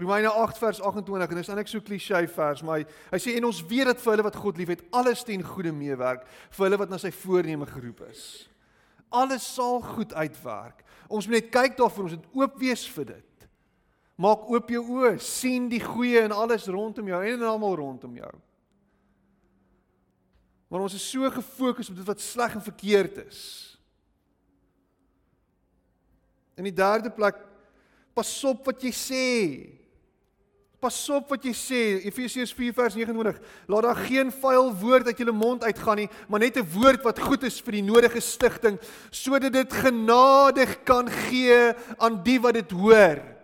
Romeine 0.00 0.30
8 0.32 0.58
vers 0.58 0.80
28 0.80 1.30
en 1.30 1.40
dis 1.40 1.50
net 1.52 1.68
so 1.68 1.84
klise 1.84 2.22
vers, 2.34 2.62
maar 2.64 2.80
hy, 2.80 2.84
hy 3.10 3.18
sê 3.20 3.34
en 3.36 3.48
ons 3.50 3.58
weet 3.68 3.90
dat 3.90 4.00
vir 4.00 4.14
hulle 4.14 4.24
wat 4.24 4.38
God 4.40 4.60
liefhet, 4.60 4.84
alles 4.96 5.24
ten 5.28 5.42
goeie 5.44 5.74
meewerk 5.76 6.22
vir 6.56 6.66
hulle 6.66 6.78
wat 6.80 6.92
na 6.92 7.00
sy 7.00 7.10
voorneme 7.12 7.68
geroep 7.68 8.00
is. 8.08 8.22
Alles 9.12 9.44
sal 9.44 9.82
goed 9.84 10.14
uitwerk. 10.14 10.84
Ons 11.10 11.28
moet 11.28 11.40
net 11.40 11.50
kyk 11.52 11.76
daarvoor, 11.76 12.08
ons 12.08 12.16
moet 12.16 12.40
oop 12.40 12.56
wees 12.62 12.86
vir 12.94 13.10
dit. 13.10 13.26
Maak 14.20 14.44
oop 14.52 14.68
jou 14.68 14.82
oë, 14.98 15.14
sien 15.24 15.70
die 15.70 15.80
goeie 15.80 16.26
in 16.26 16.34
alles 16.36 16.66
rondom 16.68 17.08
jou 17.08 17.20
en 17.24 17.38
in 17.38 17.48
almal 17.48 17.78
rondom 17.78 18.18
jou. 18.20 18.32
Maar 20.70 20.84
ons 20.84 20.94
is 20.94 21.06
so 21.08 21.30
gefokus 21.32 21.88
op 21.90 21.96
dit 21.98 22.06
wat 22.06 22.20
sleg 22.22 22.54
en 22.54 22.62
verkeerd 22.62 23.16
is. 23.24 23.40
In 26.60 26.68
die 26.68 26.76
derde 26.76 27.10
plek 27.10 27.40
pas 28.14 28.30
op 28.44 28.68
wat 28.68 28.84
jy 28.84 28.92
sê. 28.92 29.24
Pas 30.80 30.96
op 31.12 31.32
wat 31.32 31.48
jy 31.48 31.54
sê. 31.56 31.80
Efesiërs 32.04 32.52
4 32.56 32.76
vers 32.76 33.00
29. 33.00 33.40
Laat 33.72 33.88
daar 33.88 34.04
geen 34.04 34.30
vuil 34.32 34.70
woord 34.84 35.08
uit 35.08 35.24
jou 35.24 35.32
mond 35.32 35.64
uitgaan 35.64 36.04
nie, 36.04 36.08
maar 36.28 36.44
net 36.44 36.60
'n 36.60 36.70
woord 36.76 37.02
wat 37.02 37.18
goed 37.18 37.42
is 37.48 37.60
vir 37.60 37.80
die 37.80 37.88
nodige 37.88 38.20
stigting 38.20 38.78
sodat 39.10 39.52
dit 39.52 39.72
genadig 39.72 40.82
kan 40.84 41.08
gee 41.08 41.72
aan 41.98 42.22
die 42.22 42.40
wat 42.40 42.54
dit 42.54 42.70
hoor. 42.70 43.39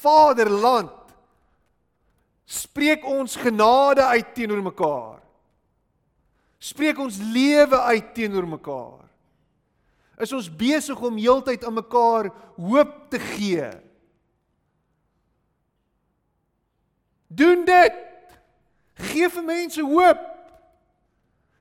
Vaderland 0.00 0.92
spreek 2.46 3.04
ons 3.04 3.36
genade 3.36 4.04
uit 4.04 4.34
teenoor 4.34 4.62
mekaar. 4.62 5.20
Spreek 6.58 6.98
ons 6.98 7.18
lewe 7.18 7.80
uit 7.80 8.14
teenoor 8.14 8.46
mekaar. 8.48 9.02
Is 10.22 10.32
ons 10.32 10.48
besig 10.48 11.00
om 11.04 11.18
heeltyd 11.20 11.64
aan 11.66 11.76
mekaar 11.76 12.30
hoop 12.56 12.94
te 13.12 13.20
gee? 13.20 13.68
Doen 17.26 17.66
dit. 17.68 18.02
Geef 19.10 19.36
vir 19.36 19.44
mense 19.44 19.82
hoop. 19.84 20.22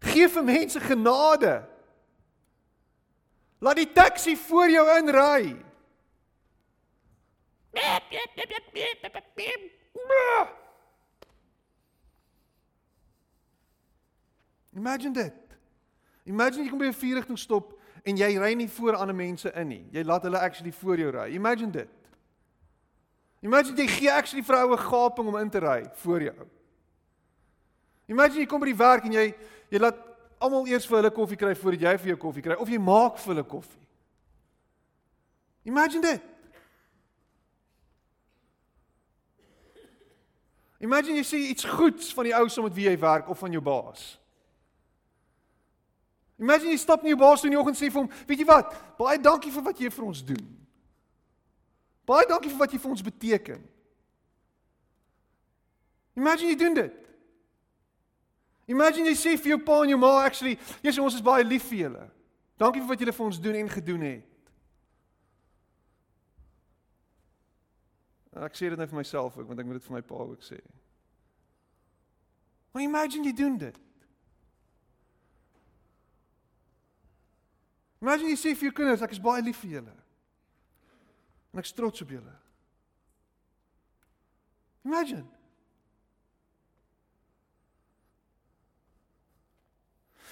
Geef 0.05 0.37
vir 0.37 0.45
mense 0.47 0.79
genade. 0.79 1.57
Laat 3.59 3.81
die 3.81 3.91
taxi 3.91 4.37
voor 4.39 4.69
jou 4.71 4.85
inry. 4.95 5.55
Imagine 14.75 15.13
dit. 15.13 15.33
Imagine 16.25 16.63
jy 16.63 16.69
kom 16.69 16.79
by 16.79 16.85
'n 16.91 16.93
vierrigting 16.93 17.39
stop 17.39 17.79
en 18.03 18.17
jy 18.17 18.37
ry 18.37 18.53
nie 18.53 18.69
voor 18.69 18.95
ander 18.95 19.15
mense 19.15 19.51
in 19.53 19.67
nie. 19.67 19.87
Jy 19.91 20.03
laat 20.03 20.23
hulle 20.23 20.39
actually 20.39 20.71
voor 20.71 20.97
jou 20.97 21.11
ry. 21.11 21.29
Imagine 21.33 21.71
dit. 21.71 21.89
Imagine 23.41 23.77
jy 23.77 23.87
gee 23.87 24.11
actually 24.11 24.43
vir 24.43 24.55
'n 24.55 24.67
oue 24.67 24.77
gaping 24.77 25.27
om 25.27 25.37
in 25.37 25.49
te 25.49 25.59
ry 25.59 25.85
voor 25.93 26.21
jou. 26.21 26.47
Imagine 28.07 28.39
jy 28.39 28.45
kom 28.45 28.59
by 28.59 28.65
die 28.65 28.77
werk 28.77 29.05
en 29.05 29.11
jy 29.11 29.33
jy 29.69 29.79
laat 29.79 29.97
almal 30.39 30.67
eers 30.67 30.85
vir 30.85 30.97
hulle 30.97 31.11
koffie 31.11 31.37
kry 31.37 31.55
voordat 31.55 31.81
jy 31.81 31.97
vir 31.97 32.07
jou 32.07 32.17
koffie 32.17 32.41
kry 32.41 32.55
of 32.55 32.69
jy 32.69 32.77
maak 32.77 33.17
vir 33.17 33.33
hulle 33.33 33.43
koffie. 33.43 33.87
Imagine 35.63 36.01
dit. 36.01 36.34
Imagine 40.85 41.17
jy 41.21 41.25
sê 41.25 41.39
iets 41.49 41.65
goeds 41.65 42.11
van 42.13 42.27
die 42.27 42.35
ou 42.37 42.45
som 42.51 42.67
met 42.67 42.75
wie 42.75 42.85
jy 42.85 42.95
werk 43.01 43.29
of 43.31 43.39
van 43.41 43.53
jou 43.55 43.63
baas. 43.63 44.15
Imagine 46.41 46.73
jy 46.75 46.81
stap 46.81 47.05
in 47.05 47.13
jou 47.13 47.19
baas 47.19 47.41
toe 47.41 47.49
in 47.49 47.55
die 47.55 47.61
oggend 47.61 47.79
sê 47.79 47.87
vir 47.89 48.03
hom, 48.03 48.11
weet 48.27 48.43
jy 48.43 48.47
wat? 48.49 48.75
Baie 48.99 49.21
dankie 49.21 49.53
vir 49.55 49.65
wat 49.65 49.79
jy 49.81 49.89
vir 49.93 50.05
ons 50.05 50.21
doen. 50.27 50.43
Baie 52.05 52.27
dankie 52.29 52.51
vir 52.51 52.59
wat 52.59 52.75
jy 52.75 52.81
vir 52.83 52.91
ons 52.91 53.05
beteken. 53.05 53.63
Imagine 56.19 56.51
jy 56.51 56.59
doen 56.59 56.77
dit. 56.77 57.01
Imagine 58.71 59.09
jy 59.11 59.17
sê 59.17 59.35
vir 59.39 59.55
jou 59.55 59.61
pa 59.65 59.81
en 59.83 59.93
jou 59.93 59.99
ma 60.01 60.11
actually, 60.25 60.55
Jesus 60.83 61.01
ons 61.01 61.17
is 61.17 61.25
baie 61.25 61.45
lief 61.47 61.65
vir 61.71 61.85
julle. 61.85 62.05
Dankie 62.59 62.83
vir 62.83 62.91
wat 62.91 63.01
julle 63.03 63.15
vir 63.15 63.25
ons 63.25 63.41
doen 63.41 63.59
en 63.61 63.73
gedoen 63.73 64.07
het. 64.11 64.34
Ek 68.35 68.57
sê 68.57 68.69
dit 68.69 68.79
net 68.79 68.91
vir 68.91 68.99
myself 68.99 69.37
ook 69.37 69.47
want 69.47 69.59
ek 69.59 69.67
moet 69.67 69.79
dit 69.79 69.87
vir 69.87 69.95
my 69.95 70.01
pa 70.03 70.23
ook 70.25 70.43
sê. 70.43 70.59
Maar 72.73 72.83
imagine 72.83 73.29
jy 73.29 73.35
doen 73.35 73.57
dit. 73.57 73.77
Imagine 78.03 78.33
jy 78.33 78.39
sê 78.41 78.51
vir 78.55 78.69
jou 78.69 78.75
kinders 78.81 79.05
ek 79.05 79.15
is 79.15 79.23
baie 79.23 79.43
lief 79.45 79.61
vir 79.63 79.77
julle. 79.77 79.95
En 81.53 81.63
ek 81.63 81.69
is 81.69 81.77
trots 81.77 82.03
op 82.03 82.11
julle. 82.11 82.35
Imagine 84.85 85.23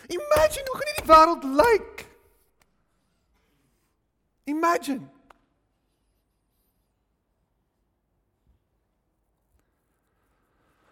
Imagine 0.08 0.68
hoe 0.68 0.78
gaan 0.78 0.89
hierdie 0.91 1.08
wêreld 1.08 1.43
lyk. 1.43 2.06
Imagine. 4.43 5.12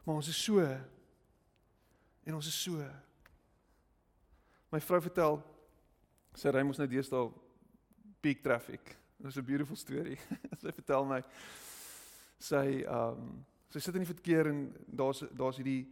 Maar 0.04 0.16
ons 0.16 0.28
is 0.28 0.44
so 0.44 0.64
en 2.24 2.36
ons 2.36 2.48
is 2.48 2.62
so. 2.64 2.82
My 4.72 4.80
vrou 4.82 5.02
vertel 5.04 5.38
sy 6.38 6.54
ry 6.54 6.64
mos 6.66 6.80
nou 6.80 6.88
deesdae 6.90 7.28
peak 8.24 8.42
traffic. 8.42 8.96
Dit 9.18 9.30
is 9.30 9.38
'n 9.38 9.46
beautiful 9.46 9.76
story. 9.76 10.18
sy 10.62 10.72
vertel 10.72 11.06
my 11.06 11.22
sy 12.40 12.82
ehm 12.82 13.18
um, 13.18 13.46
sy 13.72 13.80
sit 13.80 13.96
in 13.96 14.04
die 14.04 14.14
verkeer 14.14 14.48
en 14.48 14.66
daar's 14.88 15.24
daar's 15.32 15.58
hierdie 15.62 15.86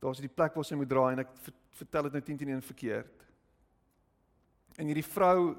daar's 0.00 0.18
hierdie 0.18 0.34
plek 0.34 0.54
waar 0.54 0.64
sy 0.64 0.74
moet 0.74 0.88
draai 0.88 1.12
en 1.12 1.22
ek 1.22 1.36
vertel 1.78 2.08
dit 2.08 2.12
nou 2.12 2.22
10 2.22 2.38
teen 2.38 2.54
1 2.56 2.62
verkeerd. 2.62 3.26
En 4.78 4.86
hierdie 4.86 5.06
vrou 5.06 5.56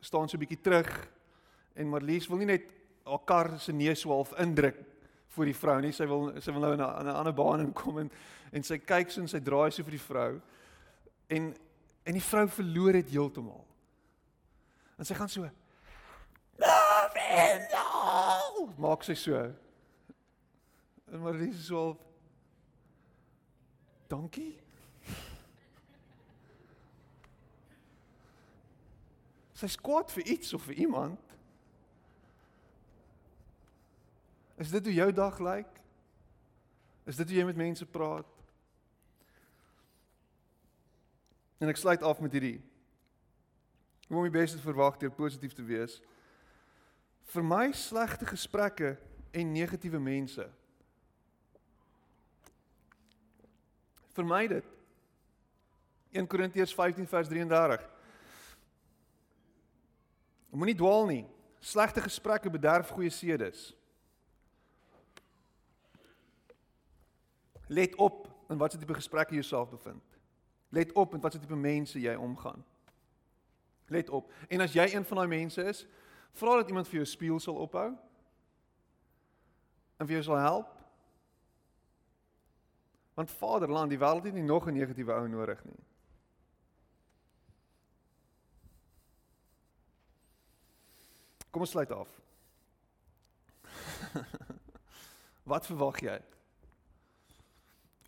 staan 0.00 0.28
so 0.28 0.36
'n 0.36 0.44
bietjie 0.44 0.60
terug 0.62 0.90
en 1.74 1.88
Marlies 1.88 2.28
wil 2.28 2.38
nie 2.38 2.52
net 2.52 2.72
haar 3.04 3.24
kar 3.24 3.58
se 3.58 3.72
neus 3.72 4.00
so 4.00 4.12
half 4.12 4.36
indruk 4.38 4.89
vir 5.36 5.50
die 5.50 5.56
vrou 5.56 5.78
nie. 5.80 5.92
Sy 5.92 6.06
wil 6.10 6.30
sy 6.42 6.52
wil 6.52 6.60
nou 6.60 6.72
in 6.74 6.80
'n 6.82 7.14
ander 7.14 7.34
baan 7.34 7.60
inkom 7.60 7.98
en 7.98 8.10
en 8.52 8.62
sy 8.62 8.78
kyk 8.78 9.10
so 9.10 9.20
en 9.20 9.28
sy 9.28 9.40
draai 9.40 9.70
so 9.70 9.82
vir 9.82 9.96
die 9.98 10.06
vrou. 10.06 10.40
En 11.28 11.54
en 12.04 12.12
die 12.12 12.28
vrou 12.28 12.48
verloor 12.48 12.92
dit 12.92 13.10
heeltemal. 13.10 13.66
En 14.98 15.04
sy 15.04 15.14
gaan 15.14 15.28
so 15.28 15.48
maak 18.76 19.02
sy 19.02 19.14
so. 19.14 19.36
En 21.12 21.20
Marlies 21.20 21.54
is 21.54 21.66
so 21.66 21.76
half 21.76 21.96
Dankie. 24.10 24.56
Sy's 29.54 29.76
kwaad 29.78 30.10
vir 30.10 30.32
iets 30.34 30.54
of 30.56 30.64
vir 30.66 30.80
iemand. 30.82 31.29
Is 34.60 34.70
dit 34.70 34.84
hoe 34.84 34.94
jou 34.94 35.12
dag 35.12 35.38
lyk? 35.40 35.80
Is 37.08 37.16
dit 37.16 37.30
hoe 37.32 37.38
jy 37.38 37.44
met 37.48 37.56
mense 37.56 37.86
praat? 37.88 38.28
En 41.60 41.72
ek 41.72 41.80
sluit 41.80 42.04
af 42.04 42.20
met 42.20 42.36
hierdie. 42.36 42.58
Hoe 44.08 44.20
om 44.20 44.28
die 44.28 44.36
beste 44.36 44.58
te 44.58 44.64
verwag 44.64 44.98
deur 45.00 45.12
positief 45.16 45.56
te 45.56 45.64
wees. 45.64 45.96
Vir 47.32 47.46
my 47.46 47.70
slegte 47.72 48.28
gesprekke 48.28 48.94
en 49.32 49.52
negatiewe 49.54 50.00
mense. 50.02 50.44
Vermy 54.12 54.44
dit. 54.50 54.70
1 56.12 56.26
Korintiërs 56.26 56.74
15 56.74 57.06
vers 57.08 57.28
33. 57.32 57.84
Moenie 60.50 60.76
dwaal 60.76 61.06
nie. 61.06 61.22
Slegte 61.60 62.02
gesprekke 62.02 62.50
bederf 62.50 62.90
goeie 62.92 63.12
sedes. 63.14 63.70
Let 67.70 67.94
op 67.94 68.26
in 68.48 68.58
watter 68.58 68.78
tipe 68.78 68.94
gesprekke 68.94 69.30
jy 69.30 69.40
jouself 69.44 69.70
bevind. 69.70 70.18
Let 70.68 70.92
op 70.92 71.12
met 71.12 71.22
watter 71.22 71.40
tipe 71.40 71.54
mense 71.54 72.00
jy 72.00 72.14
omgaan. 72.18 72.64
Let 73.86 74.10
op. 74.10 74.32
En 74.48 74.60
as 74.60 74.74
jy 74.74 74.88
een 74.90 75.04
van 75.06 75.16
daai 75.22 75.28
mense 75.28 75.62
is, 75.62 75.84
vra 76.32 76.56
dat 76.58 76.68
iemand 76.68 76.88
vir 76.90 76.98
jou 76.98 77.06
spieël 77.06 77.38
sal 77.38 77.60
ophou. 77.62 77.92
En 80.02 80.06
vir 80.06 80.16
jou 80.16 80.22
sal 80.32 80.42
help. 80.42 80.72
Want 83.14 83.30
Vaderland, 83.30 83.94
die 83.94 83.98
wêreld 84.02 84.26
het 84.26 84.34
nie 84.34 84.42
nog 84.42 84.66
'n 84.66 84.74
negatiewe 84.74 85.12
ou 85.12 85.28
nodig 85.28 85.64
nie. 85.64 85.78
Kom 91.50 91.60
ons 91.60 91.70
sluit 91.70 91.90
af. 91.90 92.20
Wat 95.54 95.66
verwag 95.66 96.00
jy? 96.00 96.18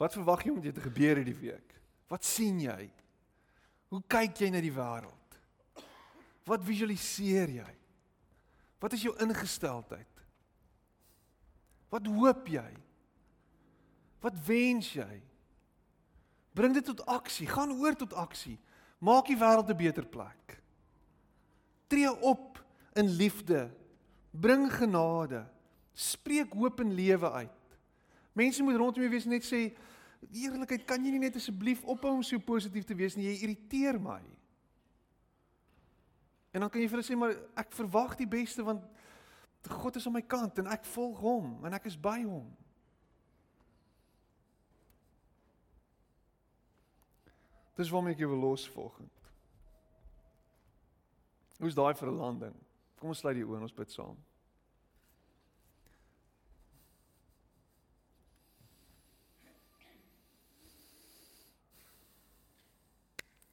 Wat 0.03 0.16
verwag 0.18 0.42
jy 0.42 0.50
om 0.50 0.62
dit 0.62 0.74
te 0.74 0.82
gebeur 0.82 1.20
hierdie 1.20 1.38
week? 1.38 1.74
Wat 2.11 2.26
sien 2.26 2.59
jy? 2.59 2.88
Hoe 3.92 4.00
kyk 4.11 4.40
jy 4.42 4.48
na 4.50 4.62
die 4.64 4.72
wêreld? 4.74 5.36
Wat 6.48 6.64
visualiseer 6.66 7.53
jy? 7.61 7.74
Wat 8.82 8.96
is 8.96 9.05
jou 9.07 9.12
ingesteldheid? 9.22 10.24
Wat 11.92 12.09
hoop 12.11 12.48
jy? 12.50 12.66
Wat 14.24 14.40
wens 14.48 14.90
jy? 14.96 15.20
Bring 16.57 16.74
dit 16.74 16.84
tot 16.84 17.05
aksie, 17.07 17.46
gaan 17.46 17.70
oor 17.78 17.94
tot 17.96 18.16
aksie. 18.18 18.59
Maak 18.98 19.30
die 19.30 19.38
wêreld 19.38 19.70
'n 19.70 19.76
beter 19.76 20.07
plek. 20.07 20.59
Tree 21.86 22.11
op 22.11 22.59
in 22.94 23.07
liefde. 23.07 23.70
Bring 24.30 24.72
genade. 24.72 25.46
Spreek 25.94 26.53
hoop 26.53 26.80
en 26.80 26.94
lewe 26.94 27.30
uit. 27.30 27.62
Mense 28.32 28.62
moet 28.62 28.76
rondom 28.76 29.03
jou 29.03 29.11
wees 29.12 29.28
net 29.28 29.44
sê 29.44 29.72
eerlikheid, 30.30 30.84
kan 30.86 31.04
jy 31.04 31.10
nie 31.14 31.24
net 31.24 31.36
asseblief 31.36 31.84
ophou 31.84 32.14
om 32.16 32.22
so 32.22 32.38
positief 32.38 32.86
te 32.86 32.96
wees 32.96 33.16
nie? 33.16 33.26
Jy 33.30 33.42
irriteer 33.46 33.98
my. 34.00 34.20
En 36.52 36.60
dan 36.60 36.70
kan 36.70 36.80
jy 36.80 36.88
vir 36.88 36.98
hulle 36.98 37.06
sê 37.06 37.16
maar 37.16 37.34
ek 37.58 37.72
verwag 37.72 38.16
die 38.20 38.28
beste 38.28 38.64
want 38.64 38.84
God 39.68 39.96
is 39.96 40.06
aan 40.06 40.16
my 40.16 40.24
kant 40.26 40.58
en 40.58 40.68
ek 40.74 40.84
volg 40.92 41.20
hom 41.22 41.64
en 41.64 41.76
ek 41.78 41.86
is 41.88 41.96
by 41.96 42.18
hom. 42.26 42.50
Dis 47.78 47.90
waarom 47.90 48.10
ek 48.12 48.20
jou 48.20 48.28
wil 48.34 48.42
los 48.50 48.66
volgende. 48.74 49.22
Hoe's 51.62 51.78
daai 51.78 51.94
vir 51.94 52.08
'n 52.10 52.18
landing? 52.18 52.54
Kom 52.98 53.08
ons 53.08 53.18
sluit 53.18 53.36
die 53.36 53.46
oë 53.46 53.56
en 53.56 53.62
ons 53.62 53.74
bid 53.74 53.90
saam. 53.90 54.18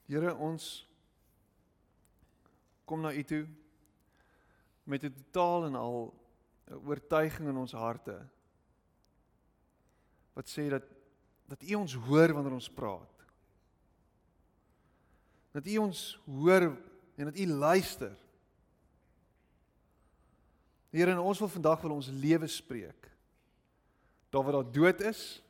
Here 0.10 0.34
ons 0.42 0.66
kom 2.90 3.04
na 3.06 3.14
U 3.14 3.24
toe 3.24 3.44
met 4.90 5.04
'n 5.06 5.14
totaal 5.14 5.66
en 5.66 5.76
al 5.76 6.14
oortuiging 6.86 7.50
in 7.50 7.58
ons 7.58 7.72
harte 7.72 8.18
wat 10.34 10.50
sê 10.50 10.70
dat 10.70 10.84
dat 11.46 11.62
U 11.64 11.74
ons 11.74 11.94
hoor 11.94 12.34
wanneer 12.34 12.54
ons 12.54 12.70
praat. 12.70 13.26
Dat 15.52 15.68
U 15.68 15.78
ons 15.78 16.20
hoor 16.26 16.78
en 17.16 17.26
dat 17.26 17.38
U 17.38 17.46
luister 17.46 18.18
Here, 20.90 21.12
en 21.12 21.22
ons 21.22 21.40
wil 21.40 21.52
vandag 21.54 21.82
wil 21.86 21.94
ons 22.00 22.10
lewe 22.10 22.48
spreek. 22.50 23.10
Daar 24.34 24.44
waar 24.44 24.58
daar 24.58 24.72
dood 24.72 25.02
is. 25.06 25.44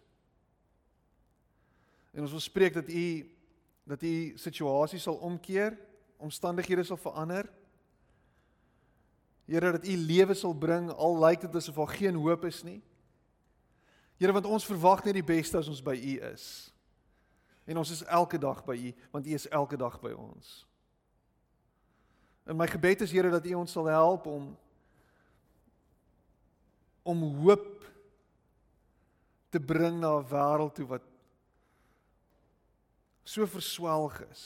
En 2.11 2.25
ons 2.25 2.31
wil 2.31 2.43
spreek 2.43 2.73
dat 2.73 2.89
u 2.89 3.03
dat 3.89 4.03
u 4.03 4.37
situasie 4.37 4.99
sal 4.99 5.15
omkeer, 5.15 5.77
omstandighede 6.17 6.83
sal 6.83 6.97
verander. 6.97 7.49
Here, 9.45 9.71
dat 9.71 9.87
u 9.87 9.97
lewe 9.97 10.33
sal 10.33 10.53
bring 10.53 10.91
al 10.91 11.17
lyk 11.19 11.41
dit 11.41 11.55
asof 11.55 11.75
daar 11.75 11.95
geen 11.97 12.15
hoop 12.15 12.45
is 12.45 12.61
nie. 12.63 12.81
Here, 14.21 14.33
want 14.35 14.45
ons 14.45 14.67
verwag 14.69 15.01
net 15.03 15.17
die 15.17 15.25
beste 15.25 15.57
as 15.57 15.71
ons 15.71 15.81
by 15.81 15.95
u 15.97 16.15
is. 16.29 16.45
En 17.65 17.81
ons 17.81 17.91
is 17.91 18.03
elke 18.05 18.37
dag 18.37 18.61
by 18.65 18.77
u, 18.77 18.93
want 19.11 19.25
u 19.25 19.33
is 19.33 19.49
elke 19.49 19.77
dag 19.77 19.97
by 20.01 20.13
ons. 20.13 20.67
En 22.45 22.57
my 22.57 22.67
gebed 22.69 23.01
is 23.05 23.11
Here 23.13 23.29
dat 23.29 23.45
u 23.45 23.53
ons 23.57 23.71
sal 23.71 23.89
help 23.89 24.29
om 24.29 24.51
om 27.09 27.21
hoop 27.41 27.85
te 29.49 29.59
bring 29.59 29.97
na 29.97 30.19
'n 30.19 30.27
wêreld 30.29 30.75
toe 30.75 30.85
wat 30.85 31.08
so 33.29 33.45
verswelg 33.45 34.21
is 34.31 34.43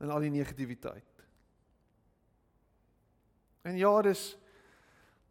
in 0.00 0.10
al 0.10 0.20
die 0.20 0.32
negativiteit. 0.32 1.12
En 3.64 3.76
ja, 3.80 3.92
dis 4.04 4.34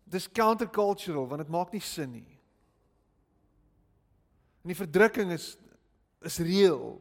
dis 0.04 0.26
countercultural 0.32 1.28
want 1.30 1.42
dit 1.42 1.54
maak 1.54 1.72
nie 1.74 1.82
sin 1.82 2.12
nie. 2.12 2.40
En 4.64 4.74
die 4.74 4.80
verdrukking 4.80 5.34
is 5.36 5.54
is 6.24 6.40
reëel. 6.40 6.98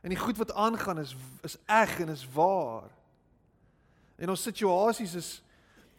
En 0.00 0.10
die 0.10 0.18
goed 0.18 0.40
wat 0.40 0.54
aangaan 0.56 0.98
is 1.04 1.14
is 1.46 1.58
eg 1.70 1.98
en 2.02 2.10
is 2.14 2.26
waar. 2.34 2.90
En 4.16 4.34
ons 4.34 4.42
situasies 4.42 5.14
is 5.14 5.32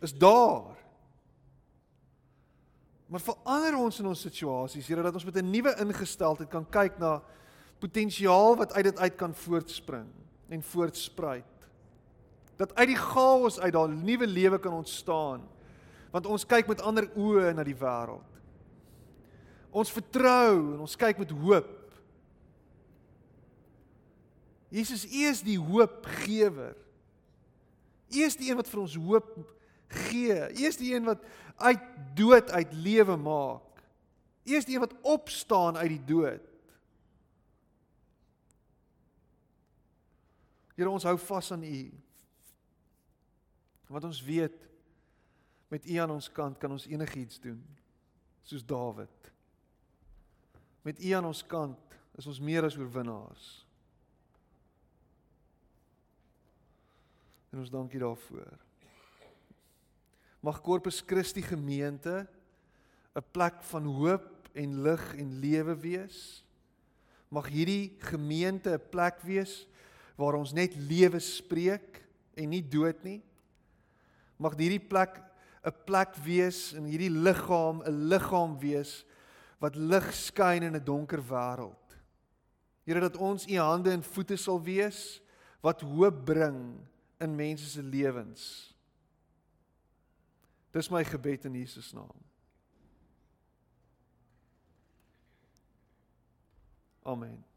is 0.04 0.18
daar. 0.20 0.83
Maar 3.14 3.22
verander 3.22 3.76
ons 3.78 4.00
in 4.02 4.08
ons 4.10 4.22
situasies, 4.26 4.88
Here, 4.90 5.04
dat 5.06 5.14
ons 5.14 5.26
met 5.28 5.36
'n 5.38 5.50
nuwe 5.50 5.76
ingesteldheid 5.78 6.50
kan 6.50 6.66
kyk 6.66 6.98
na 6.98 7.22
potensiaal 7.80 8.56
wat 8.58 8.74
uit 8.74 8.84
dit 8.84 8.98
uit 8.98 9.16
kan 9.16 9.36
voortspring 9.36 10.10
en 10.50 10.64
voortspruit. 10.64 11.46
Dat 12.58 12.76
uit 12.76 12.88
die 12.88 12.98
chaos 12.98 13.60
uit 13.60 13.74
daar 13.74 13.90
nuwe 13.90 14.28
lewe 14.28 14.60
kan 14.60 14.74
ontstaan. 14.74 15.42
Want 16.12 16.26
ons 16.26 16.46
kyk 16.46 16.68
met 16.68 16.82
ander 16.82 17.10
oë 17.16 17.54
na 17.54 17.64
die 17.64 17.78
wêreld. 17.78 18.42
Ons 19.70 19.92
vertrou 19.92 20.74
en 20.74 20.80
ons 20.80 20.96
kyk 20.96 21.18
met 21.18 21.30
hoop. 21.30 21.94
Jesus, 24.70 25.06
U 25.06 25.30
is 25.30 25.42
die 25.42 25.60
hoopgewer. 25.60 26.76
U 28.10 28.24
is 28.24 28.36
die 28.36 28.50
een 28.50 28.58
wat 28.58 28.68
vir 28.68 28.80
ons 28.80 28.96
hoop 28.96 29.38
gee. 29.88 30.34
U 30.34 30.66
is 30.66 30.78
die 30.78 30.96
een 30.96 31.04
wat 31.06 31.22
uit 31.64 31.84
dood 32.18 32.52
uit 32.52 32.74
lewe 32.74 33.16
maak. 33.18 33.84
U 34.44 34.56
is 34.56 34.68
die 34.68 34.76
een 34.76 34.84
wat 34.84 34.96
opstaan 35.02 35.78
uit 35.80 35.90
die 35.96 36.06
dood. 36.06 36.50
Here 40.76 40.90
ons 40.90 41.06
hou 41.06 41.18
vas 41.22 41.52
aan 41.54 41.64
U. 41.64 41.82
Want 43.94 44.10
ons 44.10 44.22
weet 44.26 44.58
met 45.74 45.86
U 45.86 45.96
aan 46.02 46.12
ons 46.14 46.30
kant 46.32 46.58
kan 46.58 46.72
ons 46.74 46.90
enigiets 46.90 47.40
doen 47.42 47.62
soos 48.44 48.66
Dawid. 48.68 49.32
Met 50.84 51.00
U 51.00 51.12
aan 51.16 51.30
ons 51.30 51.46
kant 51.48 51.98
is 52.20 52.28
ons 52.28 52.42
meer 52.44 52.66
as 52.68 52.78
oorwinnaars. 52.78 53.48
En 57.54 57.62
ons 57.62 57.72
dankie 57.72 58.02
daarvoor. 58.02 58.58
Mag 60.44 60.60
Corpus 60.60 61.00
Christi 61.08 61.42
gemeente 61.42 62.28
'n 63.16 63.24
plek 63.32 63.64
van 63.64 63.86
hoop 63.86 64.50
en 64.54 64.82
lig 64.82 65.16
en 65.16 65.40
lewe 65.40 65.76
wees. 65.76 66.44
Mag 67.30 67.48
hierdie 67.48 67.96
gemeente 68.00 68.70
'n 68.74 68.90
plek 68.90 69.22
wees 69.24 69.68
waar 70.16 70.36
ons 70.36 70.52
net 70.52 70.76
lewe 70.76 71.20
spreek 71.20 72.04
en 72.36 72.50
nie 72.50 72.62
dood 72.62 73.04
nie. 73.04 73.24
Mag 74.38 74.58
hierdie 74.60 74.84
plek 74.84 75.22
'n 75.64 75.72
plek 75.86 76.16
wees 76.16 76.74
in 76.74 76.86
hierdie 76.86 77.10
liggaam, 77.10 77.82
'n 77.82 78.10
liggaam 78.10 78.60
wees 78.60 79.06
wat 79.60 79.76
lig 79.76 80.14
skyn 80.14 80.64
in 80.64 80.76
'n 80.76 80.84
donker 80.84 81.24
wêreld. 81.24 81.96
Here 82.84 83.00
dat 83.00 83.16
ons 83.16 83.48
u 83.48 83.56
hande 83.56 83.92
en 83.92 84.04
voete 84.04 84.36
sal 84.36 84.62
wees 84.62 85.22
wat 85.62 85.82
hoop 85.82 86.26
bring 86.26 86.84
in 87.20 87.36
mense 87.36 87.70
se 87.70 87.82
lewens. 87.82 88.73
Dis 90.74 90.90
my 90.90 91.04
gebed 91.04 91.46
in 91.46 91.54
Jesus 91.54 91.94
naam. 91.94 92.18
Amen. 97.06 97.53